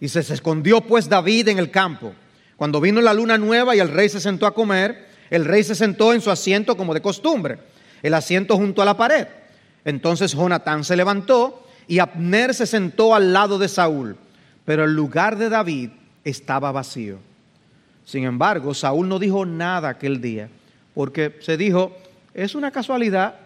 Y 0.00 0.08
se, 0.08 0.20
escondió 0.20 0.82
pues 0.82 1.08
David 1.08 1.48
en 1.48 1.58
el 1.58 1.70
campo. 1.70 2.12
Cuando 2.56 2.80
vino 2.80 3.00
la 3.00 3.14
luna 3.14 3.38
nueva 3.38 3.74
y 3.74 3.78
el 3.78 3.88
rey 3.88 4.08
se 4.08 4.20
sentó 4.20 4.46
a 4.46 4.52
comer, 4.52 5.11
el 5.32 5.46
rey 5.46 5.64
se 5.64 5.74
sentó 5.74 6.12
en 6.12 6.20
su 6.20 6.30
asiento 6.30 6.76
como 6.76 6.92
de 6.92 7.00
costumbre, 7.00 7.56
el 8.02 8.12
asiento 8.12 8.54
junto 8.58 8.82
a 8.82 8.84
la 8.84 8.98
pared. 8.98 9.26
Entonces 9.82 10.32
Jonatán 10.32 10.84
se 10.84 10.94
levantó 10.94 11.66
y 11.88 12.00
Abner 12.00 12.52
se 12.52 12.66
sentó 12.66 13.14
al 13.14 13.32
lado 13.32 13.58
de 13.58 13.66
Saúl, 13.66 14.14
pero 14.66 14.84
el 14.84 14.94
lugar 14.94 15.38
de 15.38 15.48
David 15.48 15.88
estaba 16.22 16.70
vacío. 16.70 17.18
Sin 18.04 18.24
embargo, 18.24 18.74
Saúl 18.74 19.08
no 19.08 19.18
dijo 19.18 19.46
nada 19.46 19.88
aquel 19.88 20.20
día, 20.20 20.50
porque 20.92 21.38
se 21.40 21.56
dijo, 21.56 21.96
es 22.34 22.54
una 22.54 22.70
casualidad, 22.70 23.36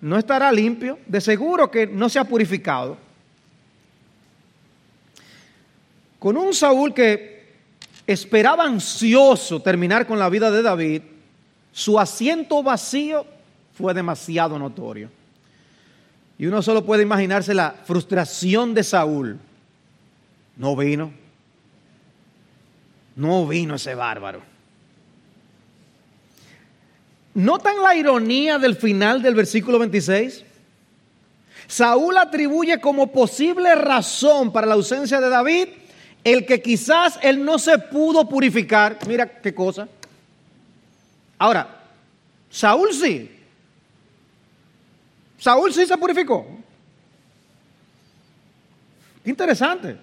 no 0.00 0.18
estará 0.18 0.52
limpio, 0.52 1.00
de 1.08 1.20
seguro 1.20 1.72
que 1.72 1.88
no 1.88 2.08
se 2.08 2.20
ha 2.20 2.24
purificado. 2.24 2.96
Con 6.20 6.36
un 6.36 6.54
Saúl 6.54 6.94
que 6.94 7.46
esperaba 8.06 8.62
ansioso 8.62 9.60
terminar 9.60 10.06
con 10.06 10.20
la 10.20 10.28
vida 10.28 10.52
de 10.52 10.62
David, 10.62 11.02
su 11.76 12.00
asiento 12.00 12.62
vacío 12.62 13.26
fue 13.74 13.92
demasiado 13.92 14.58
notorio. 14.58 15.10
Y 16.38 16.46
uno 16.46 16.62
solo 16.62 16.86
puede 16.86 17.02
imaginarse 17.02 17.52
la 17.52 17.74
frustración 17.84 18.72
de 18.72 18.82
Saúl. 18.82 19.38
No 20.56 20.74
vino, 20.74 21.12
no 23.14 23.46
vino 23.46 23.74
ese 23.74 23.94
bárbaro. 23.94 24.40
¿Notan 27.34 27.82
la 27.82 27.94
ironía 27.94 28.58
del 28.58 28.76
final 28.76 29.20
del 29.20 29.34
versículo 29.34 29.78
26? 29.78 30.46
Saúl 31.66 32.16
atribuye 32.16 32.80
como 32.80 33.12
posible 33.12 33.74
razón 33.74 34.50
para 34.50 34.66
la 34.66 34.74
ausencia 34.74 35.20
de 35.20 35.28
David 35.28 35.68
el 36.24 36.46
que 36.46 36.62
quizás 36.62 37.18
él 37.20 37.44
no 37.44 37.58
se 37.58 37.78
pudo 37.78 38.26
purificar. 38.26 38.98
Mira 39.06 39.28
qué 39.42 39.54
cosa. 39.54 39.86
Ahora, 41.38 41.84
Saúl 42.50 42.92
sí. 42.92 43.30
Saúl 45.38 45.72
sí 45.72 45.86
se 45.86 45.96
purificó. 45.96 46.46
Interesante. 49.24 49.98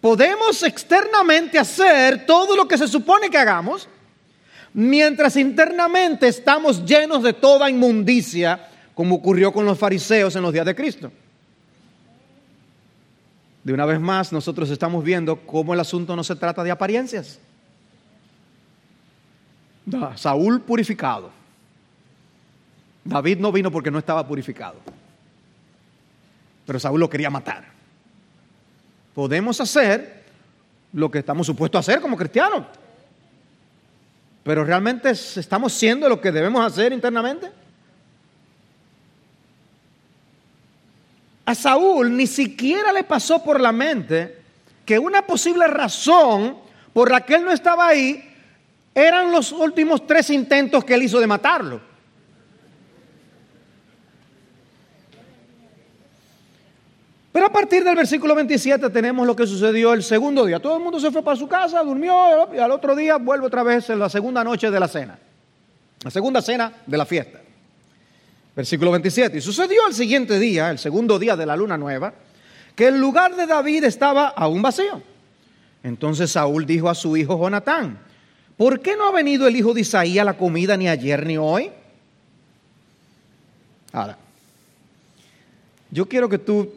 Podemos 0.00 0.62
externamente 0.62 1.58
hacer 1.58 2.24
todo 2.24 2.56
lo 2.56 2.66
que 2.66 2.78
se 2.78 2.88
supone 2.88 3.28
que 3.28 3.36
hagamos, 3.36 3.86
mientras 4.72 5.36
internamente 5.36 6.28
estamos 6.28 6.84
llenos 6.86 7.22
de 7.22 7.34
toda 7.34 7.68
inmundicia, 7.68 8.68
como 8.94 9.16
ocurrió 9.16 9.52
con 9.52 9.66
los 9.66 9.78
fariseos 9.78 10.34
en 10.36 10.42
los 10.42 10.52
días 10.52 10.64
de 10.64 10.74
Cristo. 10.74 11.12
De 13.62 13.74
una 13.74 13.84
vez 13.84 14.00
más, 14.00 14.32
nosotros 14.32 14.70
estamos 14.70 15.04
viendo 15.04 15.36
cómo 15.44 15.74
el 15.74 15.80
asunto 15.80 16.16
no 16.16 16.24
se 16.24 16.36
trata 16.36 16.64
de 16.64 16.70
apariencias. 16.70 17.38
Saúl 20.16 20.60
purificado. 20.60 21.30
David 23.04 23.38
no 23.38 23.50
vino 23.50 23.70
porque 23.70 23.90
no 23.90 23.98
estaba 23.98 24.26
purificado. 24.26 24.76
Pero 26.66 26.78
Saúl 26.78 27.00
lo 27.00 27.10
quería 27.10 27.30
matar 27.30 27.80
podemos 29.14 29.60
hacer 29.60 30.24
lo 30.92 31.10
que 31.10 31.18
estamos 31.18 31.46
supuestos 31.46 31.78
a 31.78 31.80
hacer 31.80 32.00
como 32.00 32.16
cristianos. 32.16 32.64
Pero 34.42 34.64
realmente 34.64 35.10
estamos 35.10 35.72
siendo 35.72 36.08
lo 36.08 36.20
que 36.20 36.32
debemos 36.32 36.64
hacer 36.64 36.92
internamente. 36.92 37.50
A 41.44 41.54
Saúl 41.54 42.16
ni 42.16 42.26
siquiera 42.26 42.92
le 42.92 43.04
pasó 43.04 43.42
por 43.42 43.60
la 43.60 43.72
mente 43.72 44.38
que 44.86 44.98
una 44.98 45.22
posible 45.22 45.66
razón 45.66 46.56
por 46.92 47.10
la 47.10 47.20
que 47.20 47.34
él 47.34 47.44
no 47.44 47.52
estaba 47.52 47.88
ahí 47.88 48.29
eran 48.94 49.30
los 49.30 49.52
últimos 49.52 50.06
tres 50.06 50.30
intentos 50.30 50.84
que 50.84 50.94
él 50.94 51.02
hizo 51.02 51.20
de 51.20 51.26
matarlo. 51.26 51.80
Pero 57.32 57.46
a 57.46 57.52
partir 57.52 57.84
del 57.84 57.94
versículo 57.94 58.34
27 58.34 58.90
tenemos 58.90 59.26
lo 59.26 59.36
que 59.36 59.46
sucedió 59.46 59.92
el 59.92 60.02
segundo 60.02 60.44
día. 60.44 60.58
Todo 60.58 60.76
el 60.76 60.82
mundo 60.82 60.98
se 60.98 61.12
fue 61.12 61.22
para 61.22 61.36
su 61.36 61.46
casa, 61.46 61.82
durmió 61.82 62.52
y 62.52 62.58
al 62.58 62.72
otro 62.72 62.96
día 62.96 63.16
vuelve 63.16 63.46
otra 63.46 63.62
vez 63.62 63.88
en 63.90 64.00
la 64.00 64.08
segunda 64.08 64.42
noche 64.42 64.70
de 64.70 64.80
la 64.80 64.88
cena. 64.88 65.18
La 66.02 66.10
segunda 66.10 66.42
cena 66.42 66.72
de 66.86 66.98
la 66.98 67.06
fiesta. 67.06 67.40
Versículo 68.56 68.90
27. 68.90 69.38
Y 69.38 69.40
sucedió 69.40 69.86
el 69.86 69.94
siguiente 69.94 70.38
día, 70.40 70.70
el 70.70 70.78
segundo 70.78 71.18
día 71.18 71.36
de 71.36 71.46
la 71.46 71.56
luna 71.56 71.78
nueva, 71.78 72.12
que 72.74 72.88
el 72.88 73.00
lugar 73.00 73.36
de 73.36 73.46
David 73.46 73.84
estaba 73.84 74.28
aún 74.28 74.60
vacío. 74.60 75.00
Entonces 75.84 76.32
Saúl 76.32 76.66
dijo 76.66 76.90
a 76.90 76.94
su 76.96 77.16
hijo 77.16 77.38
Jonatán, 77.38 78.00
¿por 78.60 78.80
qué 78.80 78.94
no 78.94 79.08
ha 79.08 79.10
venido 79.10 79.48
el 79.48 79.56
hijo 79.56 79.72
de 79.72 79.80
Isaí 79.80 80.18
a 80.18 80.24
la 80.24 80.36
comida 80.36 80.76
ni 80.76 80.86
ayer 80.86 81.24
ni 81.24 81.38
hoy? 81.38 81.70
Ahora, 83.90 84.18
yo 85.90 86.06
quiero 86.06 86.28
que 86.28 86.36
tú 86.36 86.70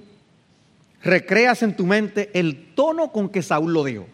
recreas 1.04 1.62
en 1.62 1.76
tu 1.76 1.86
mente 1.86 2.32
el 2.34 2.74
tono 2.74 3.12
con 3.12 3.28
que 3.28 3.42
Saúl 3.42 3.74
lo 3.74 3.84
dijo. 3.84 4.08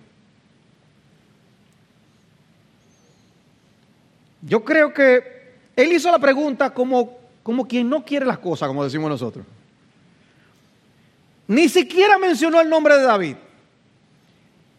Yo 4.42 4.66
creo 4.66 4.92
que 4.92 5.54
él 5.76 5.94
hizo 5.94 6.10
la 6.10 6.18
pregunta 6.18 6.74
como, 6.74 7.20
como 7.44 7.68
quien 7.68 7.88
no 7.88 8.04
quiere 8.04 8.26
las 8.26 8.40
cosas, 8.40 8.68
como 8.68 8.84
decimos 8.84 9.12
nosotros. 9.12 9.46
Ni 11.48 11.70
siquiera 11.70 12.18
mencionó 12.18 12.60
el 12.62 12.68
nombre 12.68 12.98
de 12.98 13.04
David, 13.04 13.36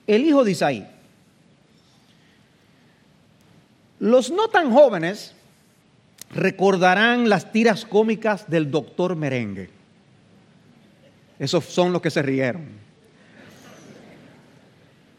el 0.08 0.24
hijo 0.24 0.42
de 0.42 0.50
Isaí. 0.50 0.99
Los 4.00 4.30
no 4.30 4.48
tan 4.48 4.72
jóvenes 4.72 5.34
recordarán 6.30 7.28
las 7.28 7.52
tiras 7.52 7.84
cómicas 7.84 8.48
del 8.48 8.70
doctor 8.70 9.14
Merengue. 9.14 9.68
Esos 11.38 11.66
son 11.66 11.92
los 11.92 12.00
que 12.00 12.10
se 12.10 12.22
rieron. 12.22 12.80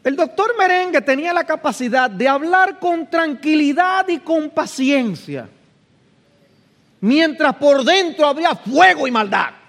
El 0.02 0.16
doctor 0.16 0.56
Merengue 0.58 1.00
tenía 1.00 1.32
la 1.32 1.44
capacidad 1.44 2.10
de 2.10 2.26
hablar 2.26 2.80
con 2.80 3.08
tranquilidad 3.08 4.08
y 4.08 4.18
con 4.18 4.50
paciencia, 4.50 5.48
mientras 7.00 7.54
por 7.54 7.84
dentro 7.84 8.26
había 8.26 8.56
fuego 8.56 9.06
y 9.06 9.12
maldad. 9.12 9.61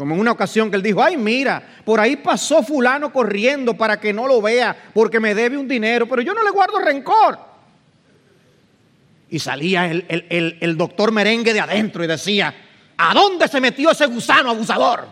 Como 0.00 0.14
en 0.14 0.20
una 0.22 0.32
ocasión 0.32 0.70
que 0.70 0.76
él 0.76 0.82
dijo, 0.82 1.02
ay 1.02 1.18
mira, 1.18 1.62
por 1.84 2.00
ahí 2.00 2.16
pasó 2.16 2.62
fulano 2.62 3.12
corriendo 3.12 3.76
para 3.76 4.00
que 4.00 4.14
no 4.14 4.26
lo 4.26 4.40
vea 4.40 4.74
porque 4.94 5.20
me 5.20 5.34
debe 5.34 5.58
un 5.58 5.68
dinero, 5.68 6.08
pero 6.08 6.22
yo 6.22 6.32
no 6.32 6.42
le 6.42 6.50
guardo 6.50 6.78
rencor. 6.78 7.38
Y 9.28 9.38
salía 9.38 9.90
el, 9.90 10.56
el 10.58 10.76
doctor 10.78 11.12
Merengue 11.12 11.52
de 11.52 11.60
adentro 11.60 12.02
y 12.02 12.06
decía, 12.06 12.54
¿A 12.96 13.12
dónde 13.12 13.46
se 13.46 13.60
metió 13.60 13.90
ese 13.90 14.06
gusano 14.06 14.48
abusador? 14.48 15.06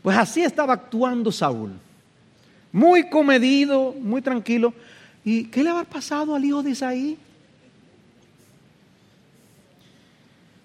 Pues 0.00 0.16
así 0.16 0.44
estaba 0.44 0.74
actuando 0.74 1.32
Saúl. 1.32 1.72
Muy 2.70 3.10
comedido, 3.10 3.96
muy 3.98 4.22
tranquilo. 4.22 4.72
¿Y 5.24 5.46
qué 5.46 5.64
le 5.64 5.70
habrá 5.70 5.82
pasado 5.82 6.36
al 6.36 6.44
hijo 6.44 6.62
de 6.62 6.70
Isaí? 6.70 7.18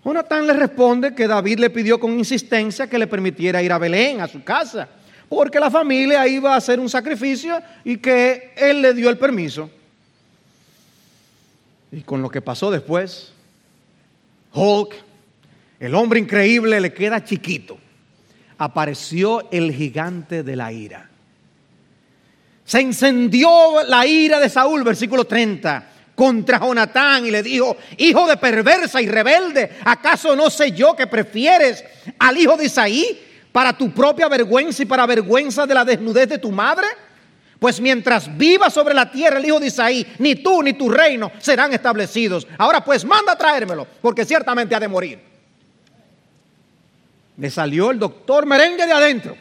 Jonatán 0.06 0.46
le 0.46 0.54
responde 0.54 1.16
que 1.16 1.28
David 1.28 1.58
le 1.58 1.72
pidió 1.72 2.00
con 2.00 2.20
insistencia 2.20 2.88
que 2.88 3.00
le 3.00 3.08
permitiera 3.08 3.64
ir 3.64 3.72
a 3.72 3.80
Belén, 3.80 4.22
a 4.22 4.28
su 4.28 4.44
casa, 4.44 4.88
porque 5.28 5.60
la 5.60 5.72
familia 5.72 6.28
iba 6.28 6.54
a 6.54 6.58
hacer 6.58 6.80
un 6.80 6.88
sacrificio 6.88 7.60
y 7.84 7.98
que 7.98 8.54
él 8.56 8.84
le 8.84 8.94
dio 8.94 9.10
el 9.10 9.18
permiso. 9.18 9.68
Y 11.92 12.02
con 12.02 12.22
lo 12.22 12.30
que 12.30 12.40
pasó 12.40 12.70
después, 12.70 13.34
Hulk, 14.54 14.94
el 15.80 15.96
hombre 15.96 16.20
increíble, 16.20 16.80
le 16.80 16.94
queda 16.94 17.24
chiquito. 17.24 17.80
Apareció 18.60 19.50
el 19.50 19.74
gigante 19.74 20.44
de 20.44 20.56
la 20.56 20.72
ira. 20.72 21.10
Se 22.64 22.80
encendió 22.80 23.50
la 23.88 24.06
ira 24.06 24.40
de 24.40 24.50
Saúl, 24.50 24.84
versículo 24.84 25.26
30, 25.26 25.95
contra 26.16 26.60
Jonatán 26.60 27.26
y 27.26 27.32
le 27.32 27.44
dijo, 27.44 27.78
hijo 27.98 28.26
de 28.28 28.38
perversa 28.38 29.02
y 29.02 29.08
rebelde, 29.08 29.78
¿acaso 29.84 30.36
no 30.36 30.50
sé 30.50 30.72
yo 30.72 30.96
que 30.96 31.08
prefieres 31.08 31.84
al 32.18 32.38
hijo 32.38 32.56
de 32.58 32.66
Isaí 32.66 33.22
para 33.52 33.78
tu 33.78 33.92
propia 33.92 34.28
vergüenza 34.30 34.82
y 34.82 34.86
para 34.86 35.06
vergüenza 35.06 35.66
de 35.66 35.74
la 35.74 35.86
desnudez 35.86 36.30
de 36.30 36.38
tu 36.38 36.52
madre? 36.52 36.88
Pues 37.60 37.80
mientras 37.80 38.36
viva 38.38 38.70
sobre 38.70 38.94
la 38.94 39.12
tierra 39.12 39.38
el 39.38 39.46
hijo 39.46 39.60
de 39.60 39.68
Isaí, 39.68 40.06
ni 40.20 40.36
tú 40.36 40.64
ni 40.64 40.74
tu 40.74 40.90
reino 40.90 41.32
serán 41.40 41.74
establecidos. 41.74 42.48
Ahora 42.58 42.84
pues 42.84 43.04
manda 43.06 43.34
a 43.34 43.38
traérmelo, 43.38 43.86
porque 44.02 44.26
ciertamente 44.26 44.74
ha 44.74 44.80
de 44.80 44.88
morir. 44.88 45.20
Le 47.38 47.50
salió 47.50 47.92
el 47.92 48.00
doctor 48.00 48.46
merengue 48.46 48.86
de 48.86 48.92
adentro. 48.94 49.38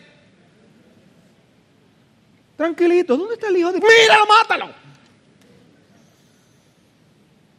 Tranquilito, 2.56 3.16
¿dónde 3.16 3.34
está 3.34 3.48
el 3.48 3.56
hijo 3.56 3.72
de 3.72 3.80
¡Míralo, 3.80 4.26
mátalo! 4.26 4.83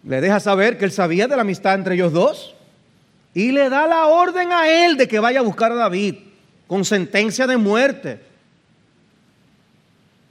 Le 0.06 0.22
deja 0.22 0.39
saber 0.39 0.78
que 0.78 0.86
él 0.86 0.91
sabía 0.91 1.28
de 1.28 1.36
la 1.36 1.41
amistad 1.41 1.74
entre 1.74 1.96
ellos 1.96 2.13
dos 2.13 2.56
y 3.34 3.52
le 3.52 3.70
da 3.70 3.88
la 3.88 4.06
orden 4.06 4.52
a 4.52 4.70
él 4.70 4.98
de 4.98 5.08
que 5.08 5.20
vaya 5.20 5.39
a 5.39 5.44
buscar 5.44 5.72
a 5.72 5.76
David 5.76 6.15
con 6.68 6.86
sentencia 6.86 7.48
de 7.48 7.58
muerte. 7.58 8.20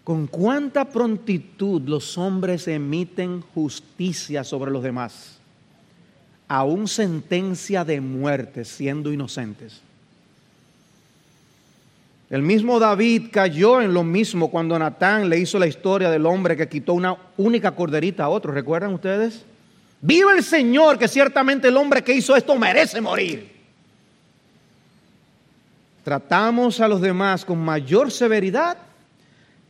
Con 0.05 0.27
cuánta 0.27 0.85
prontitud 0.85 1.83
los 1.83 2.17
hombres 2.19 2.69
emiten 2.69 3.41
justicia 3.41 4.45
sobre 4.45 4.71
los 4.71 4.83
demás, 4.83 5.39
aún 6.47 6.87
sentencia 6.87 7.85
de 7.85 8.01
muerte 8.01 8.65
siendo 8.65 9.13
inocentes. 9.13 9.81
El 12.31 12.43
mismo 12.43 12.79
David 12.79 13.29
cayó 13.33 13.81
en 13.81 13.95
lo 13.95 14.05
mismo 14.05 14.51
cuando 14.51 14.79
Natán 14.79 15.29
le 15.29 15.39
hizo 15.39 15.59
la 15.59 15.67
historia 15.67 16.11
del 16.11 16.27
hombre 16.27 16.57
que 16.57 16.69
quitó 16.69 16.95
una 16.95 17.17
única 17.37 17.73
corderita 17.73 18.25
a 18.25 18.29
otro. 18.29 18.53
¿Recuerdan 18.53 18.93
ustedes? 18.93 19.45
Viva 20.07 20.35
el 20.35 20.45
Señor, 20.45 20.99
que 20.99 21.09
ciertamente 21.09 21.69
el 21.69 21.79
hombre 21.79 22.05
que 22.05 22.13
hizo 22.13 22.37
esto 22.37 22.59
merece 22.59 23.01
morir. 23.01 23.51
Tratamos 26.05 26.79
a 26.81 26.89
los 26.89 27.01
demás 27.01 27.43
con 27.43 27.59
mayor 27.59 28.11
severidad 28.11 28.77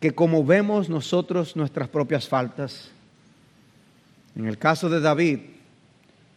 que 0.01 0.12
como 0.12 0.44
vemos 0.44 0.88
nosotros 0.88 1.55
nuestras 1.55 1.87
propias 1.87 2.29
faltas. 2.29 2.90
En 4.35 4.49
el 4.49 4.59
caso 4.59 4.88
de 4.88 5.01
David, 5.01 5.38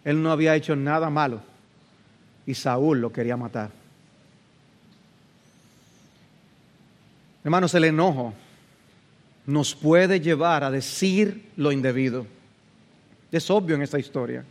él 0.06 0.22
no 0.22 0.32
había 0.32 0.56
hecho 0.56 0.76
nada 0.76 1.10
malo 1.10 1.42
y 2.46 2.54
Saúl 2.54 3.02
lo 3.02 3.12
quería 3.12 3.36
matar. 3.36 3.72
Hermanos, 7.44 7.74
el 7.74 7.86
enojo 7.86 8.36
nos 9.48 9.74
puede 9.74 10.20
llevar 10.20 10.64
a 10.64 10.70
decir 10.70 11.50
lo 11.58 11.72
indebido. 11.72 12.37
Es 13.32 13.50
obvio 13.50 13.76
en 13.76 13.82
esta 13.82 14.00
historia. 14.00 14.44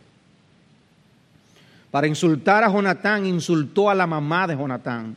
Para 1.91 2.07
insultar 2.07 2.63
a 2.63 2.71
Jonatán, 2.71 3.25
insultó 3.25 3.89
a 3.89 3.95
la 3.95 4.05
mamá 4.05 4.47
de 4.47 4.55
Jonatán. 4.55 5.15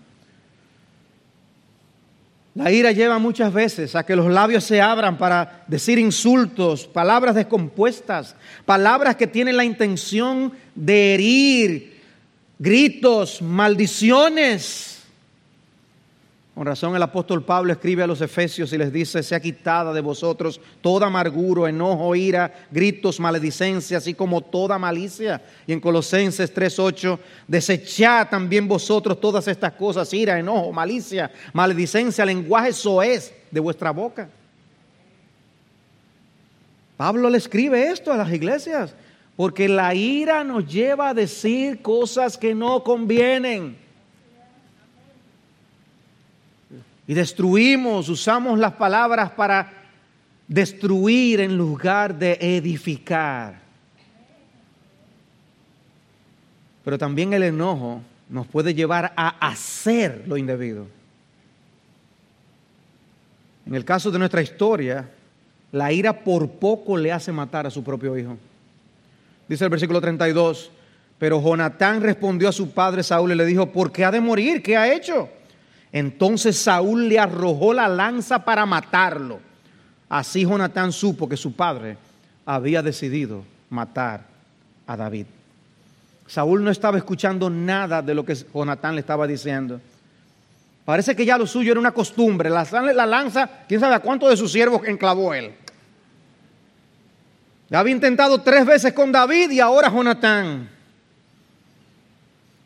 La 2.54 2.70
ira 2.72 2.90
lleva 2.90 3.18
muchas 3.18 3.52
veces 3.52 3.94
a 3.94 4.04
que 4.04 4.16
los 4.16 4.26
labios 4.30 4.64
se 4.64 4.80
abran 4.80 5.16
para 5.16 5.64
decir 5.68 5.98
insultos, 5.98 6.86
palabras 6.86 7.34
descompuestas, 7.34 8.34
palabras 8.64 9.16
que 9.16 9.28
tienen 9.28 9.56
la 9.56 9.64
intención 9.64 10.52
de 10.74 11.14
herir, 11.14 12.00
gritos, 12.58 13.40
maldiciones. 13.40 14.89
Con 16.54 16.66
razón 16.66 16.96
el 16.96 17.02
apóstol 17.02 17.44
Pablo 17.44 17.72
escribe 17.72 18.02
a 18.02 18.06
los 18.06 18.20
Efesios 18.20 18.72
y 18.72 18.78
les 18.78 18.92
dice, 18.92 19.22
sea 19.22 19.40
quitada 19.40 19.92
de 19.92 20.00
vosotros 20.00 20.60
toda 20.80 21.06
amargura, 21.06 21.70
enojo, 21.70 22.14
ira, 22.16 22.66
gritos, 22.70 23.20
maledicencia, 23.20 23.98
así 23.98 24.14
como 24.14 24.40
toda 24.40 24.78
malicia. 24.78 25.40
Y 25.66 25.72
en 25.72 25.80
Colosenses 25.80 26.52
3.8, 26.52 27.18
desechad 27.46 28.28
también 28.28 28.66
vosotros 28.66 29.20
todas 29.20 29.46
estas 29.46 29.72
cosas, 29.74 30.12
ira, 30.12 30.38
enojo, 30.38 30.72
malicia, 30.72 31.30
maledicencia, 31.52 32.24
lenguaje 32.24 32.72
soez 32.72 33.32
de 33.50 33.60
vuestra 33.60 33.92
boca. 33.92 34.28
Pablo 36.96 37.30
le 37.30 37.38
escribe 37.38 37.90
esto 37.90 38.12
a 38.12 38.16
las 38.16 38.30
iglesias, 38.30 38.94
porque 39.36 39.68
la 39.68 39.94
ira 39.94 40.44
nos 40.44 40.66
lleva 40.66 41.10
a 41.10 41.14
decir 41.14 41.80
cosas 41.80 42.36
que 42.36 42.54
no 42.54 42.84
convienen. 42.84 43.78
Y 47.10 47.14
destruimos, 47.14 48.08
usamos 48.08 48.56
las 48.56 48.74
palabras 48.74 49.32
para 49.32 49.68
destruir 50.46 51.40
en 51.40 51.56
lugar 51.56 52.16
de 52.16 52.38
edificar. 52.40 53.58
Pero 56.84 56.96
también 56.96 57.32
el 57.32 57.42
enojo 57.42 58.00
nos 58.28 58.46
puede 58.46 58.74
llevar 58.74 59.12
a 59.16 59.30
hacer 59.44 60.22
lo 60.28 60.36
indebido. 60.36 60.86
En 63.66 63.74
el 63.74 63.84
caso 63.84 64.12
de 64.12 64.18
nuestra 64.20 64.40
historia, 64.40 65.10
la 65.72 65.92
ira 65.92 66.12
por 66.12 66.48
poco 66.48 66.96
le 66.96 67.10
hace 67.10 67.32
matar 67.32 67.66
a 67.66 67.72
su 67.72 67.82
propio 67.82 68.16
hijo. 68.16 68.38
Dice 69.48 69.64
el 69.64 69.70
versículo 69.70 70.00
32, 70.00 70.70
pero 71.18 71.42
Jonatán 71.42 72.02
respondió 72.02 72.48
a 72.48 72.52
su 72.52 72.70
padre 72.70 73.02
Saúl 73.02 73.32
y 73.32 73.34
le 73.34 73.46
dijo, 73.46 73.66
¿por 73.72 73.90
qué 73.90 74.04
ha 74.04 74.12
de 74.12 74.20
morir? 74.20 74.62
¿Qué 74.62 74.76
ha 74.76 74.94
hecho? 74.94 75.28
Entonces 75.92 76.56
Saúl 76.56 77.08
le 77.08 77.18
arrojó 77.18 77.72
la 77.72 77.88
lanza 77.88 78.44
para 78.44 78.64
matarlo. 78.66 79.40
Así 80.08 80.42
Jonatán 80.42 80.92
supo 80.92 81.28
que 81.28 81.36
su 81.36 81.52
padre 81.52 81.96
había 82.44 82.82
decidido 82.82 83.44
matar 83.68 84.24
a 84.86 84.96
David. 84.96 85.26
Saúl 86.26 86.62
no 86.62 86.70
estaba 86.70 86.96
escuchando 86.96 87.50
nada 87.50 88.02
de 88.02 88.14
lo 88.14 88.24
que 88.24 88.34
Jonatán 88.34 88.94
le 88.94 89.00
estaba 89.00 89.26
diciendo. 89.26 89.80
Parece 90.84 91.14
que 91.14 91.24
ya 91.24 91.38
lo 91.38 91.46
suyo 91.46 91.72
era 91.72 91.80
una 91.80 91.92
costumbre. 91.92 92.50
La, 92.50 92.64
la 92.92 93.06
lanza, 93.06 93.48
quién 93.68 93.80
sabe 93.80 93.94
a 93.94 94.00
cuánto 94.00 94.28
de 94.28 94.36
sus 94.36 94.50
siervos 94.50 94.82
enclavó 94.86 95.34
él. 95.34 95.52
Había 97.70 97.92
intentado 97.92 98.40
tres 98.40 98.66
veces 98.66 98.92
con 98.92 99.12
David 99.12 99.50
y 99.50 99.60
ahora 99.60 99.90
Jonatán. 99.90 100.68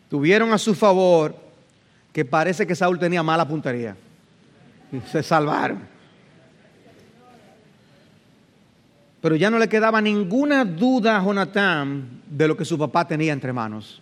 Tuvieron 0.08 0.52
a 0.52 0.58
su 0.58 0.74
favor 0.74 1.43
que 2.14 2.24
parece 2.24 2.64
que 2.64 2.76
Saúl 2.76 2.96
tenía 2.96 3.24
mala 3.24 3.46
puntería. 3.46 3.96
Y 4.92 5.00
se 5.10 5.20
salvaron. 5.20 5.80
Pero 9.20 9.34
ya 9.34 9.50
no 9.50 9.58
le 9.58 9.68
quedaba 9.68 10.00
ninguna 10.00 10.64
duda 10.64 11.16
a 11.16 11.24
Jonatán 11.24 12.22
de 12.30 12.46
lo 12.46 12.56
que 12.56 12.64
su 12.64 12.78
papá 12.78 13.08
tenía 13.08 13.32
entre 13.32 13.52
manos. 13.52 14.00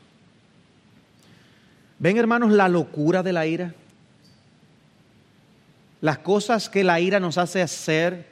¿Ven, 1.99 2.19
hermanos, 2.19 2.53
la 2.53 2.69
locura 2.69 3.23
de 3.23 3.33
la 3.33 3.47
ira? 3.47 3.75
Las 6.03 6.19
cosas 6.19 6.69
que 6.69 6.85
la 6.85 7.01
ira 7.01 7.19
nos 7.19 7.39
hace 7.39 7.63
hacer, 7.63 8.27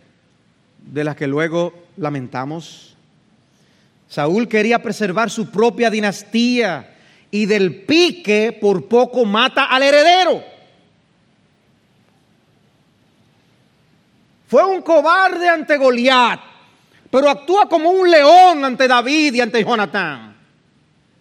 de 0.84 1.04
las 1.04 1.16
que 1.16 1.26
luego 1.26 1.72
lamentamos. 1.96 2.96
Saúl 4.10 4.46
quería 4.46 4.82
preservar 4.82 5.30
su 5.30 5.50
propia 5.50 5.88
dinastía 5.88 6.98
y 7.30 7.46
del 7.46 7.82
pique 7.82 8.56
por 8.60 8.86
poco 8.86 9.24
mata 9.24 9.64
al 9.64 9.82
heredero. 9.82 10.42
Fue 14.48 14.64
un 14.64 14.82
cobarde 14.82 15.48
ante 15.48 15.76
Goliat 15.76 16.50
pero 17.10 17.28
actúa 17.28 17.68
como 17.68 17.90
un 17.90 18.08
león 18.08 18.64
ante 18.64 18.86
David 18.86 19.34
y 19.34 19.40
ante 19.40 19.64
Jonatán. 19.64 20.36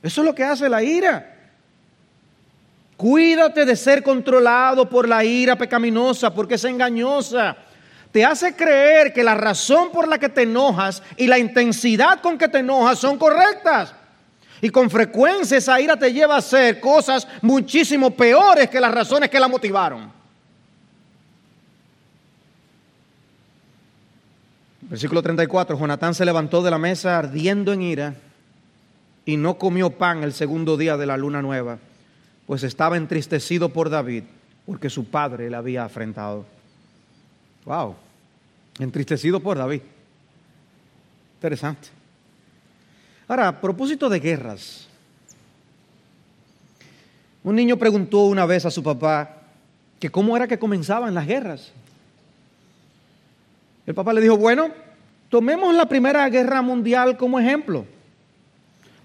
Eso 0.04 0.22
es 0.22 0.26
lo 0.26 0.36
que 0.36 0.44
hace 0.44 0.70
la 0.70 0.84
ira. 0.84 1.36
Cuídate 2.96 3.66
de 3.66 3.76
ser 3.76 4.04
controlado 4.04 4.88
por 4.88 5.08
la 5.08 5.24
ira 5.24 5.58
pecaminosa 5.58 6.34
porque 6.34 6.56
es 6.56 6.64
engañosa. 6.64 7.58
Te 8.12 8.24
hace 8.24 8.56
creer 8.56 9.14
que 9.14 9.24
la 9.24 9.36
razón 9.36 9.92
por 9.92 10.08
la 10.08 10.20
que 10.20 10.30
te 10.30 10.44
enojas 10.44 11.02
y 11.18 11.28
la 11.28 11.40
intensidad 11.40 12.22
con 12.22 12.38
que 12.38 12.48
te 12.48 12.60
enojas 12.60 13.00
son 13.00 13.18
correctas. 13.18 13.96
Y 14.62 14.70
con 14.70 14.90
frecuencia 14.90 15.58
esa 15.58 15.80
ira 15.80 15.98
te 15.98 16.12
lleva 16.12 16.36
a 16.36 16.40
hacer 16.40 16.80
cosas 16.80 17.28
muchísimo 17.42 18.12
peores 18.12 18.70
que 18.70 18.80
las 18.80 18.94
razones 18.94 19.30
que 19.30 19.40
la 19.40 19.48
motivaron. 19.48 20.12
Versículo 24.82 25.22
34, 25.22 25.78
Jonatán 25.78 26.16
se 26.16 26.26
levantó 26.26 26.64
de 26.64 26.72
la 26.72 26.80
mesa 26.80 27.20
ardiendo 27.20 27.72
en 27.72 27.82
ira 27.84 28.16
y 29.24 29.38
no 29.38 29.60
comió 29.60 29.92
pan 29.92 30.24
el 30.24 30.34
segundo 30.34 30.78
día 30.78 30.98
de 30.98 31.06
la 31.06 31.16
luna 31.16 31.44
nueva, 31.44 31.78
pues 32.48 32.64
estaba 32.64 32.98
entristecido 32.98 33.70
por 33.70 33.92
David, 33.92 34.24
porque 34.66 34.90
su 34.90 35.06
padre 35.06 35.52
le 35.52 35.56
había 35.56 35.86
afrentado. 35.86 36.44
Wow, 37.66 37.96
entristecido 38.80 39.40
por 39.40 39.60
David. 39.60 39.82
Interesante. 41.36 41.99
Ahora, 43.30 43.48
a 43.48 43.62
propósito 43.62 44.10
de 44.10 44.20
guerras, 44.20 44.88
un 47.44 47.56
niño 47.56 47.78
preguntó 47.78 48.22
una 48.22 48.48
vez 48.48 48.66
a 48.66 48.72
su 48.72 48.82
papá 48.82 49.38
que 50.00 50.10
cómo 50.10 50.36
era 50.36 50.48
que 50.48 50.58
comenzaban 50.58 51.14
las 51.14 51.28
guerras. 51.28 51.72
El 53.86 53.94
papá 53.94 54.14
le 54.14 54.22
dijo, 54.22 54.36
bueno, 54.36 54.72
tomemos 55.30 55.76
la 55.76 55.86
Primera 55.88 56.28
Guerra 56.28 56.64
Mundial 56.64 57.18
como 57.18 57.40
ejemplo. 57.40 57.86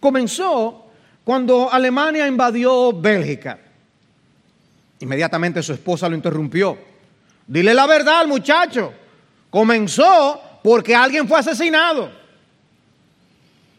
Comenzó 0.00 0.86
cuando 1.22 1.70
Alemania 1.70 2.26
invadió 2.26 2.98
Bélgica. 2.98 3.58
Inmediatamente 5.00 5.62
su 5.62 5.74
esposa 5.74 6.08
lo 6.08 6.16
interrumpió. 6.16 6.78
Dile 7.46 7.74
la 7.74 7.86
verdad 7.86 8.20
al 8.20 8.28
muchacho. 8.28 8.90
Comenzó 9.50 10.40
porque 10.62 10.94
alguien 10.94 11.28
fue 11.28 11.38
asesinado. 11.38 12.23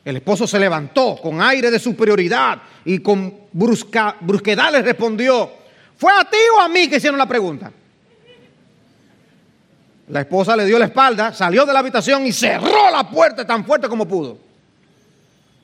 El 0.05 0.17
esposo 0.17 0.45
se 0.45 0.59
levantó 0.59 1.17
con 1.19 1.41
aire 1.41 1.71
de 1.71 1.79
superioridad 1.79 2.61
y 2.85 2.99
con 2.99 3.33
brusquedad 3.51 4.71
le 4.71 4.83
respondió, 4.83 5.51
¿fue 5.97 6.13
a 6.13 6.23
ti 6.23 6.37
o 6.55 6.61
a 6.61 6.69
mí 6.69 6.87
que 6.87 6.97
hicieron 6.97 7.17
la 7.17 7.27
pregunta? 7.27 7.71
La 10.09 10.21
esposa 10.21 10.55
le 10.55 10.65
dio 10.65 10.77
la 10.77 10.85
espalda, 10.85 11.33
salió 11.33 11.65
de 11.65 11.73
la 11.73 11.79
habitación 11.79 12.23
y 12.27 12.31
cerró 12.31 12.91
la 12.91 13.09
puerta 13.09 13.47
tan 13.47 13.65
fuerte 13.65 13.87
como 13.87 14.07
pudo. 14.07 14.37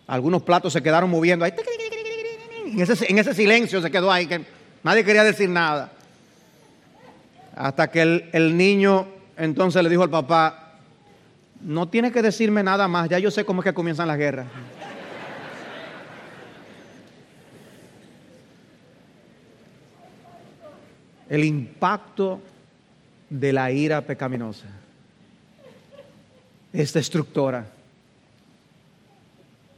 Algunos 0.07 0.41
platos 0.41 0.73
se 0.73 0.81
quedaron 0.81 1.11
moviendo 1.11 1.45
ahí. 1.45 1.53
En 2.65 2.81
ese, 3.19 3.35
silencio 3.35 3.79
se 3.79 3.91
quedó 3.91 4.11
ahí, 4.11 4.25
que 4.25 4.43
nadie 4.81 5.05
quería 5.05 5.23
decir 5.23 5.49
nada. 5.49 5.91
Hasta 7.55 7.91
que 7.91 8.01
el, 8.01 8.29
el 8.33 8.57
niño 8.57 9.07
entonces 9.37 9.83
le 9.83 9.89
dijo 9.89 10.01
al 10.01 10.09
papá, 10.09 10.60
no 11.63 11.87
tiene 11.87 12.11
que 12.11 12.21
decirme 12.21 12.63
nada 12.63 12.87
más, 12.87 13.09
ya 13.09 13.19
yo 13.19 13.31
sé 13.31 13.45
cómo 13.45 13.61
es 13.61 13.65
que 13.65 13.73
comienzan 13.73 14.07
las 14.07 14.17
guerras. 14.17 14.47
El 21.29 21.45
impacto 21.45 22.41
de 23.29 23.53
la 23.53 23.71
ira 23.71 24.01
pecaminosa. 24.01 24.67
Es 26.73 26.91
destructora. 26.91 27.65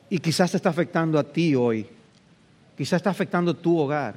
Y 0.10 0.18
quizás 0.20 0.52
te 0.52 0.58
está 0.58 0.70
afectando 0.70 1.20
a 1.20 1.24
ti 1.24 1.54
hoy. 1.54 1.88
Quizás 2.76 2.98
está 2.98 3.12
afectando 3.12 3.56
tu 3.56 3.78
hogar. 3.78 4.16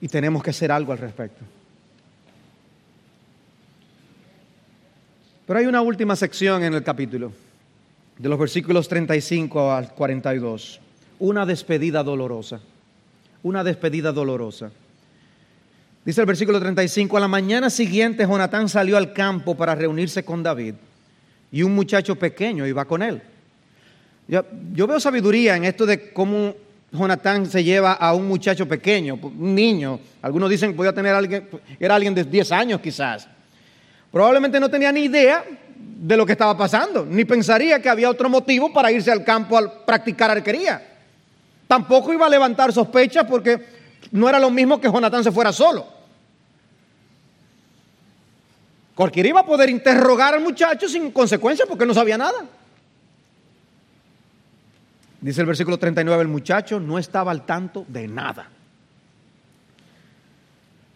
Y 0.00 0.08
tenemos 0.08 0.42
que 0.42 0.50
hacer 0.50 0.70
algo 0.70 0.92
al 0.92 0.98
respecto. 0.98 1.42
Pero 5.46 5.58
hay 5.58 5.66
una 5.66 5.82
última 5.82 6.14
sección 6.14 6.62
en 6.62 6.74
el 6.74 6.84
capítulo, 6.84 7.32
de 8.16 8.28
los 8.28 8.38
versículos 8.38 8.88
35 8.88 9.72
al 9.72 9.92
42. 9.92 10.80
Una 11.18 11.44
despedida 11.44 12.02
dolorosa. 12.02 12.60
Una 13.42 13.64
despedida 13.64 14.12
dolorosa. 14.12 14.70
Dice 16.04 16.20
el 16.20 16.26
versículo 16.26 16.60
35, 16.60 17.16
a 17.16 17.20
la 17.20 17.28
mañana 17.28 17.70
siguiente 17.70 18.24
Jonatán 18.24 18.68
salió 18.68 18.96
al 18.96 19.12
campo 19.12 19.56
para 19.56 19.74
reunirse 19.74 20.24
con 20.24 20.42
David 20.42 20.74
y 21.50 21.62
un 21.62 21.74
muchacho 21.74 22.16
pequeño 22.16 22.66
iba 22.66 22.84
con 22.84 23.02
él. 23.02 23.20
Yo, 24.28 24.86
veo 24.86 24.98
sabiduría 24.98 25.56
en 25.56 25.64
esto 25.64 25.84
de 25.84 26.12
cómo 26.12 26.54
Jonatán 26.92 27.46
se 27.46 27.62
lleva 27.62 27.92
a 27.92 28.14
un 28.14 28.26
muchacho 28.26 28.66
pequeño, 28.66 29.14
un 29.14 29.54
niño. 29.54 29.98
Algunos 30.22 30.48
dicen 30.48 30.70
que 30.70 30.76
podía 30.76 30.92
tener 30.92 31.14
alguien, 31.14 31.48
era 31.78 31.96
alguien 31.96 32.14
de 32.14 32.24
10 32.24 32.52
años 32.52 32.80
quizás. 32.80 33.28
Probablemente 34.12 34.60
no 34.60 34.68
tenía 34.68 34.92
ni 34.92 35.04
idea 35.04 35.42
de 35.74 36.16
lo 36.16 36.26
que 36.26 36.32
estaba 36.32 36.56
pasando, 36.56 37.06
ni 37.06 37.24
pensaría 37.24 37.80
que 37.80 37.88
había 37.88 38.10
otro 38.10 38.28
motivo 38.28 38.72
para 38.72 38.92
irse 38.92 39.10
al 39.10 39.24
campo 39.24 39.56
a 39.56 39.84
practicar 39.86 40.30
arquería. 40.30 40.82
Tampoco 41.66 42.12
iba 42.12 42.26
a 42.26 42.28
levantar 42.28 42.72
sospechas 42.72 43.24
porque 43.24 43.64
no 44.10 44.28
era 44.28 44.38
lo 44.38 44.50
mismo 44.50 44.78
que 44.78 44.90
Jonatán 44.90 45.24
se 45.24 45.32
fuera 45.32 45.52
solo. 45.52 45.86
Cualquiera 48.94 49.30
iba 49.30 49.40
a 49.40 49.46
poder 49.46 49.70
interrogar 49.70 50.34
al 50.34 50.42
muchacho 50.42 50.88
sin 50.88 51.10
consecuencia 51.10 51.64
porque 51.66 51.86
no 51.86 51.94
sabía 51.94 52.18
nada. 52.18 52.44
Dice 55.22 55.40
el 55.40 55.46
versículo 55.46 55.78
39, 55.78 56.20
el 56.20 56.28
muchacho 56.28 56.78
no 56.80 56.98
estaba 56.98 57.30
al 57.30 57.46
tanto 57.46 57.86
de 57.88 58.08
nada. 58.08 58.48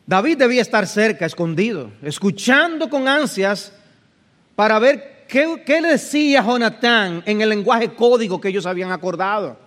David 0.06 0.38
debía 0.38 0.62
estar 0.62 0.86
cerca, 0.86 1.26
escondido, 1.26 1.90
escuchando 2.00 2.88
con 2.88 3.08
ansias 3.08 3.72
para 4.54 4.78
ver 4.78 5.24
qué, 5.26 5.62
qué 5.66 5.82
decía 5.82 6.42
Jonatán 6.42 7.24
en 7.26 7.40
el 7.40 7.48
lenguaje 7.48 7.92
código 7.92 8.40
que 8.40 8.48
ellos 8.48 8.66
habían 8.66 8.92
acordado. 8.92 9.58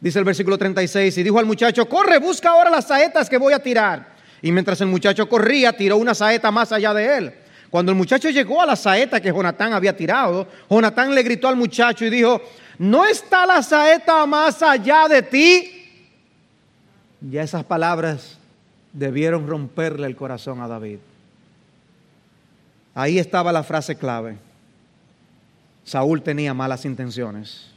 Dice 0.00 0.18
el 0.18 0.24
versículo 0.24 0.58
36, 0.58 1.16
y 1.16 1.22
dijo 1.22 1.38
al 1.38 1.46
muchacho, 1.46 1.88
corre, 1.88 2.18
busca 2.18 2.50
ahora 2.50 2.70
las 2.70 2.88
saetas 2.88 3.30
que 3.30 3.38
voy 3.38 3.52
a 3.52 3.60
tirar. 3.60 4.16
Y 4.42 4.50
mientras 4.50 4.80
el 4.80 4.88
muchacho 4.88 5.28
corría, 5.28 5.72
tiró 5.72 5.96
una 5.96 6.14
saeta 6.14 6.50
más 6.50 6.72
allá 6.72 6.92
de 6.92 7.18
él. 7.18 7.34
Cuando 7.70 7.92
el 7.92 7.98
muchacho 7.98 8.30
llegó 8.30 8.62
a 8.62 8.66
la 8.66 8.76
saeta 8.76 9.20
que 9.20 9.30
Jonatán 9.30 9.72
había 9.72 9.96
tirado, 9.96 10.46
Jonatán 10.70 11.14
le 11.14 11.22
gritó 11.22 11.48
al 11.48 11.56
muchacho 11.56 12.04
y 12.04 12.10
dijo, 12.10 12.40
¿no 12.78 13.04
está 13.04 13.46
la 13.46 13.62
saeta 13.62 14.24
más 14.26 14.62
allá 14.62 15.06
de 15.08 15.22
ti? 15.22 15.74
Ya 17.20 17.42
esas 17.42 17.64
palabras 17.64 18.37
debieron 18.98 19.46
romperle 19.46 20.06
el 20.06 20.16
corazón 20.16 20.60
a 20.60 20.66
David. 20.66 20.98
Ahí 22.94 23.18
estaba 23.18 23.52
la 23.52 23.62
frase 23.62 23.96
clave. 23.96 24.38
Saúl 25.84 26.20
tenía 26.22 26.52
malas 26.52 26.84
intenciones. 26.84 27.70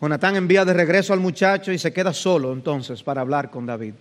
Jonatán 0.00 0.34
envía 0.34 0.64
de 0.64 0.72
regreso 0.72 1.12
al 1.12 1.20
muchacho 1.20 1.70
y 1.70 1.78
se 1.78 1.92
queda 1.92 2.12
solo 2.12 2.52
entonces 2.52 3.00
para 3.04 3.20
hablar 3.20 3.48
con 3.48 3.64
David. 3.64 3.94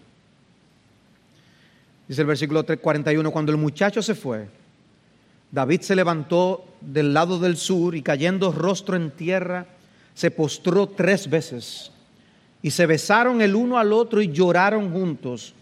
Dice 2.08 2.22
el 2.22 2.28
versículo 2.28 2.66
41, 2.66 3.32
cuando 3.32 3.52
el 3.52 3.60
muchacho 3.60 4.02
se 4.02 4.16
fue, 4.16 4.50
David 5.52 5.82
se 5.82 5.96
levantó 5.96 6.66
del 6.82 7.14
lado 7.14 7.38
del 7.38 7.58
sur 7.58 7.94
y 7.94 8.02
cayendo 8.02 8.52
rostro 8.52 8.96
en 8.96 9.12
tierra, 9.12 9.68
se 10.16 10.32
postró 10.32 10.88
tres 10.88 11.30
veces 11.30 11.92
Y 12.62 12.72
se 12.72 12.86
besaron 12.86 13.42
el 13.42 13.56
uno 13.56 13.78
al 13.78 13.92
otro 13.92 14.22
y 14.22 14.32
lloraron 14.32 14.92
juntos, 14.92 15.54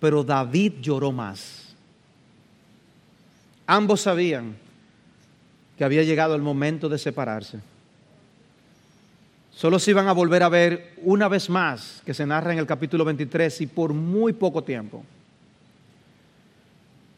pero 0.00 0.24
David 0.24 0.74
lloró 0.80 1.12
más. 1.12 1.74
Ambos 3.66 4.00
sabían 4.00 4.56
que 5.76 5.84
había 5.84 6.02
llegado 6.02 6.34
el 6.34 6.42
momento 6.42 6.88
de 6.88 6.98
separarse. 6.98 7.58
Solo 9.52 9.78
se 9.78 9.90
iban 9.90 10.08
a 10.08 10.12
volver 10.12 10.42
a 10.42 10.48
ver 10.48 10.94
una 11.02 11.28
vez 11.28 11.50
más, 11.50 12.00
que 12.06 12.14
se 12.14 12.24
narra 12.24 12.52
en 12.52 12.58
el 12.58 12.66
capítulo 12.66 13.04
23 13.04 13.60
y 13.60 13.66
por 13.66 13.92
muy 13.92 14.32
poco 14.32 14.62
tiempo. 14.62 15.04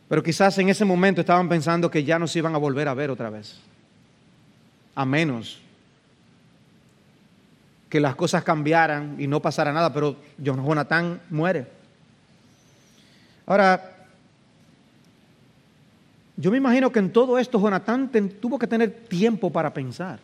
Pero 0.08 0.22
quizás 0.22 0.58
en 0.58 0.68
ese 0.68 0.84
momento 0.84 1.20
estaban 1.20 1.48
pensando 1.48 1.90
que 1.90 2.02
ya 2.02 2.18
no 2.18 2.26
se 2.26 2.40
iban 2.40 2.54
a 2.54 2.58
volver 2.58 2.88
a 2.88 2.94
ver 2.94 3.10
otra 3.10 3.30
vez. 3.30 3.58
A 4.94 5.04
menos 5.04 5.60
que 7.90 8.00
las 8.00 8.14
cosas 8.14 8.44
cambiaran 8.44 9.16
y 9.18 9.26
no 9.26 9.42
pasara 9.42 9.72
nada, 9.72 9.92
pero 9.92 10.16
Jonathan 10.38 11.20
muere. 11.28 11.66
Ahora, 13.44 14.06
yo 16.36 16.52
me 16.52 16.56
imagino 16.56 16.90
que 16.92 17.00
en 17.00 17.12
todo 17.12 17.36
esto 17.36 17.60
Jonatán 17.60 18.08
tuvo 18.40 18.58
que 18.60 18.68
tener 18.68 18.90
tiempo 19.08 19.50
para 19.50 19.74
pensar. 19.74 20.20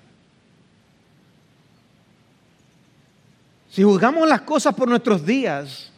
Si 3.68 3.82
juzgamos 3.82 4.28
las 4.28 4.42
cosas 4.42 4.72
por 4.72 4.88
nuestros 4.88 5.26
días, 5.26 5.90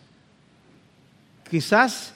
quizás 1.50 2.14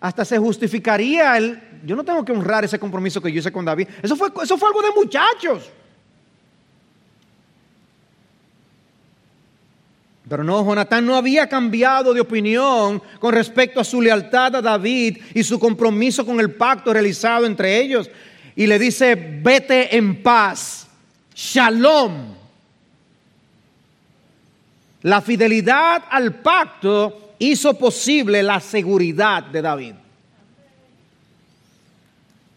hasta 0.00 0.24
se 0.24 0.38
justificaría 0.38 1.36
el, 1.36 1.60
yo 1.84 1.94
no 1.94 2.02
tengo 2.02 2.24
que 2.24 2.32
honrar 2.32 2.64
ese 2.64 2.78
compromiso 2.78 3.20
que 3.20 3.30
yo 3.30 3.40
hice 3.40 3.52
con 3.52 3.64
David. 3.64 3.88
Eso 4.02 4.16
fue, 4.16 4.32
eso 4.42 4.56
fue 4.56 4.68
algo 4.68 4.80
de 4.80 4.90
muchachos. 4.92 5.70
Pero 10.28 10.42
no, 10.42 10.64
Jonatán 10.64 11.06
no 11.06 11.14
había 11.14 11.48
cambiado 11.48 12.12
de 12.12 12.20
opinión 12.20 13.00
con 13.20 13.32
respecto 13.32 13.80
a 13.80 13.84
su 13.84 14.02
lealtad 14.02 14.56
a 14.56 14.62
David 14.62 15.18
y 15.34 15.44
su 15.44 15.58
compromiso 15.58 16.26
con 16.26 16.40
el 16.40 16.52
pacto 16.52 16.92
realizado 16.92 17.46
entre 17.46 17.80
ellos. 17.80 18.10
Y 18.56 18.66
le 18.66 18.78
dice, 18.78 19.14
vete 19.14 19.96
en 19.96 20.22
paz, 20.22 20.88
shalom. 21.34 22.34
La 25.02 25.20
fidelidad 25.20 26.02
al 26.10 26.34
pacto 26.34 27.34
hizo 27.38 27.78
posible 27.78 28.42
la 28.42 28.58
seguridad 28.58 29.44
de 29.44 29.62
David. 29.62 29.94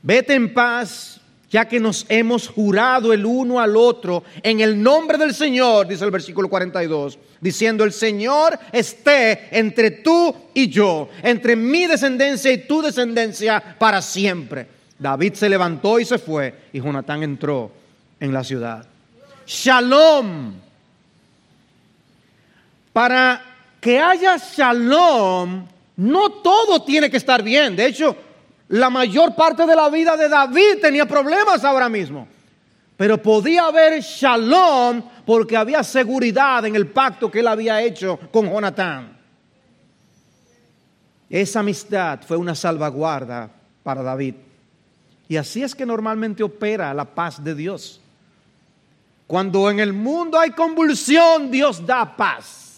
Vete 0.01 0.33
en 0.33 0.53
paz, 0.53 1.18
ya 1.49 1.67
que 1.67 1.79
nos 1.79 2.05
hemos 2.09 2.47
jurado 2.47 3.11
el 3.11 3.25
uno 3.25 3.59
al 3.59 3.75
otro 3.75 4.23
en 4.43 4.59
el 4.61 4.81
nombre 4.81 5.17
del 5.17 5.33
Señor, 5.33 5.87
dice 5.87 6.05
el 6.05 6.11
versículo 6.11 6.47
42, 6.47 7.17
diciendo, 7.41 7.83
el 7.83 7.91
Señor 7.91 8.59
esté 8.71 9.47
entre 9.57 9.91
tú 9.91 10.35
y 10.53 10.69
yo, 10.69 11.09
entre 11.23 11.55
mi 11.55 11.87
descendencia 11.87 12.51
y 12.51 12.67
tu 12.67 12.81
descendencia 12.81 13.75
para 13.79 14.01
siempre. 14.01 14.67
David 14.99 15.33
se 15.33 15.49
levantó 15.49 15.99
y 15.99 16.05
se 16.05 16.19
fue, 16.19 16.53
y 16.73 16.81
Jonatán 16.81 17.23
entró 17.23 17.71
en 18.19 18.33
la 18.33 18.43
ciudad. 18.43 18.85
Shalom. 19.47 20.53
Para 22.93 23.41
que 23.79 23.99
haya 23.99 24.37
shalom, 24.37 25.65
no 25.97 26.29
todo 26.29 26.83
tiene 26.83 27.09
que 27.09 27.17
estar 27.17 27.41
bien. 27.41 27.75
De 27.75 27.85
hecho, 27.85 28.15
la 28.69 28.89
mayor 28.89 29.35
parte 29.35 29.65
de 29.65 29.75
la 29.75 29.89
vida 29.89 30.15
de 30.15 30.29
David 30.29 30.79
tenía 30.81 31.07
problemas 31.07 31.63
ahora 31.63 31.89
mismo. 31.89 32.27
Pero 32.95 33.21
podía 33.21 33.65
haber 33.65 34.01
shalom 34.01 35.01
porque 35.25 35.57
había 35.57 35.83
seguridad 35.83 36.65
en 36.65 36.75
el 36.75 36.87
pacto 36.87 37.31
que 37.31 37.39
él 37.39 37.47
había 37.47 37.81
hecho 37.81 38.19
con 38.31 38.49
Jonatán. 38.49 39.17
Esa 41.29 41.59
amistad 41.61 42.19
fue 42.27 42.37
una 42.37 42.55
salvaguarda 42.55 43.49
para 43.83 44.03
David. 44.03 44.35
Y 45.27 45.37
así 45.37 45.63
es 45.63 45.73
que 45.73 45.85
normalmente 45.85 46.43
opera 46.43 46.93
la 46.93 47.05
paz 47.05 47.43
de 47.43 47.55
Dios. 47.55 48.01
Cuando 49.25 49.69
en 49.69 49.79
el 49.79 49.93
mundo 49.93 50.39
hay 50.39 50.51
convulsión, 50.51 51.51
Dios 51.51 51.85
da 51.85 52.15
paz. 52.15 52.68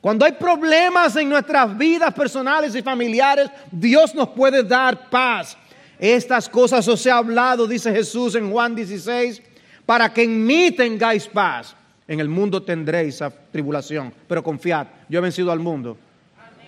Cuando 0.00 0.24
hay 0.24 0.32
problemas 0.32 1.14
en 1.16 1.28
nuestras 1.28 1.76
vidas 1.76 2.14
personales 2.14 2.74
y 2.74 2.82
familiares, 2.82 3.50
Dios 3.70 4.14
nos 4.14 4.28
puede 4.30 4.62
dar 4.62 5.10
paz. 5.10 5.56
Estas 5.98 6.48
cosas 6.48 6.88
os 6.88 7.04
he 7.04 7.10
hablado, 7.10 7.66
dice 7.66 7.92
Jesús 7.92 8.34
en 8.34 8.50
Juan 8.50 8.74
16, 8.74 9.42
para 9.84 10.10
que 10.12 10.22
en 10.22 10.46
mí 10.46 10.70
tengáis 10.70 11.26
paz. 11.26 11.76
En 12.08 12.18
el 12.18 12.28
mundo 12.28 12.62
tendréis 12.62 13.22
tribulación, 13.52 14.12
pero 14.26 14.42
confiad, 14.42 14.86
yo 15.08 15.18
he 15.18 15.22
vencido 15.22 15.52
al 15.52 15.60
mundo. 15.60 15.98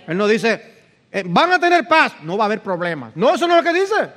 Él 0.06 0.16
no 0.16 0.28
dice, 0.28 0.72
eh, 1.10 1.24
van 1.26 1.52
a 1.52 1.58
tener 1.58 1.88
paz, 1.88 2.12
no 2.22 2.36
va 2.36 2.44
a 2.44 2.46
haber 2.46 2.62
problemas. 2.62 3.16
No, 3.16 3.34
eso 3.34 3.48
no 3.48 3.56
es 3.56 3.64
lo 3.64 3.72
que 3.72 3.80
dice. 3.80 4.10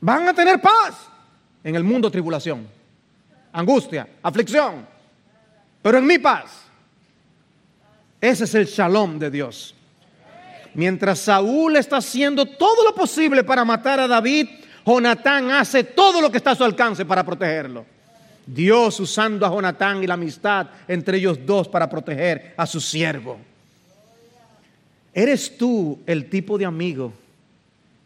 Van 0.00 0.28
a 0.28 0.34
tener 0.34 0.60
paz. 0.60 1.08
En 1.62 1.74
el 1.74 1.84
mundo 1.84 2.10
tribulación, 2.10 2.66
angustia, 3.52 4.08
aflicción, 4.22 4.86
pero 5.82 5.98
en 5.98 6.06
mi 6.06 6.18
paz. 6.18 6.65
Ese 8.26 8.42
es 8.42 8.54
el 8.56 8.66
shalom 8.66 9.20
de 9.20 9.30
Dios. 9.30 9.72
Mientras 10.74 11.20
Saúl 11.20 11.76
está 11.76 11.98
haciendo 11.98 12.44
todo 12.44 12.84
lo 12.84 12.92
posible 12.92 13.44
para 13.44 13.64
matar 13.64 14.00
a 14.00 14.08
David, 14.08 14.48
Jonatán 14.84 15.52
hace 15.52 15.84
todo 15.84 16.20
lo 16.20 16.28
que 16.28 16.38
está 16.38 16.50
a 16.50 16.56
su 16.56 16.64
alcance 16.64 17.04
para 17.04 17.24
protegerlo. 17.24 17.86
Dios 18.44 18.98
usando 18.98 19.46
a 19.46 19.48
Jonatán 19.48 20.02
y 20.02 20.08
la 20.08 20.14
amistad 20.14 20.66
entre 20.88 21.18
ellos 21.18 21.38
dos 21.46 21.68
para 21.68 21.88
proteger 21.88 22.52
a 22.56 22.66
su 22.66 22.80
siervo. 22.80 23.38
¿Eres 25.14 25.56
tú 25.56 26.00
el 26.04 26.28
tipo 26.28 26.58
de 26.58 26.64
amigo 26.64 27.12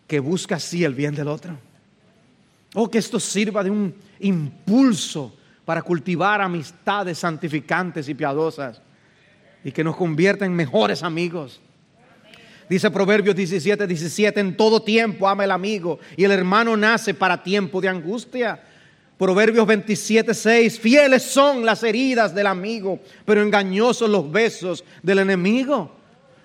que 0.06 0.20
busca 0.20 0.56
así 0.56 0.84
el 0.84 0.92
bien 0.92 1.14
del 1.14 1.28
otro? 1.28 1.56
O 2.74 2.90
que 2.90 2.98
esto 2.98 3.18
sirva 3.18 3.64
de 3.64 3.70
un 3.70 3.94
impulso 4.18 5.34
para 5.64 5.80
cultivar 5.80 6.42
amistades 6.42 7.16
santificantes 7.16 8.06
y 8.06 8.12
piadosas 8.12 8.82
y 9.64 9.72
que 9.72 9.84
nos 9.84 9.96
convierta 9.96 10.44
en 10.44 10.54
mejores 10.54 11.02
amigos. 11.02 11.60
Dice 12.68 12.90
Proverbios 12.90 13.34
17, 13.34 13.86
17, 13.86 14.38
en 14.38 14.56
todo 14.56 14.80
tiempo 14.80 15.28
ama 15.28 15.44
el 15.44 15.50
amigo 15.50 15.98
y 16.16 16.22
el 16.24 16.30
hermano 16.30 16.76
nace 16.76 17.14
para 17.14 17.42
tiempo 17.42 17.80
de 17.80 17.88
angustia. 17.88 18.62
Proverbios 19.18 19.66
27, 19.66 20.32
6, 20.32 20.78
fieles 20.78 21.24
son 21.24 21.66
las 21.66 21.82
heridas 21.82 22.34
del 22.34 22.46
amigo, 22.46 23.00
pero 23.24 23.42
engañosos 23.42 24.08
los 24.08 24.30
besos 24.30 24.84
del 25.02 25.18
enemigo. 25.18 25.96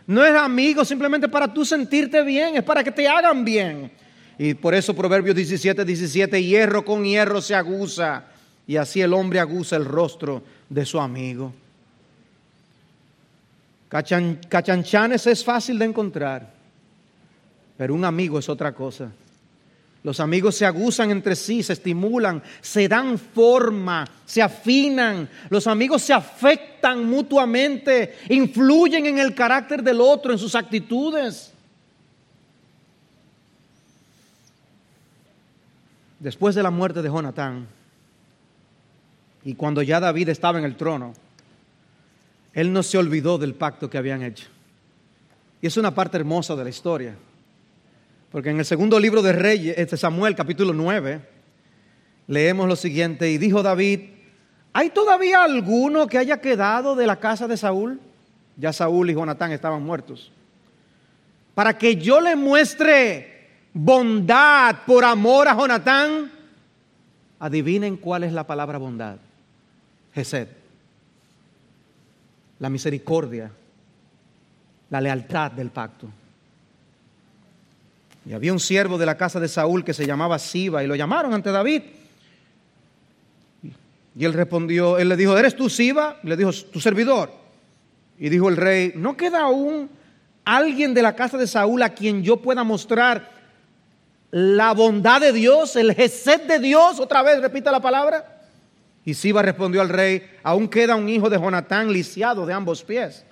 No 0.08 0.26
es 0.26 0.36
amigo 0.36 0.84
simplemente 0.84 1.28
para 1.30 1.54
tú 1.54 1.64
sentirte 1.64 2.24
bien, 2.24 2.58
es 2.58 2.64
para 2.64 2.84
que 2.84 2.92
te 2.92 3.08
hagan 3.08 3.46
bien. 3.46 3.92
Y 4.38 4.56
por 4.56 4.74
eso 4.74 4.96
Proverbios 4.96 5.36
17, 5.36 5.86
17, 5.86 6.44
hierro 6.44 6.84
con 6.84 7.04
hierro 7.06 7.40
se 7.40 7.56
aguza 7.56 8.26
y 8.68 8.78
así 8.78 9.00
el 9.00 9.14
hombre 9.14 9.40
aguza 9.40 9.76
el 9.76 9.86
rostro 9.86 10.44
de 10.70 10.86
su 10.86 11.00
amigo. 11.00 11.54
Cachanchanes 14.50 15.28
es 15.28 15.44
fácil 15.44 15.80
de 15.80 15.86
encontrar, 15.86 16.52
pero 17.78 17.94
un 17.94 18.06
amigo 18.06 18.40
es 18.40 18.50
otra 18.50 18.74
cosa. 18.74 19.12
Los 20.06 20.20
amigos 20.20 20.56
se 20.56 20.68
aguzan 20.68 21.10
entre 21.10 21.36
sí, 21.36 21.64
se 21.64 21.74
estimulan, 21.74 22.44
se 22.62 22.88
dan 22.88 23.18
forma, 23.18 24.08
se 24.24 24.40
afinan. 24.40 25.28
Los 25.50 25.66
amigos 25.66 26.04
se 26.04 26.14
afectan 26.14 27.10
mutuamente, 27.10 28.16
influyen 28.30 29.08
en 29.08 29.18
el 29.18 29.34
carácter 29.34 29.82
del 29.82 30.00
otro, 30.00 30.32
en 30.32 30.38
sus 30.38 30.54
actitudes. 30.54 31.52
Después 36.20 36.54
de 36.54 36.62
la 36.62 36.70
muerte 36.70 37.02
de 37.02 37.10
Jonatán, 37.10 37.68
y 39.44 39.56
cuando 39.56 39.82
ya 39.82 40.00
David 40.00 40.30
estaba 40.30 40.60
en 40.60 40.66
el 40.66 40.76
trono, 40.76 41.14
él 42.56 42.72
no 42.72 42.84
se 42.84 42.98
olvidó 42.98 43.38
del 43.38 43.54
pacto 43.54 43.90
que 43.90 43.98
habían 43.98 44.24
hecho. 44.24 44.48
Y 45.62 45.68
es 45.68 45.76
una 45.76 45.94
parte 45.94 46.18
hermosa 46.18 46.56
de 46.56 46.64
la 46.64 46.70
historia. 46.70 47.14
Porque 48.32 48.50
en 48.50 48.60
el 48.60 48.66
segundo 48.66 48.98
libro 48.98 49.22
de 49.22 49.34
Reyes, 49.34 49.78
este 49.78 49.98
Samuel 49.98 50.36
capítulo 50.36 50.74
9, 50.74 51.20
leemos 52.28 52.68
lo 52.68 52.78
siguiente, 52.78 53.30
y 53.30 53.38
dijo 53.38 53.62
David, 53.62 54.00
¿hay 54.72 54.90
todavía 54.90 55.44
alguno 55.44 56.08
que 56.08 56.18
haya 56.18 56.40
quedado 56.40 56.96
de 56.96 57.06
la 57.06 57.18
casa 57.20 57.46
de 57.46 57.58
Saúl? 57.58 58.00
Ya 58.56 58.72
Saúl 58.72 59.10
y 59.10 59.14
Jonatán 59.14 59.52
estaban 59.52 59.84
muertos. 59.84 60.32
Para 61.56 61.78
que 61.78 61.98
yo 61.98 62.22
le 62.22 62.38
muestre 62.38 63.50
bondad 63.74 64.78
por 64.86 65.04
amor 65.04 65.50
a 65.50 65.58
Jonatán. 65.58 66.32
Adivinen 67.38 67.98
cuál 67.98 68.24
es 68.24 68.32
la 68.32 68.48
palabra 68.48 68.78
bondad. 68.78 69.18
Gesed 70.14 70.48
la 72.60 72.70
misericordia, 72.70 73.52
la 74.90 75.02
lealtad 75.02 75.52
del 75.52 75.70
pacto. 75.70 76.08
Y 78.26 78.34
había 78.34 78.54
un 78.54 78.60
siervo 78.60 78.98
de 78.98 79.06
la 79.06 79.18
casa 79.18 79.40
de 79.40 79.48
Saúl 79.48 79.84
que 79.84 79.94
se 79.94 80.08
llamaba 80.08 80.40
Siba 80.40 80.84
y 80.84 80.88
lo 80.88 80.96
llamaron 80.96 81.34
ante 81.34 81.52
David. 81.52 81.84
Y 84.18 84.26
él 84.26 84.34
respondió, 84.34 84.98
él 84.98 85.10
le 85.10 85.18
dijo, 85.18 85.38
¿eres 85.38 85.56
tú 85.56 85.70
Siba? 85.70 86.18
Le 86.24 86.36
dijo, 86.38 86.52
tu 86.72 86.80
servidor. 86.80 87.32
Y 88.18 88.30
dijo 88.30 88.50
el 88.50 88.58
rey, 88.58 88.94
¿no 88.96 89.18
queda 89.18 89.42
aún 89.42 89.90
alguien 90.46 90.94
de 90.94 91.02
la 91.02 91.16
casa 91.16 91.38
de 91.38 91.48
Saúl 91.48 91.84
a 91.84 91.90
quien 91.90 92.24
yo 92.24 92.38
pueda 92.38 92.64
mostrar 92.64 93.30
la 94.32 94.74
bondad 94.74 95.22
de 95.22 95.34
Dios, 95.34 95.76
el 95.76 95.94
gesed 95.94 96.48
de 96.48 96.60
Dios? 96.60 97.00
Otra 97.00 97.22
vez, 97.22 97.42
repita 97.42 97.72
la 97.72 97.82
palabra. 97.82 98.35
Y 99.06 99.14
Siba 99.14 99.44
respondió 99.44 99.82
al 99.82 99.90
rey, 99.90 100.28
aún 100.42 100.68
queda 100.68 100.96
un 100.96 101.08
hijo 101.08 101.30
de 101.30 101.38
Jonatán 101.38 101.94
lisiado 101.94 102.44
de 102.48 102.54
ambos 102.54 102.84
pies. 102.84 103.24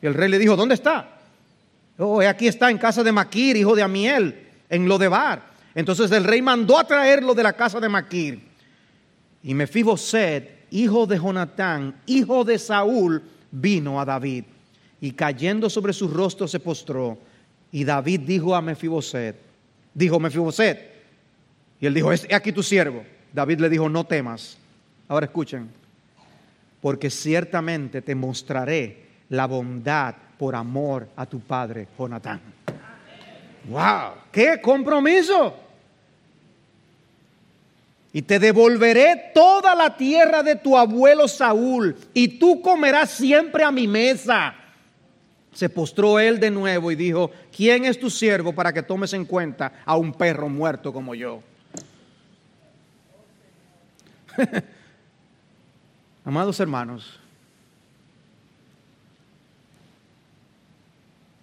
Y 0.00 0.06
el 0.06 0.14
rey 0.14 0.30
le 0.30 0.38
dijo, 0.38 0.56
¿dónde 0.56 0.74
está? 0.74 1.20
Oh, 1.98 2.22
aquí 2.22 2.48
está 2.48 2.70
en 2.70 2.78
casa 2.78 3.04
de 3.04 3.12
Maquir, 3.12 3.56
hijo 3.58 3.76
de 3.76 3.82
Amiel, 3.82 4.46
en 4.70 4.88
Lodebar. 4.88 5.42
Entonces 5.74 6.10
el 6.10 6.24
rey 6.24 6.40
mandó 6.40 6.78
a 6.78 6.84
traerlo 6.84 7.34
de 7.34 7.42
la 7.42 7.52
casa 7.52 7.78
de 7.78 7.88
Maquir. 7.88 8.40
Y 9.42 9.52
Mefiboset, 9.52 10.66
hijo 10.70 11.06
de 11.06 11.18
Jonatán, 11.18 11.94
hijo 12.06 12.42
de 12.42 12.58
Saúl, 12.58 13.22
vino 13.50 14.00
a 14.00 14.06
David. 14.06 14.44
Y 15.02 15.10
cayendo 15.12 15.68
sobre 15.68 15.92
su 15.92 16.08
rostro 16.08 16.48
se 16.48 16.60
postró. 16.60 17.18
Y 17.70 17.84
David 17.84 18.20
dijo 18.20 18.54
a 18.54 18.62
Mefiboset, 18.62 19.36
dijo 19.92 20.18
Mefiboset, 20.18 20.96
y 21.78 21.86
él 21.86 21.92
dijo, 21.92 22.10
es 22.10 22.26
aquí 22.32 22.52
tu 22.52 22.62
siervo. 22.62 23.04
David 23.34 23.60
le 23.60 23.68
dijo, 23.68 23.88
no 23.90 24.04
temas 24.04 24.56
Ahora 25.08 25.26
escuchen, 25.26 25.70
porque 26.82 27.08
ciertamente 27.10 28.02
te 28.02 28.14
mostraré 28.14 29.08
la 29.30 29.46
bondad 29.46 30.14
por 30.38 30.54
amor 30.54 31.08
a 31.16 31.24
tu 31.26 31.40
padre 31.40 31.88
Jonatán. 31.98 32.40
¡Wow! 33.68 34.12
¡Qué 34.30 34.60
compromiso! 34.60 35.56
Y 38.12 38.22
te 38.22 38.38
devolveré 38.38 39.32
toda 39.34 39.74
la 39.74 39.96
tierra 39.96 40.42
de 40.42 40.56
tu 40.56 40.76
abuelo 40.76 41.26
Saúl, 41.26 41.96
y 42.14 42.38
tú 42.38 42.60
comerás 42.60 43.10
siempre 43.10 43.64
a 43.64 43.70
mi 43.70 43.86
mesa. 43.86 44.54
Se 45.52 45.68
postró 45.68 46.18
él 46.18 46.38
de 46.38 46.50
nuevo 46.50 46.92
y 46.92 46.96
dijo, 46.96 47.30
¿quién 47.54 47.84
es 47.84 47.98
tu 47.98 48.10
siervo 48.10 48.54
para 48.54 48.72
que 48.72 48.82
tomes 48.82 49.12
en 49.12 49.24
cuenta 49.24 49.72
a 49.84 49.96
un 49.96 50.12
perro 50.12 50.48
muerto 50.48 50.92
como 50.92 51.14
yo? 51.14 51.42
Amados 56.24 56.60
hermanos, 56.60 57.18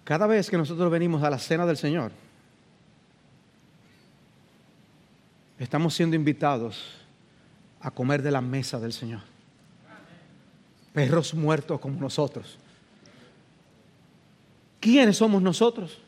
cada 0.04 0.26
vez 0.26 0.48
que 0.48 0.56
nosotros 0.56 0.90
venimos 0.90 1.22
a 1.22 1.30
la 1.30 1.38
cena 1.38 1.66
del 1.66 1.76
Señor, 1.76 2.12
estamos 5.58 5.94
siendo 5.94 6.14
invitados 6.14 6.94
a 7.80 7.90
comer 7.90 8.22
de 8.22 8.30
la 8.30 8.40
mesa 8.40 8.78
del 8.78 8.92
Señor. 8.92 9.20
Perros 10.92 11.34
muertos 11.34 11.80
como 11.80 12.00
nosotros. 12.00 12.58
¿Quiénes 14.80 15.16
somos 15.16 15.42
nosotros? 15.42 15.98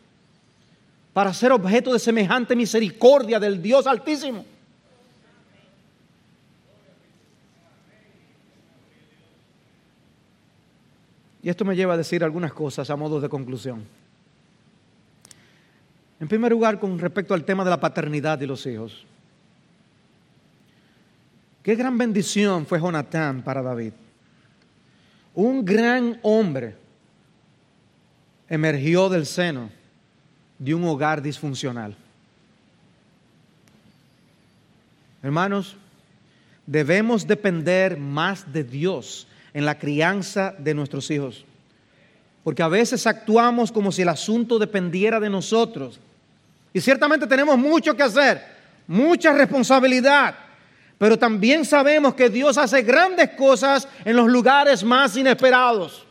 Para 1.13 1.35
ser 1.35 1.53
objeto 1.53 1.93
de 1.93 1.99
semejante 1.99 2.55
misericordia 2.55 3.41
del 3.41 3.61
Dios 3.61 3.87
Altísimo. 3.87 4.45
Y 11.49 11.51
esto 11.51 11.65
me 11.65 11.75
lleva 11.75 11.95
a 11.95 11.97
decir 11.97 12.23
algunas 12.23 12.53
cosas 12.53 12.91
a 12.91 12.97
modo 12.97 13.23
de 13.23 13.29
conclusión. 13.31 13.83
En 16.21 16.29
primer 16.29 16.53
lugar, 16.53 16.79
con 16.79 16.99
respecto 16.99 17.33
al 17.33 17.43
tema 17.43 17.65
de 17.65 17.71
la 17.71 17.81
paternidad 17.81 18.39
y 18.43 18.47
los 18.47 18.67
hijos. 18.67 19.07
Qué 21.63 21.75
gran 21.75 21.97
bendición 21.97 22.67
fue 22.67 22.79
Jonatán 22.79 23.41
para 23.41 23.63
David. 23.63 23.95
Un 25.35 25.65
gran 25.65 26.21
hombre 26.23 26.77
emergió 28.47 29.09
del 29.09 29.25
seno 29.25 29.71
de 30.59 30.75
un 30.75 30.85
hogar 30.85 31.23
disfuncional. 31.23 31.97
Hermanos, 35.23 35.79
debemos 36.67 37.27
depender 37.27 37.97
más 37.97 38.53
de 38.53 38.65
Dios 38.65 39.27
en 39.55 39.65
la 39.65 39.79
crianza 39.79 40.55
de 40.59 40.75
nuestros 40.75 41.11
hijos. 41.11 41.45
Porque 42.45 42.63
a 42.63 42.69
veces 42.69 43.07
actuamos 43.07 43.73
como 43.73 43.93
si 43.93 44.03
el 44.03 44.09
asunto 44.09 44.59
dependiera 44.59 45.21
de 45.21 45.31
nosotros. 45.31 46.01
Y 46.73 46.81
ciertamente 46.81 47.27
tenemos 47.27 47.59
mucho 47.59 47.97
que 47.97 48.03
hacer, 48.03 48.43
mucha 48.87 49.33
responsabilidad. 49.33 50.35
Pero 50.99 51.19
también 51.19 51.65
sabemos 51.65 52.15
que 52.15 52.29
Dios 52.29 52.59
hace 52.59 52.83
grandes 52.83 53.31
cosas 53.31 53.87
en 54.05 54.17
los 54.17 54.29
lugares 54.29 54.83
más 54.83 55.17
inesperados. 55.17 56.05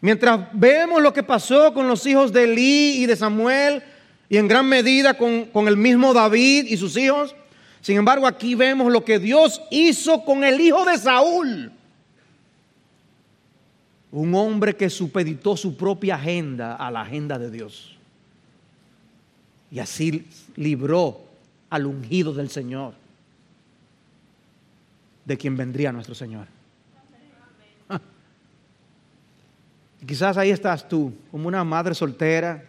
Mientras 0.00 0.40
vemos 0.52 1.02
lo 1.02 1.12
que 1.12 1.22
pasó 1.22 1.74
con 1.74 1.86
los 1.86 2.06
hijos 2.06 2.32
de 2.32 2.44
Elí 2.44 3.02
y 3.02 3.06
de 3.06 3.16
Samuel, 3.16 3.82
y 4.30 4.38
en 4.38 4.48
gran 4.48 4.66
medida 4.66 5.18
con, 5.18 5.46
con 5.46 5.68
el 5.68 5.76
mismo 5.76 6.14
David 6.14 6.66
y 6.68 6.76
sus 6.76 6.96
hijos, 6.96 7.34
sin 7.82 7.96
embargo, 7.96 8.26
aquí 8.26 8.54
vemos 8.54 8.92
lo 8.92 9.04
que 9.04 9.18
Dios 9.18 9.62
hizo 9.70 10.22
con 10.24 10.44
el 10.44 10.60
hijo 10.60 10.84
de 10.84 10.98
Saúl. 10.98 11.72
Un 14.12 14.34
hombre 14.34 14.76
que 14.76 14.90
supeditó 14.90 15.56
su 15.56 15.76
propia 15.76 16.16
agenda 16.16 16.76
a 16.76 16.90
la 16.90 17.02
agenda 17.02 17.38
de 17.38 17.50
Dios. 17.50 17.96
Y 19.70 19.78
así 19.78 20.26
libró 20.56 21.22
al 21.70 21.86
ungido 21.86 22.34
del 22.34 22.50
Señor, 22.50 22.94
de 25.24 25.38
quien 25.38 25.56
vendría 25.56 25.92
nuestro 25.92 26.14
Señor. 26.14 26.48
quizás 30.06 30.36
ahí 30.36 30.50
estás 30.50 30.86
tú, 30.86 31.14
como 31.30 31.48
una 31.48 31.64
madre 31.64 31.94
soltera. 31.94 32.62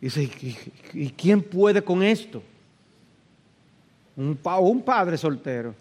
Y 0.00 0.06
dice, 0.06 0.28
¿y 0.92 1.10
quién 1.10 1.40
puede 1.40 1.80
con 1.80 2.02
esto? 2.02 2.42
Un, 4.16 4.38
un 4.42 4.82
padre 4.82 5.18
soltero. 5.18 5.74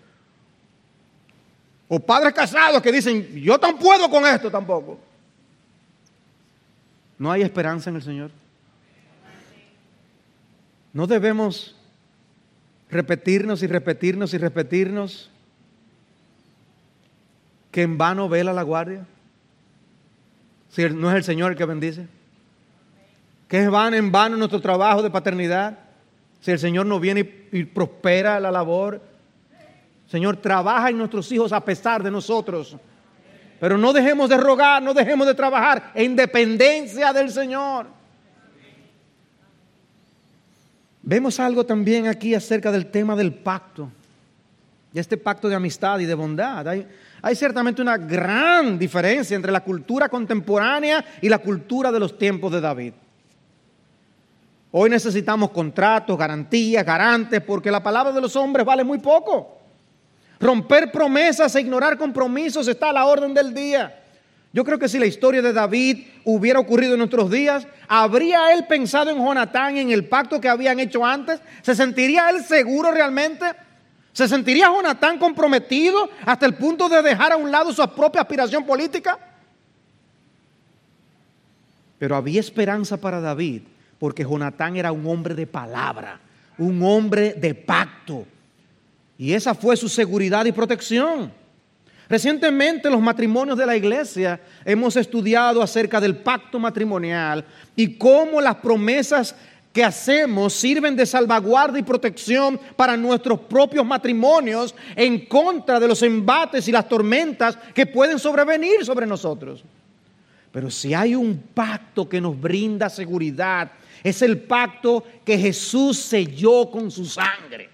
O 1.88 2.00
padres 2.00 2.34
casados 2.34 2.82
que 2.82 2.92
dicen, 2.92 3.36
yo 3.36 3.60
tampoco 3.60 3.86
puedo 3.86 4.10
con 4.10 4.26
esto 4.26 4.50
tampoco. 4.50 5.00
¿No 7.18 7.32
hay 7.32 7.42
esperanza 7.42 7.90
en 7.90 7.96
el 7.96 8.02
Señor? 8.02 8.32
No 10.92 11.08
debemos 11.08 11.76
repetirnos 12.90 13.62
y 13.64 13.68
repetirnos 13.68 14.34
y 14.34 14.38
repetirnos 14.38 15.30
que 17.72 17.82
en 17.82 17.98
vano 17.98 18.30
vela 18.30 18.54
la 18.54 18.64
guardia. 18.64 19.06
Si 20.70 20.90
no 20.90 21.10
es 21.10 21.16
el 21.16 21.24
Señor 21.24 21.52
el 21.52 21.58
que 21.58 21.66
bendice. 21.66 22.08
Que 23.48 23.64
es 23.64 23.70
vano 23.70 23.96
en 23.96 24.12
vano 24.12 24.38
nuestro 24.38 24.62
trabajo 24.62 25.04
de 25.04 25.12
paternidad. 25.12 25.78
Si 26.46 26.52
el 26.52 26.60
Señor 26.60 26.86
no 26.86 27.00
viene 27.00 27.48
y, 27.52 27.64
prospera 27.64 28.40
la 28.40 28.52
labor, 28.52 29.02
Señor, 30.08 30.38
trabaja 30.38 30.92
en 30.92 30.98
nuestros 31.00 31.32
hijos 31.32 31.52
a 31.52 31.60
pesar 31.60 32.04
de 32.04 32.12
nosotros. 32.12 32.78
Pero 33.60 33.80
no 33.80 33.92
dejemos 33.92 34.30
de 34.30 34.38
rogar, 34.38 34.80
no 34.84 34.94
dejemos 34.94 35.26
de 35.26 35.34
trabajar 35.34 35.92
en 35.96 36.16
dependencia 36.16 37.12
del 37.14 37.32
Señor. 37.32 37.88
Vemos 41.02 41.40
algo 41.40 41.66
también 41.66 42.06
aquí 42.06 42.36
acerca 42.36 42.72
del 42.72 42.92
tema 42.92 43.16
del 43.16 43.34
pacto. 43.34 43.90
Y 44.94 45.00
este 45.00 45.18
pacto 45.18 45.50
de 45.50 45.56
amistad 45.56 45.98
y 45.98 46.06
de 46.06 46.14
bondad. 46.14 46.68
Hay 46.68 47.36
ciertamente 47.36 47.82
una 47.82 47.98
gran 47.98 48.78
diferencia 48.78 49.36
entre 49.36 49.52
la 49.52 49.64
cultura 49.64 50.10
contemporánea 50.10 51.04
y 51.24 51.28
la 51.28 51.40
cultura 51.40 51.92
de 51.92 52.00
los 52.00 52.20
tiempos 52.20 52.52
de 52.52 52.62
David. 52.62 52.94
Hoy 54.78 54.90
necesitamos 54.90 55.52
contratos, 55.52 56.18
garantías, 56.18 56.86
garantes, 56.86 57.40
porque 57.40 57.72
la 57.72 57.82
palabra 57.82 58.12
de 58.12 58.20
los 58.20 58.36
hombres 58.36 58.66
vale 58.66 58.84
muy 58.84 58.98
poco. 58.98 59.58
Romper 60.38 60.92
promesas 60.92 61.56
e 61.56 61.62
ignorar 61.62 61.98
compromisos 61.98 62.68
está 62.68 62.90
a 62.90 62.92
la 62.92 63.06
orden 63.06 63.34
del 63.34 63.54
día. 63.54 64.04
Yo 64.52 64.66
creo 64.66 64.78
que 64.78 64.90
si 64.90 65.00
la 65.00 65.06
historia 65.06 65.42
de 65.42 65.54
David 65.54 66.08
hubiera 66.26 66.60
ocurrido 66.60 66.92
en 66.92 66.98
nuestros 66.98 67.32
días, 67.32 67.66
¿habría 67.88 68.52
él 68.52 68.68
pensado 68.68 69.12
en 69.12 69.18
Jonatán, 69.18 69.78
en 69.78 69.92
el 69.92 70.10
pacto 70.10 70.42
que 70.42 70.50
habían 70.50 70.78
hecho 70.82 71.06
antes? 71.06 71.40
¿Se 71.62 71.74
sentiría 71.74 72.30
él 72.30 72.44
seguro 72.44 72.92
realmente? 72.92 73.46
¿Se 74.12 74.28
sentiría 74.28 74.66
Jonatán 74.68 75.20
comprometido 75.20 76.10
hasta 76.26 76.46
el 76.46 76.56
punto 76.56 76.90
de 76.90 77.02
dejar 77.02 77.32
a 77.32 77.38
un 77.38 77.50
lado 77.50 77.72
su 77.72 77.82
propia 77.96 78.24
aspiración 78.24 78.66
política? 78.66 79.18
Pero 81.98 82.18
había 82.18 82.42
esperanza 82.42 82.98
para 82.98 83.22
David 83.22 83.62
porque 84.06 84.22
Jonatán 84.22 84.76
era 84.76 84.92
un 84.92 85.04
hombre 85.08 85.34
de 85.34 85.48
palabra, 85.48 86.20
un 86.60 86.80
hombre 86.84 87.34
de 87.34 87.56
pacto. 87.56 88.24
Y 89.18 89.34
esa 89.34 89.56
fue 89.56 89.76
su 89.76 89.90
seguridad 89.90 90.46
y 90.46 90.52
protección. 90.52 91.34
Recientemente 92.08 92.88
en 92.88 92.94
los 92.94 93.02
matrimonios 93.02 93.58
de 93.58 93.66
la 93.66 93.76
iglesia 93.76 94.40
hemos 94.64 94.96
estudiado 94.96 95.60
acerca 95.60 96.00
del 96.00 96.18
pacto 96.18 96.60
matrimonial 96.60 97.44
y 97.76 97.96
cómo 97.96 98.40
las 98.40 98.58
promesas 98.58 99.36
que 99.74 99.84
hacemos 99.84 100.54
sirven 100.54 100.96
de 100.96 101.08
salvaguarda 101.08 101.80
y 101.80 101.82
protección 101.82 102.60
para 102.76 102.96
nuestros 102.96 103.40
propios 103.40 103.88
matrimonios 103.88 104.76
en 104.96 105.26
contra 105.26 105.80
de 105.80 105.88
los 105.88 106.04
embates 106.04 106.68
y 106.68 106.72
las 106.72 106.88
tormentas 106.88 107.58
que 107.74 107.88
pueden 107.88 108.20
sobrevenir 108.20 108.86
sobre 108.86 109.08
nosotros. 109.08 109.64
Pero 110.56 110.72
si 110.72 110.94
hay 110.94 111.16
un 111.16 111.38
pacto 111.54 112.08
que 112.08 112.22
nos 112.22 112.40
brinda 112.40 112.88
seguridad, 112.88 113.70
es 114.06 114.22
el 114.22 114.44
pacto 114.44 115.04
que 115.26 115.36
Jesús 115.36 115.98
selló 115.98 116.70
con 116.70 116.92
su 116.92 117.06
sangre. 117.06 117.72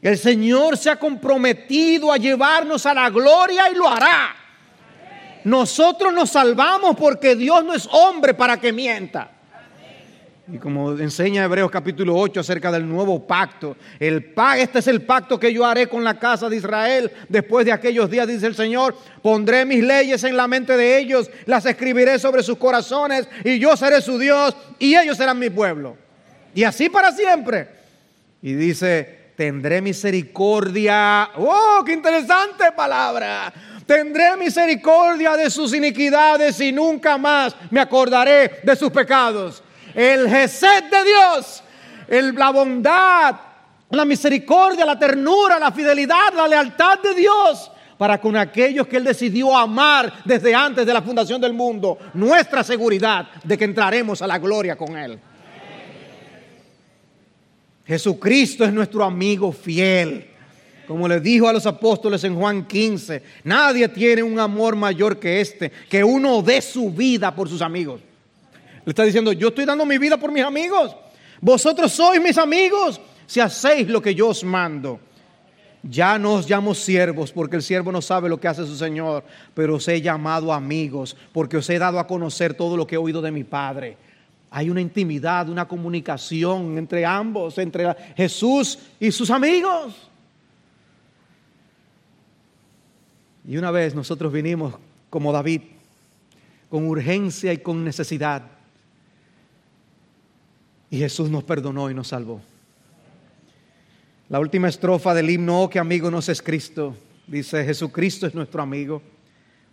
El 0.00 0.16
Señor 0.16 0.76
se 0.76 0.90
ha 0.90 0.96
comprometido 0.96 2.12
a 2.12 2.18
llevarnos 2.18 2.86
a 2.86 2.94
la 2.94 3.10
gloria 3.10 3.68
y 3.68 3.74
lo 3.74 3.88
hará. 3.88 4.36
Nosotros 5.42 6.12
nos 6.12 6.30
salvamos 6.30 6.94
porque 6.94 7.34
Dios 7.34 7.64
no 7.64 7.74
es 7.74 7.88
hombre 7.90 8.32
para 8.32 8.60
que 8.60 8.72
mienta. 8.72 9.32
Y 10.52 10.58
como 10.58 10.92
enseña 10.92 11.44
Hebreos 11.44 11.70
capítulo 11.70 12.14
8 12.16 12.40
acerca 12.40 12.70
del 12.70 12.86
nuevo 12.86 13.26
pacto, 13.26 13.78
el 13.98 14.34
este 14.58 14.80
es 14.80 14.88
el 14.88 15.00
pacto 15.00 15.40
que 15.40 15.50
yo 15.50 15.64
haré 15.64 15.88
con 15.88 16.04
la 16.04 16.18
casa 16.18 16.50
de 16.50 16.56
Israel 16.56 17.10
después 17.30 17.64
de 17.64 17.72
aquellos 17.72 18.10
días, 18.10 18.28
dice 18.28 18.46
el 18.46 18.54
Señor. 18.54 18.94
Pondré 19.22 19.64
mis 19.64 19.82
leyes 19.82 20.22
en 20.22 20.36
la 20.36 20.46
mente 20.46 20.76
de 20.76 20.98
ellos, 20.98 21.30
las 21.46 21.64
escribiré 21.64 22.18
sobre 22.18 22.42
sus 22.42 22.58
corazones 22.58 23.26
y 23.42 23.58
yo 23.58 23.74
seré 23.74 24.02
su 24.02 24.18
Dios 24.18 24.54
y 24.78 24.94
ellos 24.94 25.16
serán 25.16 25.38
mi 25.38 25.48
pueblo. 25.48 25.96
Y 26.54 26.64
así 26.64 26.90
para 26.90 27.10
siempre. 27.10 27.68
Y 28.42 28.52
dice, 28.52 29.30
tendré 29.36 29.80
misericordia. 29.80 31.30
¡Oh, 31.36 31.82
qué 31.86 31.94
interesante 31.94 32.64
palabra! 32.76 33.50
Tendré 33.86 34.36
misericordia 34.36 35.38
de 35.38 35.48
sus 35.48 35.74
iniquidades 35.74 36.60
y 36.60 36.70
nunca 36.70 37.16
más 37.16 37.56
me 37.70 37.80
acordaré 37.80 38.60
de 38.62 38.76
sus 38.76 38.90
pecados 38.90 39.63
el 39.94 40.28
Gesed 40.28 40.84
de 40.84 41.04
Dios, 41.04 41.62
el, 42.08 42.34
la 42.34 42.50
bondad, 42.50 43.34
la 43.90 44.04
misericordia, 44.04 44.84
la 44.84 44.98
ternura, 44.98 45.58
la 45.58 45.72
fidelidad, 45.72 46.32
la 46.34 46.48
lealtad 46.48 46.98
de 47.00 47.14
Dios 47.14 47.70
para 47.96 48.20
con 48.20 48.36
aquellos 48.36 48.86
que 48.86 48.96
Él 48.96 49.04
decidió 49.04 49.56
amar 49.56 50.12
desde 50.24 50.54
antes 50.54 50.84
de 50.84 50.92
la 50.92 51.02
fundación 51.02 51.40
del 51.40 51.52
mundo, 51.52 51.98
nuestra 52.14 52.64
seguridad 52.64 53.28
de 53.42 53.56
que 53.56 53.64
entraremos 53.64 54.20
a 54.20 54.26
la 54.26 54.38
gloria 54.38 54.76
con 54.76 54.96
Él. 54.96 55.18
Jesucristo 57.86 58.64
es 58.64 58.72
nuestro 58.72 59.04
amigo 59.04 59.52
fiel. 59.52 60.30
Como 60.86 61.08
le 61.08 61.20
dijo 61.20 61.48
a 61.48 61.52
los 61.52 61.64
apóstoles 61.66 62.24
en 62.24 62.34
Juan 62.34 62.66
15, 62.66 63.22
nadie 63.44 63.88
tiene 63.88 64.22
un 64.22 64.38
amor 64.38 64.76
mayor 64.76 65.18
que 65.18 65.40
este, 65.40 65.70
que 65.88 66.04
uno 66.04 66.42
dé 66.42 66.60
su 66.60 66.90
vida 66.90 67.34
por 67.34 67.48
sus 67.48 67.62
amigos. 67.62 68.00
Le 68.84 68.90
está 68.90 69.04
diciendo, 69.04 69.32
yo 69.32 69.48
estoy 69.48 69.64
dando 69.64 69.86
mi 69.86 69.98
vida 69.98 70.16
por 70.16 70.30
mis 70.30 70.44
amigos. 70.44 70.94
Vosotros 71.40 71.92
sois 71.92 72.20
mis 72.22 72.38
amigos 72.38 73.00
si 73.26 73.40
hacéis 73.40 73.88
lo 73.88 74.00
que 74.00 74.14
yo 74.14 74.28
os 74.28 74.44
mando. 74.44 75.00
Ya 75.82 76.18
no 76.18 76.34
os 76.34 76.48
llamo 76.48 76.74
siervos 76.74 77.30
porque 77.30 77.56
el 77.56 77.62
siervo 77.62 77.92
no 77.92 78.00
sabe 78.00 78.28
lo 78.28 78.40
que 78.40 78.48
hace 78.48 78.64
su 78.64 78.74
Señor, 78.74 79.22
pero 79.52 79.76
os 79.76 79.86
he 79.88 80.00
llamado 80.00 80.52
amigos 80.52 81.14
porque 81.32 81.58
os 81.58 81.68
he 81.68 81.78
dado 81.78 81.98
a 81.98 82.06
conocer 82.06 82.54
todo 82.54 82.76
lo 82.76 82.86
que 82.86 82.94
he 82.94 82.98
oído 82.98 83.20
de 83.20 83.30
mi 83.30 83.44
Padre. 83.44 83.96
Hay 84.50 84.70
una 84.70 84.80
intimidad, 84.80 85.48
una 85.48 85.66
comunicación 85.66 86.78
entre 86.78 87.04
ambos, 87.04 87.58
entre 87.58 87.94
Jesús 88.16 88.78
y 89.00 89.10
sus 89.10 89.28
amigos. 89.30 90.10
Y 93.46 93.58
una 93.58 93.70
vez 93.70 93.94
nosotros 93.94 94.32
vinimos 94.32 94.74
como 95.10 95.32
David, 95.32 95.60
con 96.70 96.88
urgencia 96.88 97.52
y 97.52 97.58
con 97.58 97.84
necesidad. 97.84 98.53
Y 100.94 100.98
Jesús 100.98 101.28
nos 101.28 101.42
perdonó 101.42 101.90
y 101.90 101.94
nos 101.94 102.06
salvó. 102.06 102.40
La 104.28 104.38
última 104.38 104.68
estrofa 104.68 105.12
del 105.12 105.28
himno, 105.28 105.62
oh, 105.62 105.68
que 105.68 105.80
amigo 105.80 106.08
nos 106.08 106.28
es 106.28 106.40
Cristo, 106.40 106.96
dice, 107.26 107.64
Jesucristo 107.64 108.28
es 108.28 108.34
nuestro 108.36 108.62
amigo. 108.62 109.02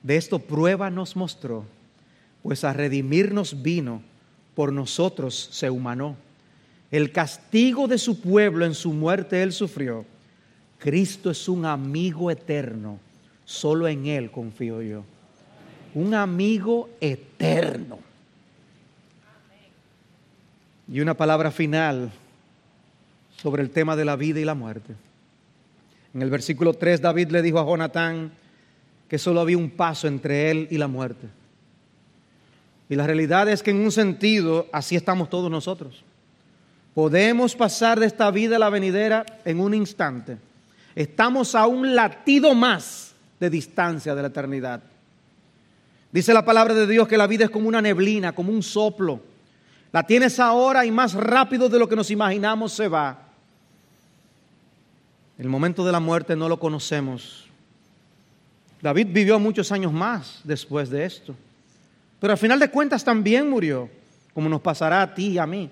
De 0.02 0.16
esto 0.16 0.40
prueba 0.40 0.90
nos 0.90 1.16
mostró, 1.16 1.64
pues 2.42 2.64
a 2.64 2.74
redimirnos 2.74 3.62
vino, 3.62 4.02
por 4.56 4.74
nosotros 4.74 5.50
se 5.52 5.70
humanó. 5.70 6.16
El 6.90 7.12
castigo 7.12 7.88
de 7.88 8.00
su 8.00 8.20
pueblo 8.20 8.66
en 8.66 8.74
su 8.74 8.92
muerte 8.92 9.44
él 9.44 9.54
sufrió. 9.54 10.06
Cristo 10.80 11.30
es 11.30 11.48
un 11.48 11.68
amigo 11.68 12.32
eterno, 12.32 12.98
solo 13.46 13.88
en 13.88 14.08
él 14.08 14.32
confío 14.32 14.82
yo. 14.82 15.04
Un 15.94 16.16
amigo 16.16 16.90
eterno. 17.00 18.11
Y 20.92 21.00
una 21.00 21.14
palabra 21.14 21.52
final 21.52 22.12
sobre 23.42 23.64
el 23.64 23.70
tema 23.70 23.96
de 23.96 24.04
la 24.04 24.18
vida 24.18 24.42
y 24.42 24.46
la 24.46 24.56
muerte. 24.56 24.94
En 26.14 26.22
el 26.22 26.30
versículo 26.30 26.74
3 26.74 27.00
David 27.00 27.30
le 27.30 27.42
dijo 27.42 27.60
a 27.60 27.66
Jonatán 27.66 28.34
que 29.08 29.18
solo 29.18 29.40
había 29.40 29.58
un 29.58 29.70
paso 29.70 30.10
entre 30.10 30.52
él 30.52 30.68
y 30.70 30.78
la 30.78 30.90
muerte. 30.90 31.28
Y 32.90 32.96
la 32.96 33.08
realidad 33.08 33.48
es 33.48 33.64
que 33.64 33.72
en 33.72 33.80
un 33.80 33.92
sentido 33.94 34.68
así 34.74 34.98
estamos 34.98 35.30
todos 35.30 35.50
nosotros. 35.50 36.04
Podemos 36.94 37.56
pasar 37.56 37.98
de 37.98 38.08
esta 38.08 38.30
vida 38.30 38.58
a 38.58 38.60
la 38.60 38.70
venidera 38.70 39.26
en 39.46 39.62
un 39.62 39.74
instante. 39.74 40.38
Estamos 40.94 41.56
a 41.56 41.68
un 41.68 41.96
latido 41.96 42.54
más 42.54 43.14
de 43.40 43.50
distancia 43.50 44.14
de 44.14 44.22
la 44.24 44.28
eternidad. 44.28 44.84
Dice 46.12 46.34
la 46.34 46.44
palabra 46.44 46.74
de 46.74 46.86
Dios 46.86 47.08
que 47.08 47.18
la 47.18 47.28
vida 47.28 47.46
es 47.46 47.50
como 47.50 47.70
una 47.70 47.82
neblina, 47.82 48.36
como 48.36 48.52
un 48.52 48.62
soplo 48.62 49.31
la 49.92 50.04
tienes 50.04 50.40
ahora 50.40 50.86
y 50.86 50.92
más 50.92 51.14
rápido 51.14 51.68
de 51.68 51.80
lo 51.80 51.88
que 51.90 51.96
nos 51.96 52.12
imaginamos 52.12 52.74
se 52.74 52.88
va. 52.88 53.28
El 55.38 55.50
momento 55.50 55.86
de 55.86 55.92
la 55.92 56.00
muerte 56.00 56.36
no 56.36 56.48
lo 56.48 56.60
conocemos. 56.60 57.48
David 58.82 59.08
vivió 59.12 59.40
muchos 59.40 59.72
años 59.72 59.92
más 59.92 60.40
después 60.44 60.90
de 60.90 61.06
esto. 61.06 61.36
Pero 62.20 62.34
al 62.34 62.40
final 62.40 62.60
de 62.60 62.70
cuentas 62.70 63.04
también 63.04 63.50
murió, 63.50 63.90
como 64.34 64.48
nos 64.48 64.62
pasará 64.62 65.02
a 65.02 65.14
ti 65.14 65.30
y 65.30 65.38
a 65.38 65.46
mí, 65.46 65.70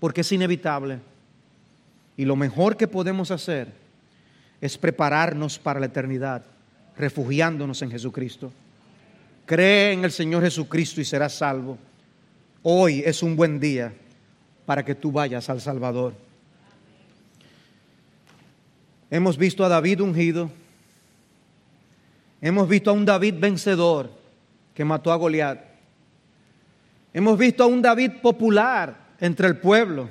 porque 0.00 0.20
es 0.20 0.32
inevitable. 0.32 0.98
Y 2.16 2.24
lo 2.24 2.36
mejor 2.36 2.76
que 2.76 2.88
podemos 2.88 3.30
hacer 3.30 3.68
es 4.60 4.76
prepararnos 4.76 5.58
para 5.58 5.80
la 5.80 5.86
eternidad, 5.86 6.44
refugiándonos 6.96 7.80
en 7.82 7.90
Jesucristo. 7.90 8.52
Cree 9.46 9.92
en 9.92 10.04
el 10.04 10.12
Señor 10.12 10.42
Jesucristo 10.42 11.00
y 11.00 11.04
serás 11.04 11.34
salvo. 11.34 11.78
Hoy 12.62 13.02
es 13.04 13.22
un 13.22 13.34
buen 13.34 13.58
día 13.58 13.92
para 14.66 14.84
que 14.84 14.94
tú 14.94 15.10
vayas 15.10 15.50
al 15.50 15.60
Salvador. 15.60 16.14
Hemos 19.10 19.36
visto 19.36 19.64
a 19.64 19.68
David 19.68 20.00
ungido. 20.00 20.50
Hemos 22.40 22.68
visto 22.68 22.90
a 22.90 22.92
un 22.92 23.04
David 23.04 23.34
vencedor 23.38 24.10
que 24.74 24.84
mató 24.84 25.12
a 25.12 25.16
Goliat. 25.16 25.58
Hemos 27.12 27.36
visto 27.36 27.64
a 27.64 27.66
un 27.66 27.82
David 27.82 28.12
popular 28.22 28.96
entre 29.20 29.48
el 29.48 29.56
pueblo. 29.56 30.08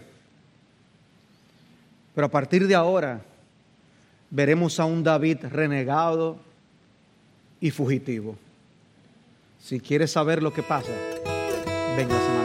Pero 2.14 2.28
a 2.28 2.32
partir 2.32 2.68
de 2.68 2.76
ahora 2.76 3.22
veremos 4.30 4.80
a 4.80 4.86
un 4.86 5.04
David 5.04 5.38
renegado 5.50 6.38
y 7.62 7.72
fugitivo. 7.72 8.38
Si 9.62 9.80
quieres 9.80 10.12
saber 10.12 10.44
lo 10.44 10.54
que 10.54 10.64
pasa, 10.64 10.92
venga 11.96 12.20
semana 12.20 12.41